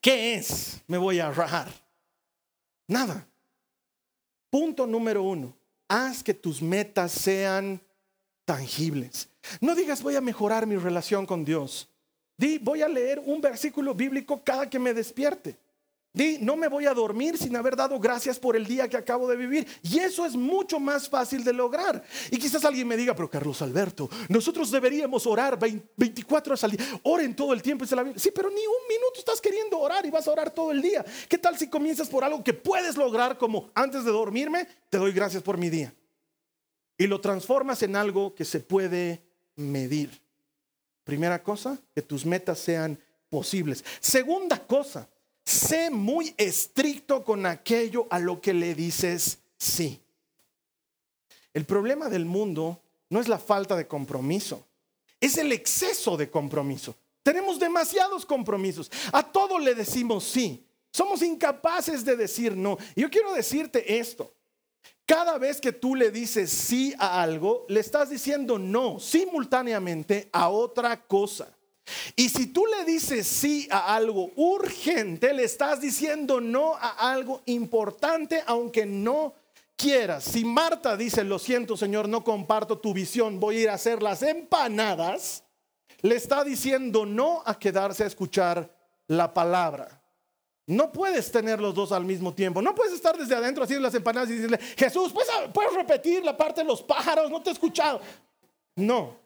¿Qué 0.00 0.34
es? 0.34 0.80
Me 0.88 0.98
voy 0.98 1.20
a 1.20 1.30
rajar. 1.30 1.68
Nada. 2.88 3.24
Punto 4.50 4.84
número 4.84 5.22
uno. 5.22 5.56
Haz 5.86 6.24
que 6.24 6.34
tus 6.34 6.60
metas 6.60 7.12
sean 7.12 7.80
tangibles. 8.44 9.28
No 9.60 9.76
digas 9.76 10.02
voy 10.02 10.16
a 10.16 10.20
mejorar 10.20 10.66
mi 10.66 10.74
relación 10.74 11.24
con 11.24 11.44
Dios. 11.44 11.88
Di 12.36 12.58
voy 12.58 12.82
a 12.82 12.88
leer 12.88 13.22
un 13.24 13.40
versículo 13.40 13.94
bíblico 13.94 14.42
cada 14.42 14.68
que 14.68 14.80
me 14.80 14.92
despierte. 14.92 15.56
Di, 16.12 16.38
no 16.40 16.56
me 16.56 16.66
voy 16.66 16.86
a 16.86 16.94
dormir 16.94 17.38
sin 17.38 17.54
haber 17.54 17.76
dado 17.76 18.00
gracias 18.00 18.36
por 18.38 18.56
el 18.56 18.66
día 18.66 18.88
que 18.88 18.96
acabo 18.96 19.28
de 19.28 19.36
vivir. 19.36 19.66
Y 19.82 20.00
eso 20.00 20.26
es 20.26 20.34
mucho 20.34 20.80
más 20.80 21.08
fácil 21.08 21.44
de 21.44 21.52
lograr. 21.52 22.02
Y 22.32 22.38
quizás 22.38 22.64
alguien 22.64 22.88
me 22.88 22.96
diga, 22.96 23.14
pero 23.14 23.30
Carlos 23.30 23.62
Alberto, 23.62 24.10
nosotros 24.28 24.72
deberíamos 24.72 25.24
orar 25.26 25.56
24 25.58 26.52
horas 26.52 26.64
al 26.64 26.72
día. 26.72 26.84
Oren 27.04 27.36
todo 27.36 27.52
el 27.52 27.62
tiempo. 27.62 27.84
Sí, 27.86 28.30
pero 28.34 28.50
ni 28.50 28.60
un 28.60 28.88
minuto 28.88 29.18
estás 29.20 29.40
queriendo 29.40 29.78
orar 29.78 30.04
y 30.04 30.10
vas 30.10 30.26
a 30.26 30.32
orar 30.32 30.50
todo 30.50 30.72
el 30.72 30.82
día. 30.82 31.04
¿Qué 31.28 31.38
tal 31.38 31.56
si 31.56 31.68
comienzas 31.68 32.08
por 32.08 32.24
algo 32.24 32.42
que 32.42 32.54
puedes 32.54 32.96
lograr 32.96 33.38
como 33.38 33.70
antes 33.74 34.04
de 34.04 34.10
dormirme, 34.10 34.66
te 34.88 34.98
doy 34.98 35.12
gracias 35.12 35.44
por 35.44 35.58
mi 35.58 35.70
día? 35.70 35.94
Y 36.98 37.06
lo 37.06 37.20
transformas 37.20 37.82
en 37.84 37.94
algo 37.94 38.34
que 38.34 38.44
se 38.44 38.58
puede 38.58 39.22
medir. 39.54 40.10
Primera 41.04 41.40
cosa, 41.40 41.78
que 41.94 42.02
tus 42.02 42.26
metas 42.26 42.58
sean 42.58 42.98
posibles. 43.28 43.84
Segunda 44.00 44.58
cosa, 44.58 45.08
sé 45.50 45.90
muy 45.90 46.34
estricto 46.38 47.24
con 47.24 47.44
aquello 47.44 48.06
a 48.10 48.18
lo 48.18 48.40
que 48.40 48.54
le 48.54 48.74
dices 48.74 49.38
sí. 49.58 50.00
El 51.52 51.66
problema 51.66 52.08
del 52.08 52.24
mundo 52.24 52.80
no 53.10 53.20
es 53.20 53.28
la 53.28 53.38
falta 53.38 53.76
de 53.76 53.88
compromiso, 53.88 54.66
es 55.20 55.36
el 55.36 55.52
exceso 55.52 56.16
de 56.16 56.30
compromiso. 56.30 56.94
Tenemos 57.22 57.58
demasiados 57.58 58.24
compromisos. 58.24 58.90
A 59.12 59.22
todo 59.22 59.58
le 59.58 59.74
decimos 59.74 60.24
sí. 60.24 60.64
Somos 60.90 61.22
incapaces 61.22 62.04
de 62.04 62.16
decir 62.16 62.56
no. 62.56 62.78
Y 62.94 63.02
yo 63.02 63.10
quiero 63.10 63.32
decirte 63.34 63.98
esto. 63.98 64.32
Cada 65.04 65.36
vez 65.38 65.60
que 65.60 65.72
tú 65.72 65.94
le 65.94 66.10
dices 66.10 66.50
sí 66.50 66.94
a 66.98 67.20
algo, 67.20 67.66
le 67.68 67.80
estás 67.80 68.08
diciendo 68.08 68.58
no 68.58 68.98
simultáneamente 68.98 70.30
a 70.32 70.48
otra 70.48 71.04
cosa. 71.04 71.54
Y 72.16 72.28
si 72.28 72.46
tú 72.48 72.66
le 72.66 72.84
dices 72.84 73.26
sí 73.26 73.68
a 73.70 73.94
algo 73.94 74.30
urgente, 74.36 75.32
le 75.32 75.44
estás 75.44 75.80
diciendo 75.80 76.40
no 76.40 76.74
a 76.74 77.12
algo 77.12 77.42
importante, 77.46 78.42
aunque 78.46 78.86
no 78.86 79.34
quieras. 79.76 80.24
Si 80.24 80.44
Marta 80.44 80.96
dice, 80.96 81.24
lo 81.24 81.38
siento 81.38 81.76
Señor, 81.76 82.08
no 82.08 82.22
comparto 82.22 82.78
tu 82.78 82.92
visión, 82.92 83.40
voy 83.40 83.56
a 83.56 83.60
ir 83.60 83.70
a 83.70 83.74
hacer 83.74 84.02
las 84.02 84.22
empanadas, 84.22 85.44
le 86.02 86.16
está 86.16 86.44
diciendo 86.44 87.06
no 87.06 87.42
a 87.44 87.58
quedarse 87.58 88.04
a 88.04 88.06
escuchar 88.06 88.70
la 89.06 89.32
palabra. 89.32 90.00
No 90.66 90.92
puedes 90.92 91.32
tener 91.32 91.60
los 91.60 91.74
dos 91.74 91.90
al 91.90 92.04
mismo 92.04 92.32
tiempo. 92.32 92.62
No 92.62 92.74
puedes 92.76 92.94
estar 92.94 93.16
desde 93.16 93.34
adentro 93.34 93.64
haciendo 93.64 93.82
las 93.82 93.94
empanadas 93.94 94.30
y 94.30 94.34
decirle, 94.34 94.58
Jesús, 94.76 95.12
¿puedes, 95.12 95.28
puedes 95.52 95.74
repetir 95.74 96.24
la 96.24 96.36
parte 96.36 96.60
de 96.60 96.66
los 96.66 96.80
pájaros? 96.80 97.28
No 97.28 97.42
te 97.42 97.50
he 97.50 97.52
escuchado. 97.52 98.00
No. 98.76 99.16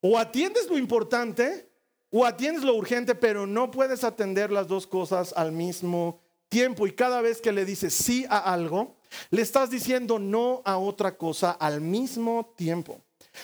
O 0.00 0.16
atiendes 0.18 0.68
lo 0.70 0.78
importante 0.78 1.69
o 2.10 2.24
atiendes 2.24 2.64
lo 2.64 2.74
urgente, 2.74 3.14
pero 3.14 3.46
no 3.46 3.70
puedes 3.70 4.04
atender 4.04 4.50
las 4.50 4.66
dos 4.66 4.86
cosas 4.86 5.32
al 5.36 5.52
mismo 5.52 6.20
tiempo. 6.48 6.86
Y 6.86 6.92
cada 6.92 7.20
vez 7.20 7.40
que 7.40 7.52
le 7.52 7.64
dices 7.64 7.94
sí 7.94 8.26
a 8.28 8.38
algo, 8.38 8.96
le 9.30 9.42
estás 9.42 9.70
diciendo 9.70 10.18
no 10.18 10.62
a 10.64 10.78
otra 10.78 11.16
cosa 11.16 11.52
al 11.52 11.80
mismo 11.80 12.52
tiempo. 12.56 13.00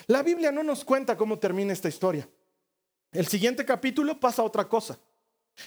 La 0.09 0.23
Biblia 0.23 0.51
no 0.51 0.63
nos 0.63 0.85
cuenta 0.85 1.17
cómo 1.17 1.39
termina 1.39 1.73
esta 1.73 1.89
historia. 1.89 2.29
El 3.13 3.27
siguiente 3.29 3.65
capítulo 3.65 4.19
pasa 4.19 4.43
otra 4.43 4.69
cosa. 4.69 4.99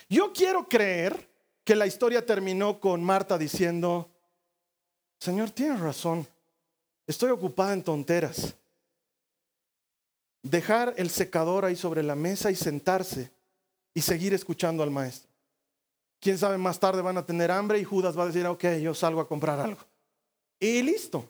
Yo 0.09 0.31
quiero 0.33 0.67
creer 0.67 1.29
que 1.63 1.75
la 1.75 1.87
historia 1.87 2.25
terminó 2.25 2.79
con 2.79 3.03
Marta 3.03 3.37
diciendo, 3.37 4.09
Señor, 5.19 5.51
tienes 5.51 5.79
razón, 5.79 6.27
estoy 7.07 7.31
ocupada 7.31 7.73
en 7.73 7.83
tonteras 7.83 8.55
dejar 10.43 10.93
el 10.97 11.09
secador 11.09 11.65
ahí 11.65 11.75
sobre 11.75 12.03
la 12.03 12.15
mesa 12.15 12.51
y 12.51 12.55
sentarse 12.55 13.31
y 13.93 14.01
seguir 14.01 14.33
escuchando 14.33 14.83
al 14.83 14.91
maestro. 14.91 15.29
Quién 16.19 16.37
sabe, 16.37 16.57
más 16.57 16.79
tarde 16.79 17.01
van 17.01 17.17
a 17.17 17.25
tener 17.25 17.51
hambre 17.51 17.79
y 17.79 17.83
Judas 17.83 18.17
va 18.17 18.23
a 18.23 18.27
decir, 18.27 18.45
ok, 18.45 18.65
yo 18.81 18.93
salgo 18.93 19.21
a 19.21 19.27
comprar 19.27 19.59
algo. 19.59 19.81
Y 20.59 20.81
listo. 20.81 21.29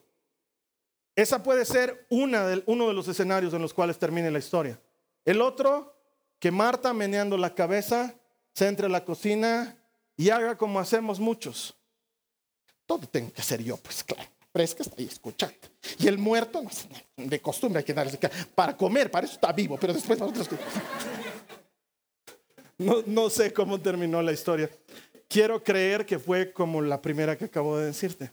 Esa 1.16 1.44
puede 1.44 1.66
ser 1.66 2.06
una 2.10 2.48
de, 2.48 2.64
uno 2.66 2.88
de 2.88 2.94
los 2.94 3.08
escenarios 3.08 3.54
en 3.54 3.62
los 3.62 3.74
cuales 3.74 4.00
termine 4.00 4.32
la 4.32 4.40
historia. 4.40 4.80
El 5.26 5.42
otro, 5.42 5.96
que 6.40 6.50
Marta 6.50 6.94
meneando 6.94 7.38
la 7.38 7.54
cabeza, 7.54 8.16
se 8.54 8.68
entre 8.68 8.88
a 8.88 8.90
la 8.90 9.06
cocina 9.06 9.78
y 10.16 10.30
haga 10.30 10.58
como 10.58 10.80
hacemos 10.80 11.20
muchos. 11.20 11.76
Todo 12.86 13.08
tengo 13.08 13.32
que 13.32 13.42
hacer 13.42 13.62
yo, 13.62 13.78
pues 13.78 14.04
claro 14.04 14.39
fresca 14.52 14.84
está 14.84 14.96
ahí 14.98 15.06
escuchando. 15.06 15.56
Y 15.98 16.08
el 16.08 16.18
muerto, 16.18 16.62
de 17.18 17.40
costumbre 17.42 17.80
hay 17.80 17.86
que 17.86 17.94
darle 17.94 18.18
para 18.56 18.76
comer, 18.76 19.10
para 19.12 19.26
eso 19.26 19.36
está 19.36 19.52
vivo, 19.52 19.78
pero 19.80 19.94
después 19.94 20.20
nosotros... 20.20 20.48
No, 22.78 23.04
no 23.06 23.30
sé 23.30 23.52
cómo 23.52 23.80
terminó 23.80 24.22
la 24.22 24.32
historia. 24.32 24.70
Quiero 25.28 25.62
creer 25.62 26.06
que 26.06 26.18
fue 26.18 26.54
como 26.54 26.82
la 26.82 27.02
primera 27.02 27.38
que 27.38 27.46
acabo 27.46 27.78
de 27.78 27.88
decirte. 27.88 28.32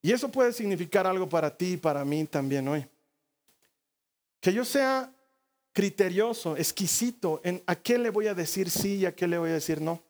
Y 0.00 0.12
eso 0.12 0.28
puede 0.28 0.52
significar 0.52 1.06
algo 1.06 1.28
para 1.28 1.56
ti 1.56 1.72
y 1.72 1.76
para 1.76 2.04
mí 2.04 2.24
también 2.26 2.68
hoy. 2.68 2.86
Que 4.40 4.52
yo 4.52 4.64
sea 4.64 5.12
criterioso, 5.72 6.56
exquisito 6.56 7.40
en 7.42 7.62
a 7.66 7.74
qué 7.74 7.98
le 7.98 8.10
voy 8.10 8.28
a 8.28 8.34
decir 8.34 8.70
sí 8.70 8.98
y 8.98 9.06
a 9.06 9.14
qué 9.14 9.26
le 9.26 9.38
voy 9.38 9.50
a 9.50 9.54
decir 9.54 9.80
no 9.80 10.00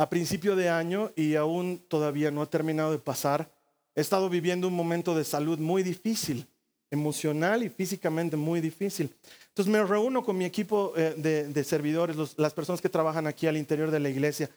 a 0.00 0.08
principio 0.08 0.56
de 0.56 0.70
año 0.70 1.12
y 1.14 1.34
aún 1.34 1.84
todavía 1.86 2.30
no 2.30 2.40
ha 2.40 2.46
terminado 2.46 2.90
de 2.90 2.98
pasar, 2.98 3.52
he 3.94 4.00
estado 4.00 4.30
viviendo 4.30 4.66
un 4.66 4.72
momento 4.72 5.14
de 5.14 5.24
salud 5.24 5.58
muy 5.58 5.82
difícil, 5.82 6.46
emocional 6.90 7.62
y 7.62 7.68
físicamente 7.68 8.34
muy 8.34 8.62
difícil. 8.62 9.14
Entonces 9.48 9.70
me 9.70 9.84
reúno 9.84 10.24
con 10.24 10.38
mi 10.38 10.46
equipo 10.46 10.94
eh, 10.96 11.12
de, 11.18 11.64
servidores, 11.64 12.16
las 12.38 12.54
personas 12.54 12.80
que 12.80 12.88
trabajan 12.88 13.26
aquí 13.26 13.46
al 13.46 13.58
interior 13.58 13.90
de 13.90 14.00
la 14.00 14.08
iglesia, 14.08 14.48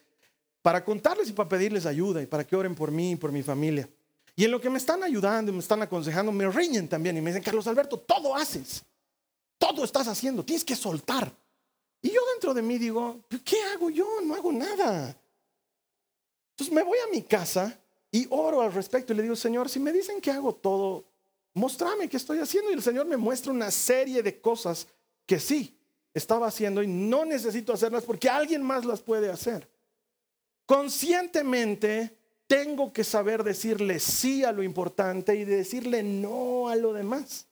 para 0.61 0.85
contarles 0.85 1.27
y 1.27 1.33
para 1.33 1.49
pedirles 1.49 1.85
ayuda 1.85 2.21
y 2.21 2.25
para 2.25 2.45
que 2.45 2.55
oren 2.55 2.73
por 2.73 2.89
mí 2.89 3.11
y 3.11 3.15
por 3.17 3.33
mi 3.33 3.43
familia. 3.43 3.89
Y 4.37 4.45
en 4.45 4.51
lo 4.51 4.61
que 4.61 4.69
me 4.69 4.77
están 4.77 5.03
ayudando 5.03 5.51
y 5.51 5.55
me 5.55 5.59
están 5.59 5.81
aconsejando, 5.81 6.31
me 6.31 6.49
riñen 6.49 6.87
también 6.87 7.17
y 7.17 7.21
me 7.21 7.31
dicen, 7.31 7.43
Carlos 7.43 7.67
Alberto, 7.67 7.97
todo 7.97 8.33
haces, 8.33 8.81
todo 9.57 9.83
estás 9.83 10.07
haciendo, 10.07 10.41
tienes 10.45 10.63
que 10.63 10.77
soltar. 10.77 11.29
Y 12.01 12.11
yo 12.11 12.21
dentro 12.31 12.53
de 12.53 12.61
mí 12.61 12.77
digo, 12.77 13.25
¿qué 13.43 13.57
hago 13.73 13.89
yo? 13.89 14.07
No 14.23 14.35
hago 14.35 14.53
nada. 14.53 15.17
Entonces 16.53 16.73
me 16.73 16.83
voy 16.83 16.97
a 16.99 17.11
mi 17.11 17.23
casa 17.23 17.79
y 18.11 18.27
oro 18.29 18.61
al 18.61 18.71
respecto 18.71 19.11
y 19.11 19.15
le 19.15 19.23
digo, 19.23 19.35
Señor, 19.35 19.69
si 19.69 19.79
me 19.79 19.91
dicen 19.91 20.21
que 20.21 20.31
hago 20.31 20.53
todo, 20.53 21.05
mostrame 21.55 22.07
qué 22.07 22.17
estoy 22.17 22.39
haciendo. 22.39 22.69
Y 22.69 22.75
el 22.75 22.83
Señor 22.83 23.07
me 23.07 23.17
muestra 23.17 23.51
una 23.51 23.71
serie 23.71 24.21
de 24.21 24.39
cosas 24.39 24.87
que 25.25 25.39
sí 25.39 25.75
estaba 26.13 26.47
haciendo 26.47 26.83
y 26.83 26.87
no 26.87 27.25
necesito 27.25 27.73
hacerlas 27.73 28.03
porque 28.03 28.29
alguien 28.29 28.61
más 28.61 28.85
las 28.85 29.01
puede 29.01 29.31
hacer. 29.31 29.67
Conscientemente 30.65 32.15
tengo 32.47 32.93
que 32.93 33.03
saber 33.03 33.43
decirle 33.43 33.99
sí 33.99 34.43
a 34.43 34.51
lo 34.51 34.61
importante 34.61 35.35
y 35.35 35.43
decirle 35.43 36.03
no 36.03 36.69
a 36.69 36.75
lo 36.75 36.93
demás 36.93 37.47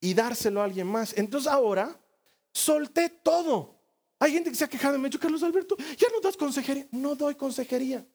y 0.00 0.14
dárselo 0.14 0.60
a 0.60 0.64
alguien 0.64 0.86
más. 0.86 1.16
Entonces 1.16 1.50
ahora 1.50 1.96
solté 2.52 3.08
todo. 3.08 3.79
Hay 4.20 4.32
gente 4.32 4.50
que 4.50 4.56
se 4.56 4.64
ha 4.64 4.68
quejado 4.68 4.92
de 4.92 4.98
mí, 4.98 5.10
Carlos 5.10 5.42
Alberto, 5.42 5.76
ya 5.96 6.08
no 6.12 6.20
das 6.20 6.36
consejería. 6.36 6.86
No 6.92 7.14
doy 7.14 7.34
consejería. 7.34 8.06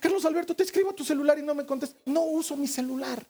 Carlos 0.00 0.24
Alberto, 0.24 0.54
te 0.54 0.64
escribo 0.64 0.90
a 0.90 0.94
tu 0.94 1.04
celular 1.04 1.38
y 1.38 1.42
no 1.42 1.54
me 1.54 1.64
contestas. 1.64 2.00
No 2.04 2.22
uso 2.22 2.56
mi 2.56 2.66
celular. 2.66 3.24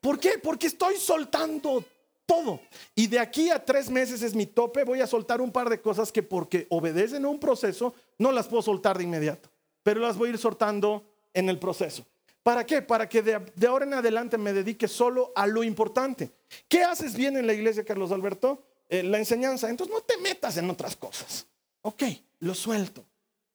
¿Por 0.00 0.20
qué? 0.20 0.38
Porque 0.42 0.66
estoy 0.66 0.96
soltando 0.96 1.82
todo. 2.26 2.60
Y 2.94 3.06
de 3.06 3.18
aquí 3.18 3.48
a 3.48 3.64
tres 3.64 3.88
meses 3.88 4.20
es 4.20 4.34
mi 4.34 4.44
tope. 4.44 4.84
Voy 4.84 5.00
a 5.00 5.06
soltar 5.06 5.40
un 5.40 5.50
par 5.50 5.70
de 5.70 5.80
cosas 5.80 6.12
que 6.12 6.22
porque 6.22 6.66
obedecen 6.68 7.24
a 7.24 7.28
un 7.28 7.40
proceso, 7.40 7.94
no 8.18 8.30
las 8.30 8.46
puedo 8.46 8.62
soltar 8.62 8.98
de 8.98 9.04
inmediato. 9.04 9.48
Pero 9.82 10.00
las 10.00 10.18
voy 10.18 10.28
a 10.28 10.32
ir 10.32 10.38
soltando 10.38 11.02
en 11.32 11.48
el 11.48 11.58
proceso. 11.58 12.04
¿Para 12.42 12.66
qué? 12.66 12.82
Para 12.82 13.08
que 13.08 13.22
de, 13.22 13.40
de 13.54 13.66
ahora 13.66 13.86
en 13.86 13.94
adelante 13.94 14.36
me 14.36 14.52
dedique 14.52 14.86
solo 14.86 15.32
a 15.34 15.46
lo 15.46 15.64
importante. 15.64 16.30
¿Qué 16.68 16.82
haces 16.82 17.14
bien 17.14 17.38
en 17.38 17.46
la 17.46 17.54
iglesia, 17.54 17.84
Carlos 17.84 18.12
Alberto? 18.12 18.67
Eh, 18.88 19.02
la 19.02 19.18
enseñanza, 19.18 19.68
entonces 19.68 19.94
no 19.94 20.02
te 20.02 20.16
metas 20.18 20.56
en 20.56 20.70
otras 20.70 20.96
cosas. 20.96 21.46
Ok, 21.82 22.02
lo 22.40 22.54
suelto. 22.54 23.04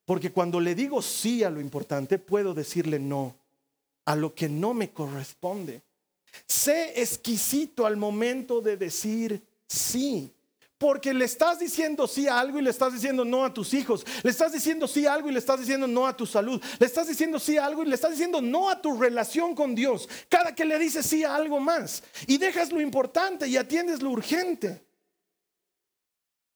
Porque 0.06 0.32
cuando 0.32 0.60
le 0.60 0.76
digo 0.76 1.02
sí 1.02 1.44
a 1.44 1.50
lo 1.50 1.62
importante, 1.62 2.20
puedo 2.20 2.54
decirle 2.54 3.00
no 3.00 3.36
a 4.06 4.16
lo 4.16 4.36
que 4.36 4.50
no 4.50 4.74
me 4.74 4.92
corresponde. 4.92 5.82
Sé 6.46 7.02
exquisito 7.02 7.86
al 7.86 7.96
momento 7.96 8.60
de 8.60 8.78
decir 8.78 9.42
sí. 9.68 10.32
Porque 10.78 11.14
le 11.14 11.24
estás 11.24 11.60
diciendo 11.60 12.08
sí 12.08 12.28
a 12.28 12.38
algo 12.38 12.60
y 12.60 12.62
le 12.62 12.70
estás 12.70 12.92
diciendo 12.92 13.24
no 13.24 13.46
a 13.46 13.54
tus 13.54 13.74
hijos. 13.74 14.06
Le 14.22 14.30
estás 14.30 14.52
diciendo 14.52 14.86
sí 14.86 15.06
a 15.06 15.14
algo 15.14 15.30
y 15.30 15.32
le 15.32 15.40
estás 15.40 15.62
diciendo 15.62 15.88
no 15.88 16.06
a 16.06 16.18
tu 16.18 16.26
salud. 16.26 16.62
Le 16.78 16.86
estás 16.86 17.08
diciendo 17.08 17.40
sí 17.40 17.58
a 17.58 17.66
algo 17.66 17.84
y 17.84 17.88
le 17.88 17.96
estás 17.96 18.12
diciendo 18.12 18.42
no 18.42 18.70
a 18.70 18.82
tu 18.82 19.00
relación 19.00 19.56
con 19.56 19.74
Dios. 19.74 20.10
Cada 20.28 20.54
que 20.54 20.66
le 20.66 20.78
dices 20.78 21.06
sí 21.06 21.24
a 21.24 21.36
algo 21.36 21.62
más. 21.62 22.04
Y 22.28 22.38
dejas 22.38 22.74
lo 22.74 22.82
importante 22.82 23.48
y 23.48 23.56
atiendes 23.56 24.02
lo 24.02 24.10
urgente. 24.10 24.82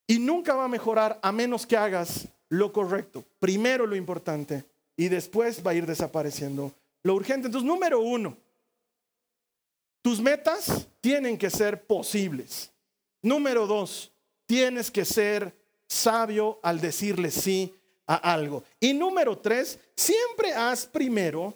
Y 0.07 0.19
nunca 0.19 0.55
va 0.55 0.65
a 0.65 0.69
mejorar 0.69 1.19
a 1.21 1.31
menos 1.31 1.67
que 1.67 1.75
hagas 1.75 2.27
lo 2.49 2.71
correcto. 2.71 3.25
Primero 3.39 3.85
lo 3.85 3.95
importante 3.95 4.63
y 4.95 5.09
después 5.09 5.65
va 5.65 5.71
a 5.71 5.75
ir 5.75 5.85
desapareciendo 5.85 6.71
lo 7.03 7.13
urgente. 7.13 7.47
Entonces, 7.47 7.67
número 7.67 7.99
uno, 7.99 8.37
tus 10.01 10.21
metas 10.21 10.87
tienen 11.01 11.37
que 11.37 11.49
ser 11.49 11.85
posibles. 11.85 12.71
Número 13.21 13.67
dos, 13.67 14.11
tienes 14.45 14.89
que 14.89 15.03
ser 15.03 15.53
sabio 15.87 16.59
al 16.63 16.79
decirle 16.79 17.29
sí 17.29 17.73
a 18.05 18.15
algo. 18.15 18.63
Y 18.79 18.93
número 18.93 19.37
tres, 19.37 19.79
siempre 19.95 20.53
haz 20.53 20.85
primero 20.85 21.53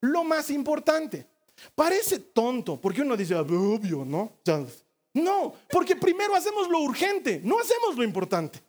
lo 0.00 0.24
más 0.24 0.50
importante. 0.50 1.26
Parece 1.74 2.18
tonto, 2.18 2.78
porque 2.78 3.00
uno 3.00 3.16
dice, 3.16 3.34
ah, 3.34 3.40
obvio, 3.40 4.04
¿no? 4.04 4.32
No, 5.16 5.54
porque 5.70 5.96
primero 5.96 6.36
hacemos 6.36 6.68
lo 6.68 6.80
urgente, 6.80 7.40
no 7.42 7.58
hacemos 7.58 7.96
lo 7.96 8.04
importante. 8.04 8.62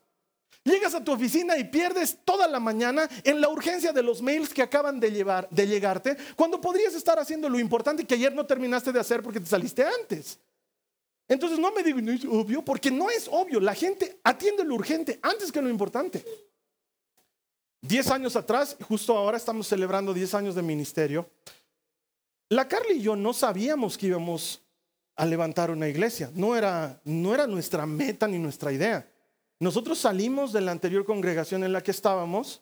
Llegas 0.63 0.95
a 0.95 1.03
tu 1.03 1.11
oficina 1.11 1.57
y 1.57 1.65
pierdes 1.65 2.19
toda 2.23 2.47
la 2.47 2.61
mañana 2.61 3.09
en 3.25 3.41
la 3.41 3.49
urgencia 3.49 3.91
de 3.91 4.01
los 4.01 4.21
mails 4.21 4.53
que 4.53 4.61
acaban 4.61 4.97
de, 4.97 5.11
llevar, 5.11 5.49
de 5.49 5.67
llegarte, 5.67 6.15
cuando 6.37 6.61
podrías 6.61 6.93
estar 6.93 7.19
haciendo 7.19 7.49
lo 7.49 7.59
importante 7.59 8.05
que 8.05 8.15
ayer 8.15 8.33
no 8.33 8.45
terminaste 8.45 8.93
de 8.93 8.99
hacer 9.01 9.21
porque 9.21 9.41
te 9.41 9.45
saliste 9.45 9.83
antes. 9.83 10.39
Entonces 11.27 11.59
no 11.59 11.69
me 11.73 11.83
digo, 11.83 11.99
no 11.99 12.13
es 12.13 12.23
obvio, 12.23 12.63
porque 12.63 12.91
no 12.91 13.09
es 13.09 13.27
obvio. 13.29 13.59
La 13.59 13.75
gente 13.75 14.17
atiende 14.23 14.63
lo 14.63 14.75
urgente 14.75 15.19
antes 15.21 15.51
que 15.51 15.61
lo 15.61 15.67
importante. 15.67 16.23
Diez 17.81 18.09
años 18.09 18.37
atrás, 18.37 18.77
justo 18.87 19.17
ahora 19.17 19.35
estamos 19.35 19.67
celebrando 19.67 20.13
diez 20.13 20.33
años 20.33 20.55
de 20.55 20.61
ministerio, 20.61 21.29
la 22.47 22.69
Carly 22.69 22.99
y 22.99 23.01
yo 23.01 23.17
no 23.17 23.33
sabíamos 23.33 23.97
que 23.97 24.07
íbamos 24.07 24.61
a 25.18 25.26
levantar 25.26 25.72
una 25.72 25.89
iglesia. 25.89 26.32
No 26.34 26.55
era, 26.55 27.01
no 27.03 27.34
era 27.34 27.47
nuestra 27.47 27.86
meta 27.86 28.28
ni 28.28 28.38
nuestra 28.38 28.72
idea. 28.72 29.05
Nosotros 29.59 29.97
salimos 29.97 30.53
de 30.53 30.61
la 30.61 30.72
anterior 30.72 31.03
congregación 31.03 31.63
en 31.63 31.74
la 31.74 31.82
que 31.82 31.91
estábamos 31.91 32.61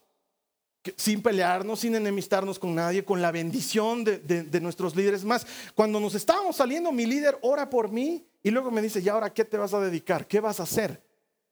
sin 0.95 1.22
pelearnos, 1.22 1.80
sin 1.80 1.95
enemistarnos 1.95 2.58
con 2.58 2.74
nadie, 2.76 3.03
con 3.03 3.22
la 3.22 3.32
bendición 3.32 4.03
de, 4.03 4.20
de, 4.20 4.62
nuestros 4.62 4.95
líderes. 4.95 5.26
Más, 5.26 5.45
cuando 5.74 5.99
nos 5.99 6.16
estábamos 6.16 6.56
saliendo, 6.56 6.91
mi 6.91 7.06
líder 7.06 7.38
ora 7.41 7.70
por 7.70 7.91
mí 7.91 8.26
y 8.43 8.51
luego 8.51 8.72
me 8.72 8.82
dice, 8.82 9.01
¿y 9.01 9.10
ahora 9.10 9.34
qué 9.34 9.43
te 9.43 9.58
vas 9.58 9.74
a 9.74 9.80
dedicar? 9.80 10.28
¿Qué 10.28 10.39
vas 10.39 10.60
a 10.60 10.64
hacer? 10.64 11.01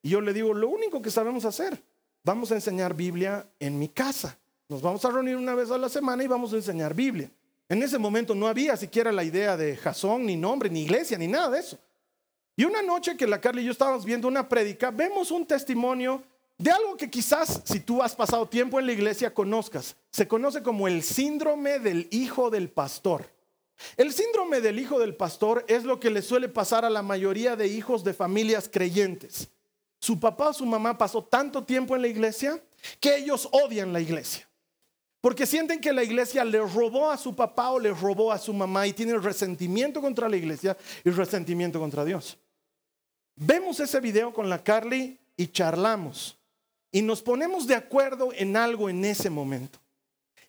Y 0.03 0.09
yo 0.09 0.21
le 0.21 0.33
digo, 0.33 0.53
lo 0.53 0.69
único 0.69 1.01
que 1.01 1.09
sabemos 1.09 1.45
hacer, 1.45 1.81
vamos 2.23 2.51
a 2.51 2.55
enseñar 2.55 2.93
Biblia 2.93 3.47
en 3.59 3.79
mi 3.79 3.89
casa. 3.89 4.37
Nos 4.69 4.81
vamos 4.81 5.03
a 5.03 5.09
reunir 5.09 5.35
una 5.35 5.55
vez 5.55 5.71
a 5.71 5.77
la 5.77 5.89
semana 5.89 6.23
y 6.23 6.27
vamos 6.27 6.53
a 6.53 6.57
enseñar 6.57 6.93
Biblia. 6.93 7.29
En 7.69 7.81
ese 7.81 7.97
momento 7.97 8.35
no 8.35 8.47
había 8.47 8.75
siquiera 8.77 9.11
la 9.11 9.23
idea 9.23 9.57
de 9.57 9.75
Jasón, 9.77 10.25
ni 10.25 10.35
nombre, 10.35 10.69
ni 10.69 10.83
iglesia, 10.83 11.17
ni 11.17 11.27
nada 11.27 11.49
de 11.49 11.59
eso. 11.59 11.79
Y 12.55 12.65
una 12.65 12.81
noche 12.81 13.17
que 13.17 13.25
la 13.25 13.41
Carla 13.41 13.61
y 13.61 13.65
yo 13.65 13.71
estábamos 13.71 14.05
viendo 14.05 14.27
una 14.27 14.47
prédica, 14.47 14.91
vemos 14.91 15.31
un 15.31 15.45
testimonio 15.45 16.21
de 16.57 16.71
algo 16.71 16.95
que 16.95 17.09
quizás 17.09 17.61
si 17.65 17.79
tú 17.79 18.03
has 18.03 18.15
pasado 18.15 18.47
tiempo 18.47 18.79
en 18.79 18.85
la 18.85 18.93
iglesia 18.93 19.33
conozcas. 19.33 19.95
Se 20.11 20.27
conoce 20.27 20.61
como 20.61 20.87
el 20.87 21.01
síndrome 21.01 21.79
del 21.79 22.07
hijo 22.11 22.49
del 22.49 22.69
pastor. 22.69 23.31
El 23.97 24.13
síndrome 24.13 24.61
del 24.61 24.79
hijo 24.79 24.99
del 24.99 25.15
pastor 25.15 25.65
es 25.67 25.83
lo 25.83 25.99
que 25.99 26.11
le 26.11 26.21
suele 26.21 26.47
pasar 26.47 26.85
a 26.85 26.89
la 26.89 27.01
mayoría 27.01 27.55
de 27.55 27.67
hijos 27.67 28.03
de 28.03 28.13
familias 28.13 28.69
creyentes. 28.71 29.49
Su 29.99 30.19
papá 30.19 30.49
o 30.49 30.53
su 30.53 30.65
mamá 30.65 30.97
pasó 30.97 31.23
tanto 31.23 31.63
tiempo 31.63 31.95
en 31.95 32.01
la 32.03 32.07
iglesia 32.07 32.61
que 32.99 33.15
ellos 33.15 33.49
odian 33.51 33.93
la 33.93 34.01
iglesia. 34.01 34.47
Porque 35.23 35.45
sienten 35.45 35.79
que 35.79 35.93
la 35.93 36.03
iglesia 36.03 36.43
le 36.43 36.59
robó 36.59 37.09
a 37.09 37.15
su 37.15 37.33
papá 37.33 37.71
o 37.71 37.79
le 37.79 37.93
robó 37.93 38.29
a 38.29 38.37
su 38.37 38.53
mamá 38.53 38.85
y 38.87 38.91
tienen 38.91 39.23
resentimiento 39.23 40.01
contra 40.01 40.27
la 40.27 40.35
iglesia 40.35 40.75
y 41.01 41.11
resentimiento 41.11 41.79
contra 41.79 42.03
Dios. 42.03 42.37
Vemos 43.37 43.79
ese 43.79 44.01
video 44.01 44.33
con 44.33 44.49
la 44.49 44.61
Carly 44.61 45.17
y 45.37 45.47
charlamos 45.47 46.37
y 46.91 47.01
nos 47.01 47.21
ponemos 47.21 47.65
de 47.67 47.75
acuerdo 47.75 48.31
en 48.33 48.57
algo 48.57 48.89
en 48.89 49.05
ese 49.05 49.29
momento. 49.29 49.79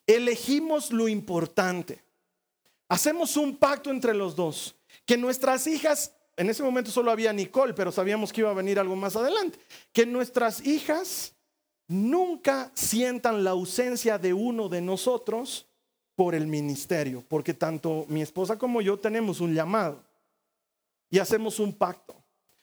Elegimos 0.05 0.91
lo 0.91 1.07
importante. 1.07 2.03
Hacemos 2.89 3.37
un 3.37 3.55
pacto 3.55 3.91
entre 3.91 4.13
los 4.13 4.35
dos, 4.35 4.75
que 5.05 5.15
nuestras 5.15 5.67
hijas, 5.67 6.11
en 6.35 6.49
ese 6.49 6.63
momento 6.63 6.91
solo 6.91 7.11
había 7.11 7.31
Nicole, 7.31 7.73
pero 7.73 7.93
sabíamos 7.93 8.33
que 8.33 8.41
iba 8.41 8.51
a 8.51 8.53
venir 8.53 8.77
algo 8.77 8.97
más 8.97 9.15
adelante, 9.15 9.57
que 9.93 10.05
nuestras 10.05 10.65
hijas 10.65 11.34
nunca 11.87 12.71
sientan 12.73 13.43
la 13.43 13.51
ausencia 13.51 14.17
de 14.17 14.33
uno 14.33 14.69
de 14.69 14.81
nosotros 14.81 15.67
por 16.15 16.33
el 16.33 16.47
ministerio, 16.47 17.23
porque 17.27 17.53
tanto 17.53 18.05
mi 18.07 18.21
esposa 18.21 18.57
como 18.57 18.81
yo 18.81 18.97
tenemos 18.97 19.41
un 19.41 19.53
llamado 19.53 20.03
y 21.09 21.19
hacemos 21.19 21.59
un 21.59 21.73
pacto. 21.73 22.15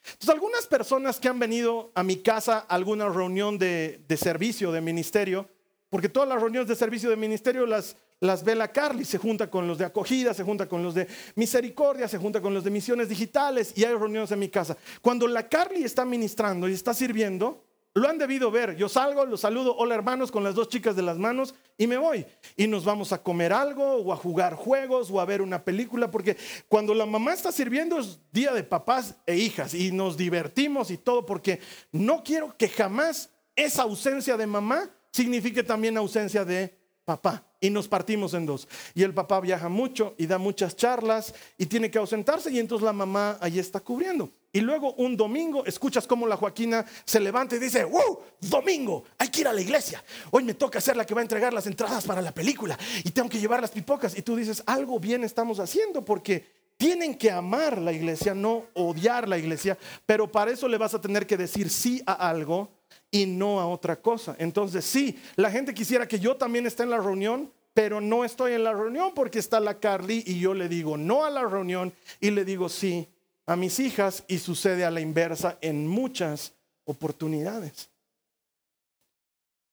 Entonces, 0.04 0.30
algunas 0.30 0.66
personas 0.66 1.20
que 1.20 1.28
han 1.28 1.38
venido 1.38 1.92
a 1.94 2.02
mi 2.02 2.16
casa 2.16 2.66
a 2.68 2.74
alguna 2.74 3.08
reunión 3.08 3.58
de, 3.58 4.04
servicio, 4.16 4.72
de 4.72 4.80
ministerio, 4.80 5.48
porque 5.90 6.08
todas 6.08 6.28
las 6.28 6.40
reuniones 6.40 6.68
de 6.68 6.74
servicio 6.74 7.10
de 7.10 7.16
ministerio 7.16 7.66
las, 7.66 7.96
las 8.18 8.42
ve 8.42 8.54
la 8.54 8.72
Carly, 8.72 9.04
se 9.04 9.18
junta 9.18 9.48
con 9.50 9.68
los 9.68 9.78
de 9.78 9.84
acogida, 9.84 10.34
se 10.34 10.42
junta 10.42 10.68
con 10.68 10.82
los 10.82 10.94
de 10.94 11.06
misericordia, 11.36 12.08
se 12.08 12.18
junta 12.18 12.40
con 12.40 12.52
los 12.52 12.64
de 12.64 12.70
misiones 12.70 13.08
digitales 13.08 13.74
y 13.76 13.84
hay 13.84 13.94
reuniones 13.94 14.32
en 14.32 14.38
mi 14.38 14.48
casa. 14.48 14.76
Cuando 15.02 15.28
la 15.28 15.48
Carly 15.48 15.84
está 15.84 16.04
ministrando 16.04 16.68
y 16.68 16.72
está 16.72 16.94
sirviendo, 16.94 17.62
lo 17.94 18.08
han 18.08 18.18
debido 18.18 18.50
ver. 18.50 18.76
Yo 18.76 18.88
salgo, 18.88 19.24
los 19.24 19.40
saludo, 19.40 19.76
hola 19.76 19.94
hermanos, 19.94 20.30
con 20.30 20.44
las 20.44 20.54
dos 20.54 20.68
chicas 20.68 20.96
de 20.96 21.02
las 21.02 21.18
manos 21.18 21.54
y 21.76 21.86
me 21.86 21.96
voy. 21.96 22.24
Y 22.56 22.66
nos 22.66 22.84
vamos 22.84 23.12
a 23.12 23.22
comer 23.22 23.52
algo 23.52 23.96
o 23.96 24.12
a 24.12 24.16
jugar 24.16 24.54
juegos 24.54 25.10
o 25.10 25.20
a 25.20 25.24
ver 25.24 25.42
una 25.42 25.64
película, 25.64 26.10
porque 26.10 26.36
cuando 26.68 26.94
la 26.94 27.06
mamá 27.06 27.32
está 27.32 27.52
sirviendo 27.52 27.98
es 27.98 28.18
día 28.32 28.52
de 28.52 28.64
papás 28.64 29.16
e 29.26 29.36
hijas 29.36 29.74
y 29.74 29.92
nos 29.92 30.16
divertimos 30.16 30.90
y 30.90 30.98
todo, 30.98 31.26
porque 31.26 31.60
no 31.90 32.22
quiero 32.22 32.56
que 32.56 32.68
jamás 32.68 33.30
esa 33.54 33.82
ausencia 33.82 34.36
de 34.36 34.46
mamá 34.46 34.90
signifique 35.10 35.62
también 35.62 35.96
ausencia 35.96 36.44
de 36.44 36.81
papá. 37.04 37.44
Y 37.60 37.70
nos 37.70 37.86
partimos 37.86 38.34
en 38.34 38.44
dos. 38.44 38.66
Y 38.94 39.02
el 39.02 39.14
papá 39.14 39.40
viaja 39.40 39.68
mucho 39.68 40.14
y 40.18 40.26
da 40.26 40.38
muchas 40.38 40.74
charlas 40.74 41.32
y 41.56 41.66
tiene 41.66 41.90
que 41.90 41.98
ausentarse 41.98 42.50
y 42.50 42.58
entonces 42.58 42.84
la 42.84 42.92
mamá 42.92 43.38
ahí 43.40 43.58
está 43.58 43.80
cubriendo. 43.80 44.30
Y 44.52 44.60
luego 44.60 44.92
un 44.94 45.16
domingo 45.16 45.64
escuchas 45.64 46.06
cómo 46.06 46.26
la 46.26 46.36
Joaquina 46.36 46.84
se 47.04 47.20
levanta 47.20 47.56
y 47.56 47.58
dice, 47.58 47.84
¡Wow! 47.84 48.20
Domingo, 48.40 49.04
hay 49.16 49.28
que 49.28 49.42
ir 49.42 49.48
a 49.48 49.52
la 49.52 49.60
iglesia. 49.60 50.02
Hoy 50.30 50.44
me 50.44 50.54
toca 50.54 50.80
ser 50.80 50.96
la 50.96 51.06
que 51.06 51.14
va 51.14 51.20
a 51.20 51.22
entregar 51.22 51.54
las 51.54 51.66
entradas 51.66 52.04
para 52.04 52.20
la 52.20 52.32
película 52.32 52.78
y 53.04 53.10
tengo 53.10 53.28
que 53.28 53.38
llevar 53.38 53.60
las 53.60 53.70
pipocas. 53.70 54.18
Y 54.18 54.22
tú 54.22 54.34
dices, 54.34 54.62
algo 54.66 54.98
bien 54.98 55.24
estamos 55.24 55.60
haciendo 55.60 56.04
porque 56.04 56.44
tienen 56.76 57.14
que 57.14 57.30
amar 57.30 57.78
la 57.78 57.92
iglesia, 57.92 58.34
no 58.34 58.64
odiar 58.74 59.28
la 59.28 59.38
iglesia, 59.38 59.78
pero 60.04 60.30
para 60.30 60.50
eso 60.50 60.66
le 60.66 60.78
vas 60.78 60.94
a 60.94 61.00
tener 61.00 61.28
que 61.28 61.36
decir 61.36 61.70
sí 61.70 62.02
a 62.06 62.28
algo 62.28 62.68
y 63.12 63.26
no 63.26 63.60
a 63.60 63.68
otra 63.68 64.00
cosa. 64.00 64.34
Entonces, 64.38 64.84
sí, 64.84 65.16
la 65.36 65.50
gente 65.50 65.74
quisiera 65.74 66.08
que 66.08 66.18
yo 66.18 66.36
también 66.36 66.66
esté 66.66 66.82
en 66.82 66.90
la 66.90 66.98
reunión, 66.98 67.52
pero 67.74 68.00
no 68.00 68.24
estoy 68.24 68.54
en 68.54 68.64
la 68.64 68.72
reunión 68.72 69.12
porque 69.14 69.38
está 69.38 69.60
la 69.60 69.78
Carly 69.78 70.24
y 70.26 70.40
yo 70.40 70.54
le 70.54 70.68
digo 70.68 70.96
no 70.96 71.24
a 71.24 71.30
la 71.30 71.44
reunión 71.44 71.92
y 72.20 72.30
le 72.30 72.44
digo 72.44 72.68
sí 72.68 73.08
a 73.46 73.54
mis 73.54 73.78
hijas 73.80 74.24
y 74.28 74.38
sucede 74.38 74.84
a 74.84 74.90
la 74.90 75.00
inversa 75.00 75.58
en 75.60 75.86
muchas 75.86 76.52
oportunidades. 76.84 77.90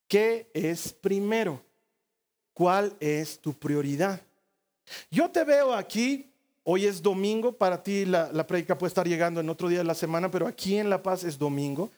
¿Qué 0.07 0.49
es 0.53 0.91
primero? 0.91 1.61
¿Cuál 2.53 2.93
es 2.99 3.39
tu 3.39 3.53
prioridad? 3.53 4.21
Yo 5.11 5.29
te 5.29 5.43
veo 5.43 5.73
aquí, 5.73 6.29
hoy 6.71 6.85
es 6.85 7.01
domingo, 7.01 7.51
para 7.51 7.81
ti 7.81 8.05
la, 8.05 8.29
la 8.31 8.45
prédica 8.45 8.77
puede 8.77 8.89
estar 8.89 9.07
llegando 9.07 9.39
en 9.39 9.49
otro 9.49 9.69
día 9.69 9.79
de 9.79 9.83
la 9.83 9.95
semana, 9.95 10.29
pero 10.29 10.45
aquí 10.45 10.77
en 10.77 10.87
La 10.87 11.01
Paz 11.01 11.23
es 11.23 11.35
domingo 11.35 11.89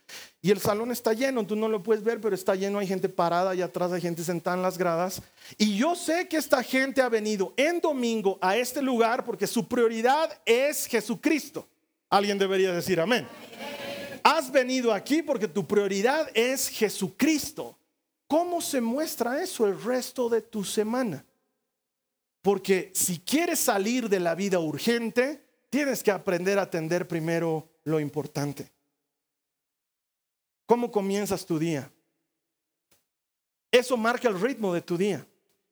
y 0.41 0.49
el 0.49 0.61
salón 0.61 0.91
está 0.91 1.11
lleno, 1.11 1.45
tú 1.45 1.57
no 1.57 1.67
lo 1.67 1.83
puedes 1.83 2.05
ver, 2.05 2.21
pero 2.21 2.33
está 2.33 2.55
lleno, 2.55 2.79
hay 2.79 2.87
gente 2.87 3.09
parada 3.09 3.53
y 3.53 3.61
atrás 3.61 3.91
hay 3.91 3.99
gente 3.99 4.23
sentada 4.23 4.55
en 4.55 4.63
las 4.63 4.77
gradas. 4.77 5.21
Y 5.57 5.75
yo 5.75 5.93
sé 5.93 6.29
que 6.29 6.37
esta 6.37 6.63
gente 6.63 7.01
ha 7.01 7.09
venido 7.09 7.53
en 7.57 7.81
domingo 7.81 8.39
a 8.39 8.55
este 8.55 8.81
lugar 8.81 9.25
porque 9.25 9.45
su 9.45 9.67
prioridad 9.67 10.39
es 10.45 10.85
Jesucristo. 10.85 11.67
Alguien 12.09 12.37
debería 12.37 12.71
decir 12.71 13.01
amén. 13.01 13.27
Has 14.23 14.49
venido 14.49 14.93
aquí 14.93 15.21
porque 15.21 15.49
tu 15.49 15.67
prioridad 15.67 16.29
es 16.33 16.69
Jesucristo. 16.69 17.77
¿Cómo 18.25 18.61
se 18.61 18.79
muestra 18.79 19.43
eso 19.43 19.67
el 19.67 19.83
resto 19.83 20.29
de 20.29 20.41
tu 20.41 20.63
semana? 20.63 21.25
Porque 22.41 22.91
si 22.93 23.19
quieres 23.19 23.59
salir 23.59 24.09
de 24.09 24.19
la 24.19 24.35
vida 24.35 24.59
urgente, 24.59 25.45
tienes 25.69 26.01
que 26.03 26.11
aprender 26.11 26.57
a 26.59 26.63
atender 26.63 27.07
primero 27.07 27.69
lo 27.83 27.99
importante. 27.99 28.71
¿Cómo 30.65 30.91
comienzas 30.91 31.45
tu 31.45 31.59
día? 31.59 31.91
Eso 33.71 33.95
marca 33.97 34.27
el 34.27 34.39
ritmo 34.39 34.73
de 34.73 34.81
tu 34.81 34.97
día. 34.97 35.25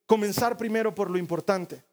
Comenzar 0.05 0.57
primero 0.57 0.93
por 0.93 1.09
lo 1.09 1.17
importante. 1.17 1.83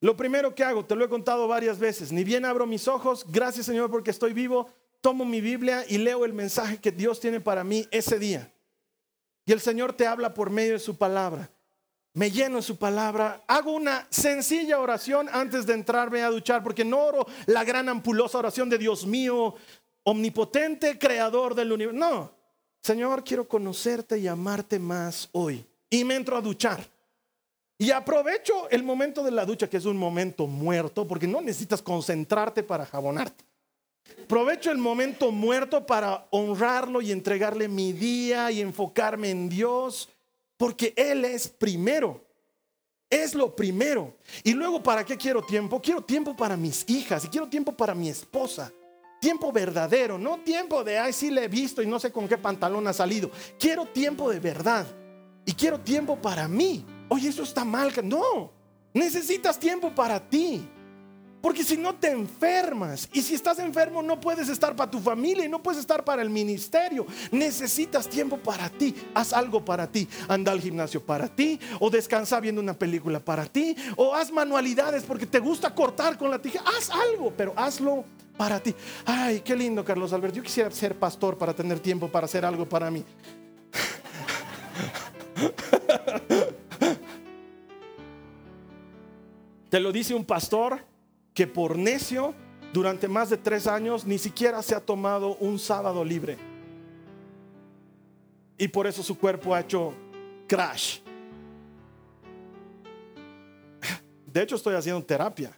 Lo 0.00 0.16
primero 0.16 0.54
que 0.54 0.64
hago, 0.64 0.84
te 0.84 0.94
lo 0.94 1.04
he 1.04 1.08
contado 1.08 1.48
varias 1.48 1.78
veces, 1.78 2.12
ni 2.12 2.24
bien 2.24 2.44
abro 2.44 2.66
mis 2.66 2.88
ojos, 2.88 3.24
gracias 3.26 3.64
Señor 3.64 3.90
porque 3.90 4.10
estoy 4.10 4.34
vivo, 4.34 4.68
tomo 5.00 5.24
mi 5.24 5.40
Biblia 5.40 5.84
y 5.88 5.96
leo 5.96 6.26
el 6.26 6.34
mensaje 6.34 6.76
que 6.76 6.92
Dios 6.92 7.20
tiene 7.20 7.40
para 7.40 7.64
mí 7.64 7.88
ese 7.90 8.18
día. 8.18 8.52
Y 9.46 9.52
el 9.52 9.60
Señor 9.60 9.94
te 9.94 10.06
habla 10.06 10.34
por 10.34 10.50
medio 10.50 10.74
de 10.74 10.78
su 10.78 10.98
palabra. 10.98 11.50
Me 12.14 12.30
lleno 12.30 12.62
su 12.62 12.76
palabra. 12.76 13.42
Hago 13.46 13.72
una 13.72 14.06
sencilla 14.08 14.78
oración 14.78 15.28
antes 15.32 15.66
de 15.66 15.74
entrarme 15.74 16.22
a 16.22 16.30
duchar, 16.30 16.62
porque 16.62 16.84
no 16.84 16.98
oro 16.98 17.26
la 17.46 17.64
gran 17.64 17.88
ampulosa 17.88 18.38
oración 18.38 18.70
de 18.70 18.78
Dios 18.78 19.04
mío, 19.04 19.54
omnipotente, 20.04 20.98
creador 20.98 21.54
del 21.54 21.72
universo. 21.72 21.98
No, 21.98 22.32
Señor, 22.80 23.24
quiero 23.24 23.48
conocerte 23.48 24.18
y 24.18 24.28
amarte 24.28 24.78
más 24.78 25.28
hoy. 25.32 25.66
Y 25.90 26.04
me 26.04 26.14
entro 26.14 26.36
a 26.36 26.40
duchar. 26.40 26.86
Y 27.78 27.90
aprovecho 27.90 28.70
el 28.70 28.84
momento 28.84 29.24
de 29.24 29.32
la 29.32 29.44
ducha, 29.44 29.68
que 29.68 29.78
es 29.78 29.84
un 29.84 29.96
momento 29.96 30.46
muerto, 30.46 31.08
porque 31.08 31.26
no 31.26 31.40
necesitas 31.40 31.82
concentrarte 31.82 32.62
para 32.62 32.86
jabonarte. 32.86 33.44
Aprovecho 34.22 34.70
el 34.70 34.78
momento 34.78 35.32
muerto 35.32 35.84
para 35.84 36.26
honrarlo 36.30 37.00
y 37.00 37.10
entregarle 37.10 37.68
mi 37.68 37.92
día 37.92 38.50
y 38.52 38.60
enfocarme 38.60 39.30
en 39.30 39.48
Dios, 39.48 40.08
porque 40.56 40.94
Él 40.96 41.24
es 41.24 41.48
primero. 41.48 42.24
Es 43.10 43.34
lo 43.34 43.54
primero. 43.54 44.16
Y 44.42 44.52
luego, 44.52 44.82
¿para 44.82 45.04
qué 45.04 45.16
quiero 45.16 45.42
tiempo? 45.42 45.80
Quiero 45.80 46.02
tiempo 46.02 46.36
para 46.36 46.56
mis 46.56 46.88
hijas 46.88 47.24
y 47.24 47.28
quiero 47.28 47.48
tiempo 47.48 47.72
para 47.72 47.94
mi 47.94 48.08
esposa. 48.08 48.72
Tiempo 49.20 49.52
verdadero, 49.52 50.18
no 50.18 50.40
tiempo 50.40 50.84
de, 50.84 50.98
ay, 50.98 51.12
sí 51.12 51.30
le 51.30 51.44
he 51.44 51.48
visto 51.48 51.80
y 51.82 51.86
no 51.86 51.98
sé 51.98 52.12
con 52.12 52.28
qué 52.28 52.36
pantalón 52.36 52.86
ha 52.88 52.92
salido. 52.92 53.30
Quiero 53.58 53.86
tiempo 53.86 54.30
de 54.30 54.40
verdad. 54.40 54.86
Y 55.46 55.52
quiero 55.52 55.80
tiempo 55.80 56.20
para 56.20 56.48
mí. 56.48 56.84
Oye, 57.08 57.28
eso 57.28 57.42
está 57.42 57.64
mal. 57.64 57.92
No, 58.02 58.52
necesitas 58.92 59.58
tiempo 59.58 59.94
para 59.94 60.18
ti. 60.28 60.68
Porque 61.44 61.62
si 61.62 61.76
no 61.76 61.94
te 61.94 62.10
enfermas 62.10 63.06
y 63.12 63.20
si 63.20 63.34
estás 63.34 63.58
enfermo 63.58 64.02
no 64.02 64.18
puedes 64.18 64.48
estar 64.48 64.74
para 64.74 64.90
tu 64.90 64.98
familia 64.98 65.44
y 65.44 65.48
no 65.50 65.62
puedes 65.62 65.78
estar 65.78 66.02
para 66.02 66.22
el 66.22 66.30
ministerio. 66.30 67.04
Necesitas 67.30 68.08
tiempo 68.08 68.38
para 68.38 68.70
ti. 68.70 68.94
Haz 69.12 69.34
algo 69.34 69.62
para 69.62 69.86
ti. 69.86 70.08
Anda 70.26 70.52
al 70.52 70.62
gimnasio 70.62 71.04
para 71.04 71.28
ti 71.28 71.60
o 71.80 71.90
descansa 71.90 72.40
viendo 72.40 72.62
una 72.62 72.72
película 72.72 73.20
para 73.20 73.44
ti 73.44 73.76
o 73.94 74.14
haz 74.14 74.32
manualidades 74.32 75.02
porque 75.02 75.26
te 75.26 75.38
gusta 75.38 75.74
cortar 75.74 76.16
con 76.16 76.30
la 76.30 76.40
tijera. 76.40 76.64
Haz 76.64 76.88
algo, 76.88 77.30
pero 77.36 77.52
hazlo 77.56 78.06
para 78.38 78.58
ti. 78.58 78.74
Ay, 79.04 79.42
qué 79.42 79.54
lindo, 79.54 79.84
Carlos 79.84 80.14
Alberto. 80.14 80.38
Yo 80.38 80.42
quisiera 80.42 80.70
ser 80.70 80.98
pastor 80.98 81.36
para 81.36 81.52
tener 81.52 81.78
tiempo 81.78 82.08
para 82.08 82.24
hacer 82.24 82.46
algo 82.46 82.66
para 82.66 82.90
mí. 82.90 83.04
Te 89.68 89.78
lo 89.78 89.92
dice 89.92 90.14
un 90.14 90.24
pastor 90.24 90.93
que 91.34 91.46
por 91.46 91.76
necio 91.76 92.32
durante 92.72 93.08
más 93.08 93.28
de 93.30 93.36
tres 93.36 93.66
años 93.66 94.06
ni 94.06 94.18
siquiera 94.18 94.62
se 94.62 94.74
ha 94.74 94.80
tomado 94.80 95.36
un 95.36 95.58
sábado 95.58 96.04
libre. 96.04 96.38
Y 98.56 98.68
por 98.68 98.86
eso 98.86 99.02
su 99.02 99.18
cuerpo 99.18 99.54
ha 99.54 99.60
hecho 99.60 99.92
crash. 100.46 101.00
De 104.26 104.42
hecho, 104.42 104.56
estoy 104.56 104.74
haciendo 104.74 105.02
terapia. 105.04 105.52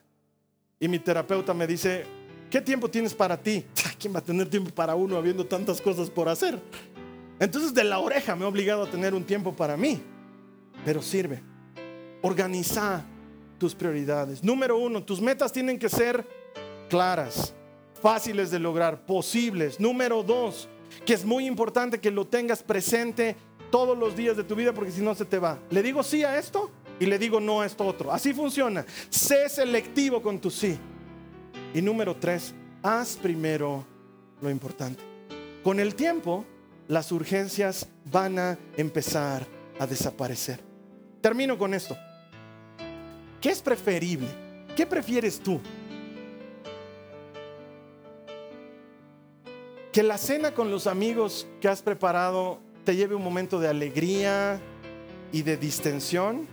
Y 0.78 0.88
mi 0.88 0.98
terapeuta 0.98 1.54
me 1.54 1.66
dice, 1.66 2.04
¿qué 2.50 2.60
tiempo 2.60 2.90
tienes 2.90 3.14
para 3.14 3.36
ti? 3.36 3.64
¿Quién 3.98 4.14
va 4.14 4.18
a 4.18 4.22
tener 4.22 4.48
tiempo 4.48 4.70
para 4.70 4.94
uno 4.94 5.16
habiendo 5.16 5.46
tantas 5.46 5.80
cosas 5.80 6.10
por 6.10 6.28
hacer? 6.28 6.60
Entonces 7.38 7.72
de 7.72 7.84
la 7.84 7.98
oreja 7.98 8.36
me 8.36 8.44
he 8.44 8.48
obligado 8.48 8.84
a 8.84 8.90
tener 8.90 9.14
un 9.14 9.24
tiempo 9.24 9.54
para 9.54 9.76
mí. 9.76 10.02
Pero 10.84 11.00
sirve. 11.02 11.42
Organiza 12.22 13.04
tus 13.58 13.74
prioridades. 13.74 14.42
Número 14.42 14.78
uno, 14.78 15.02
tus 15.02 15.20
metas 15.20 15.52
tienen 15.52 15.78
que 15.78 15.88
ser 15.88 16.26
claras, 16.88 17.54
fáciles 18.00 18.50
de 18.50 18.58
lograr, 18.58 19.06
posibles. 19.06 19.80
Número 19.80 20.22
dos, 20.22 20.68
que 21.04 21.14
es 21.14 21.24
muy 21.24 21.46
importante 21.46 22.00
que 22.00 22.10
lo 22.10 22.26
tengas 22.26 22.62
presente 22.62 23.36
todos 23.70 23.96
los 23.96 24.16
días 24.16 24.36
de 24.36 24.44
tu 24.44 24.54
vida 24.54 24.72
porque 24.72 24.92
si 24.92 25.02
no 25.02 25.14
se 25.14 25.24
te 25.24 25.38
va. 25.38 25.58
Le 25.70 25.82
digo 25.82 26.02
sí 26.02 26.24
a 26.24 26.38
esto 26.38 26.70
y 26.98 27.06
le 27.06 27.18
digo 27.18 27.40
no 27.40 27.60
a 27.60 27.66
esto 27.66 27.84
otro. 27.86 28.12
Así 28.12 28.32
funciona. 28.32 28.84
Sé 29.10 29.48
selectivo 29.48 30.22
con 30.22 30.38
tu 30.38 30.50
sí. 30.50 30.78
Y 31.74 31.82
número 31.82 32.16
tres, 32.16 32.54
haz 32.82 33.16
primero 33.16 33.84
lo 34.40 34.50
importante. 34.50 35.02
Con 35.62 35.80
el 35.80 35.94
tiempo, 35.94 36.44
las 36.88 37.10
urgencias 37.10 37.88
van 38.04 38.38
a 38.38 38.58
empezar 38.76 39.46
a 39.78 39.86
desaparecer. 39.86 40.60
Termino 41.20 41.58
con 41.58 41.74
esto. 41.74 41.96
¿Qué 43.46 43.52
es 43.52 43.62
preferible? 43.62 44.26
¿Qué 44.74 44.86
prefieres 44.86 45.38
tú? 45.38 45.60
Que 49.92 50.02
la 50.02 50.18
cena 50.18 50.50
con 50.50 50.68
los 50.68 50.88
amigos 50.88 51.46
que 51.60 51.68
has 51.68 51.80
preparado 51.80 52.58
te 52.82 52.96
lleve 52.96 53.14
un 53.14 53.22
momento 53.22 53.60
de 53.60 53.68
alegría 53.68 54.60
y 55.30 55.42
de 55.42 55.56
distensión. 55.56 56.48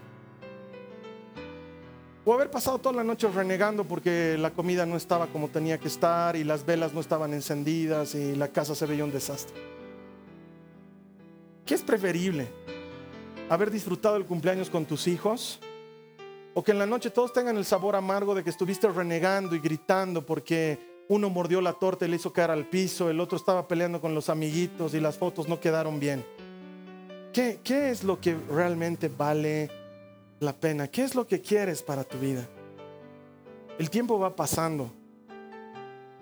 O 2.26 2.34
haber 2.36 2.52
pasado 2.52 2.78
toda 2.78 2.98
la 2.98 3.04
noche 3.04 3.28
renegando 3.28 3.86
porque 3.86 4.38
la 4.38 4.52
comida 4.52 4.86
no 4.86 4.96
estaba 4.96 5.26
como 5.26 5.48
tenía 5.48 5.80
que 5.80 5.88
estar 5.88 6.36
y 6.36 6.44
las 6.44 6.64
velas 6.64 6.94
no 6.94 7.00
estaban 7.00 7.34
encendidas 7.34 8.14
y 8.14 8.36
la 8.36 8.50
casa 8.50 8.76
se 8.76 8.86
veía 8.86 9.04
un 9.04 9.12
desastre. 9.12 9.56
¿Qué 11.66 11.74
es 11.74 11.82
preferible? 11.82 12.50
¿Haber 13.50 13.72
disfrutado 13.72 14.16
el 14.16 14.26
cumpleaños 14.26 14.70
con 14.70 14.86
tus 14.86 15.08
hijos? 15.08 15.60
O 16.54 16.64
que 16.64 16.72
en 16.72 16.80
la 16.80 16.86
noche 16.86 17.10
todos 17.10 17.34
tengan 17.34 17.58
el 17.58 17.66
sabor 17.66 17.96
amargo 17.96 18.36
de 18.36 18.44
que 18.44 18.50
estuviste 18.50 18.88
renegando 18.88 19.56
y 19.56 19.60
gritando 19.60 20.26
porque 20.26 21.04
uno 21.10 21.30
mordió 21.30 21.62
la 21.62 21.74
torta 21.74 22.06
y 22.06 22.10
le 22.10 22.18
hizo 22.18 22.32
caer 22.32 22.52
al 22.52 22.70
piso, 22.70 23.10
el 23.10 23.20
otro 23.20 23.38
estaba 23.38 23.68
peleando 23.68 24.00
con 24.00 24.14
los 24.14 24.30
amiguitos 24.30 24.94
y 24.94 25.00
las 25.00 25.18
fotos 25.18 25.48
no 25.48 25.60
quedaron 25.60 26.00
bien. 26.00 26.24
¿Qué, 27.34 27.60
qué 27.64 27.90
es 27.90 28.04
lo 28.04 28.22
que 28.22 28.36
realmente 28.50 29.10
vale 29.10 29.70
la 30.40 30.54
pena? 30.54 30.88
¿Qué 30.88 31.04
es 31.04 31.16
lo 31.16 31.26
que 31.26 31.42
quieres 31.42 31.82
para 31.82 32.04
tu 32.04 32.20
vida? 32.20 32.48
El 33.80 33.90
tiempo 33.90 34.20
va 34.20 34.36
pasando 34.36 34.92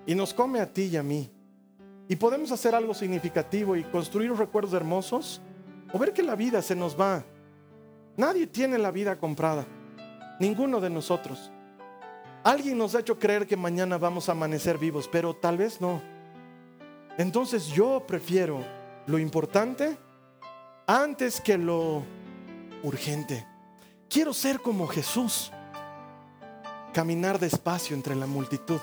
y 0.05 0.15
nos 0.15 0.33
come 0.33 0.61
a 0.61 0.71
ti 0.71 0.83
y 0.83 0.97
a 0.97 1.03
mí. 1.03 1.29
Y 2.07 2.15
podemos 2.15 2.51
hacer 2.51 2.73
algo 2.73 2.93
significativo 2.93 3.75
y 3.75 3.83
construir 3.83 4.33
recuerdos 4.33 4.73
hermosos 4.73 5.41
o 5.93 5.99
ver 5.99 6.13
que 6.13 6.23
la 6.23 6.35
vida 6.35 6.61
se 6.61 6.75
nos 6.75 6.99
va. 6.99 7.23
Nadie 8.15 8.47
tiene 8.47 8.77
la 8.77 8.91
vida 8.91 9.17
comprada. 9.17 9.65
Ninguno 10.41 10.81
de 10.81 10.89
nosotros. 10.89 11.51
Alguien 12.43 12.75
nos 12.75 12.95
ha 12.95 13.01
hecho 13.01 13.19
creer 13.19 13.45
que 13.45 13.55
mañana 13.55 13.99
vamos 13.99 14.27
a 14.27 14.31
amanecer 14.31 14.79
vivos, 14.79 15.07
pero 15.07 15.35
tal 15.35 15.55
vez 15.55 15.79
no. 15.79 16.01
Entonces 17.19 17.67
yo 17.67 18.03
prefiero 18.07 18.65
lo 19.05 19.19
importante 19.19 19.99
antes 20.87 21.39
que 21.39 21.59
lo 21.59 22.01
urgente. 22.81 23.45
Quiero 24.09 24.33
ser 24.33 24.59
como 24.61 24.87
Jesús. 24.87 25.51
Caminar 26.91 27.37
despacio 27.37 27.95
entre 27.95 28.15
la 28.15 28.25
multitud. 28.25 28.81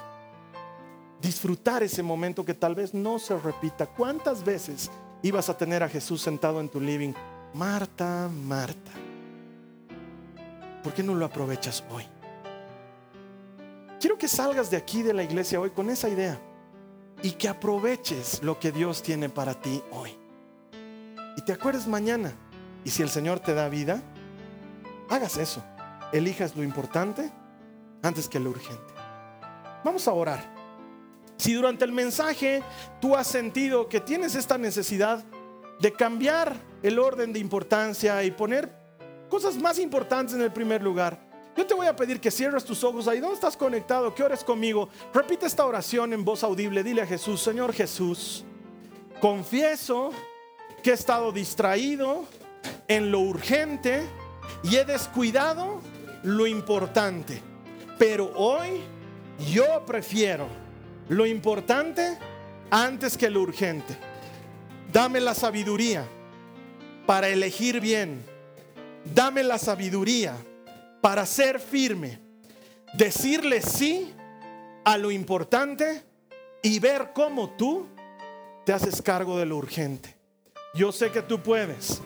Disfrutar 1.20 1.82
ese 1.82 2.04
momento 2.04 2.44
que 2.44 2.54
tal 2.54 2.76
vez 2.76 2.94
no 2.94 3.18
se 3.18 3.36
repita. 3.36 3.84
¿Cuántas 3.84 4.44
veces 4.44 4.92
ibas 5.22 5.48
a 5.48 5.56
tener 5.56 5.82
a 5.82 5.88
Jesús 5.88 6.22
sentado 6.22 6.60
en 6.60 6.68
tu 6.68 6.80
living? 6.80 7.14
Marta, 7.52 8.30
Marta 8.32 9.07
¿Por 10.88 10.94
qué 10.94 11.02
no 11.02 11.14
lo 11.14 11.26
aprovechas 11.26 11.84
hoy? 11.90 12.02
Quiero 14.00 14.16
que 14.16 14.26
salgas 14.26 14.70
de 14.70 14.78
aquí 14.78 15.02
de 15.02 15.12
la 15.12 15.22
iglesia 15.22 15.60
hoy 15.60 15.68
con 15.68 15.90
esa 15.90 16.08
idea 16.08 16.40
y 17.22 17.32
que 17.32 17.46
aproveches 17.46 18.42
lo 18.42 18.58
que 18.58 18.72
Dios 18.72 19.02
tiene 19.02 19.28
para 19.28 19.52
ti 19.52 19.82
hoy. 19.90 20.16
Y 21.36 21.42
te 21.42 21.52
acuerdes 21.52 21.86
mañana. 21.86 22.32
Y 22.86 22.88
si 22.88 23.02
el 23.02 23.10
Señor 23.10 23.38
te 23.38 23.52
da 23.52 23.68
vida, 23.68 24.02
hagas 25.10 25.36
eso. 25.36 25.62
Elijas 26.10 26.56
lo 26.56 26.62
importante 26.62 27.30
antes 28.02 28.26
que 28.26 28.40
lo 28.40 28.48
urgente. 28.48 28.94
Vamos 29.84 30.08
a 30.08 30.14
orar. 30.14 30.42
Si 31.36 31.52
durante 31.52 31.84
el 31.84 31.92
mensaje 31.92 32.62
tú 32.98 33.14
has 33.14 33.26
sentido 33.26 33.90
que 33.90 34.00
tienes 34.00 34.34
esta 34.34 34.56
necesidad 34.56 35.22
de 35.80 35.92
cambiar 35.92 36.56
el 36.82 36.98
orden 36.98 37.34
de 37.34 37.40
importancia 37.40 38.24
y 38.24 38.30
poner 38.30 38.77
cosas 39.28 39.56
más 39.56 39.78
importantes 39.78 40.34
en 40.34 40.42
el 40.42 40.52
primer 40.52 40.82
lugar. 40.82 41.18
Yo 41.56 41.66
te 41.66 41.74
voy 41.74 41.86
a 41.86 41.96
pedir 41.96 42.20
que 42.20 42.30
cierres 42.30 42.64
tus 42.64 42.84
ojos 42.84 43.08
ahí. 43.08 43.18
¿Dónde 43.18 43.34
estás 43.34 43.56
conectado? 43.56 44.14
¿Qué 44.14 44.22
ores 44.22 44.44
conmigo? 44.44 44.88
Repite 45.12 45.46
esta 45.46 45.66
oración 45.66 46.12
en 46.12 46.24
voz 46.24 46.44
audible. 46.44 46.84
Dile 46.84 47.02
a 47.02 47.06
Jesús, 47.06 47.40
Señor 47.42 47.72
Jesús, 47.72 48.44
confieso 49.20 50.10
que 50.82 50.90
he 50.90 50.94
estado 50.94 51.32
distraído 51.32 52.24
en 52.86 53.10
lo 53.10 53.20
urgente 53.20 54.06
y 54.62 54.76
he 54.76 54.84
descuidado 54.84 55.80
lo 56.22 56.46
importante. 56.46 57.42
Pero 57.98 58.32
hoy 58.36 58.80
yo 59.52 59.84
prefiero 59.84 60.46
lo 61.08 61.26
importante 61.26 62.18
antes 62.70 63.18
que 63.18 63.30
lo 63.30 63.40
urgente. 63.40 63.96
Dame 64.92 65.20
la 65.20 65.34
sabiduría 65.34 66.06
para 67.06 67.28
elegir 67.28 67.80
bien. 67.80 68.37
Dame 69.14 69.42
la 69.42 69.58
sabiduría 69.58 70.36
para 71.00 71.26
ser 71.26 71.60
firme. 71.60 72.20
Decirle 72.94 73.60
sí 73.62 74.12
a 74.84 74.96
lo 74.96 75.10
importante 75.10 76.02
y 76.62 76.78
ver 76.78 77.10
cómo 77.14 77.50
tú 77.50 77.86
te 78.64 78.72
haces 78.72 79.02
cargo 79.02 79.38
de 79.38 79.46
lo 79.46 79.56
urgente. 79.56 80.16
Yo 80.74 80.92
sé 80.92 81.10
que 81.10 81.22
tú 81.22 81.42
puedes, 81.42 82.00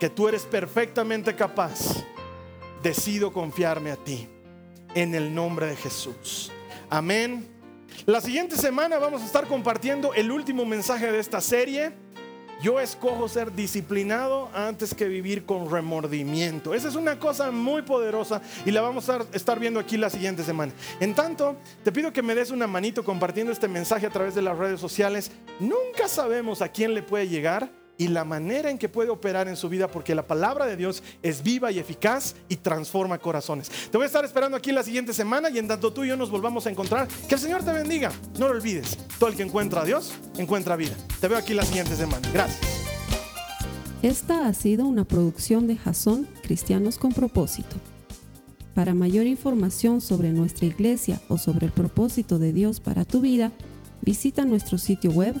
que 0.00 0.08
tú 0.10 0.28
eres 0.28 0.42
perfectamente 0.42 1.34
capaz. 1.34 2.04
Decido 2.82 3.32
confiarme 3.32 3.92
a 3.92 3.96
ti 3.96 4.28
en 4.94 5.14
el 5.14 5.34
nombre 5.34 5.66
de 5.66 5.76
Jesús. 5.76 6.50
Amén. 6.90 7.48
La 8.06 8.20
siguiente 8.20 8.56
semana 8.56 8.98
vamos 8.98 9.22
a 9.22 9.26
estar 9.26 9.46
compartiendo 9.46 10.14
el 10.14 10.30
último 10.32 10.64
mensaje 10.64 11.10
de 11.12 11.18
esta 11.18 11.40
serie. 11.40 11.92
Yo 12.62 12.78
escojo 12.78 13.28
ser 13.28 13.52
disciplinado 13.52 14.48
antes 14.54 14.94
que 14.94 15.08
vivir 15.08 15.44
con 15.44 15.68
remordimiento. 15.68 16.74
Esa 16.74 16.86
es 16.86 16.94
una 16.94 17.18
cosa 17.18 17.50
muy 17.50 17.82
poderosa 17.82 18.40
y 18.64 18.70
la 18.70 18.80
vamos 18.80 19.08
a 19.08 19.26
estar 19.32 19.58
viendo 19.58 19.80
aquí 19.80 19.96
la 19.96 20.08
siguiente 20.08 20.44
semana. 20.44 20.72
En 21.00 21.12
tanto, 21.12 21.56
te 21.82 21.90
pido 21.90 22.12
que 22.12 22.22
me 22.22 22.36
des 22.36 22.52
una 22.52 22.68
manito 22.68 23.04
compartiendo 23.04 23.52
este 23.52 23.66
mensaje 23.66 24.06
a 24.06 24.10
través 24.10 24.36
de 24.36 24.42
las 24.42 24.56
redes 24.56 24.80
sociales. 24.80 25.32
Nunca 25.58 26.06
sabemos 26.06 26.62
a 26.62 26.68
quién 26.68 26.94
le 26.94 27.02
puede 27.02 27.28
llegar 27.28 27.81
y 28.02 28.08
la 28.08 28.24
manera 28.24 28.68
en 28.68 28.78
que 28.78 28.88
puede 28.88 29.10
operar 29.10 29.46
en 29.46 29.56
su 29.56 29.68
vida, 29.68 29.86
porque 29.86 30.12
la 30.12 30.26
palabra 30.26 30.66
de 30.66 30.76
Dios 30.76 31.04
es 31.22 31.40
viva 31.40 31.70
y 31.70 31.78
eficaz 31.78 32.34
y 32.48 32.56
transforma 32.56 33.16
corazones. 33.18 33.70
Te 33.92 33.96
voy 33.96 34.02
a 34.02 34.06
estar 34.06 34.24
esperando 34.24 34.56
aquí 34.56 34.72
la 34.72 34.82
siguiente 34.82 35.12
semana 35.12 35.50
y 35.50 35.58
en 35.58 35.68
tanto 35.68 35.92
tú 35.92 36.02
y 36.02 36.08
yo 36.08 36.16
nos 36.16 36.28
volvamos 36.28 36.66
a 36.66 36.70
encontrar, 36.70 37.06
que 37.28 37.36
el 37.36 37.40
Señor 37.40 37.62
te 37.62 37.70
bendiga. 37.70 38.10
No 38.40 38.48
lo 38.48 38.54
olvides, 38.54 38.98
todo 39.20 39.30
el 39.30 39.36
que 39.36 39.44
encuentra 39.44 39.82
a 39.82 39.84
Dios, 39.84 40.14
encuentra 40.36 40.74
vida. 40.74 40.96
Te 41.20 41.28
veo 41.28 41.38
aquí 41.38 41.54
la 41.54 41.62
siguiente 41.62 41.94
semana. 41.94 42.28
Gracias. 42.32 42.60
Esta 44.02 44.48
ha 44.48 44.52
sido 44.52 44.84
una 44.84 45.04
producción 45.04 45.68
de 45.68 45.76
Jason 45.76 46.26
Cristianos 46.42 46.98
con 46.98 47.12
propósito. 47.12 47.76
Para 48.74 48.94
mayor 48.94 49.26
información 49.26 50.00
sobre 50.00 50.32
nuestra 50.32 50.66
iglesia 50.66 51.20
o 51.28 51.38
sobre 51.38 51.66
el 51.66 51.72
propósito 51.72 52.40
de 52.40 52.52
Dios 52.52 52.80
para 52.80 53.04
tu 53.04 53.20
vida, 53.20 53.52
visita 54.00 54.44
nuestro 54.44 54.76
sitio 54.76 55.12
web 55.12 55.40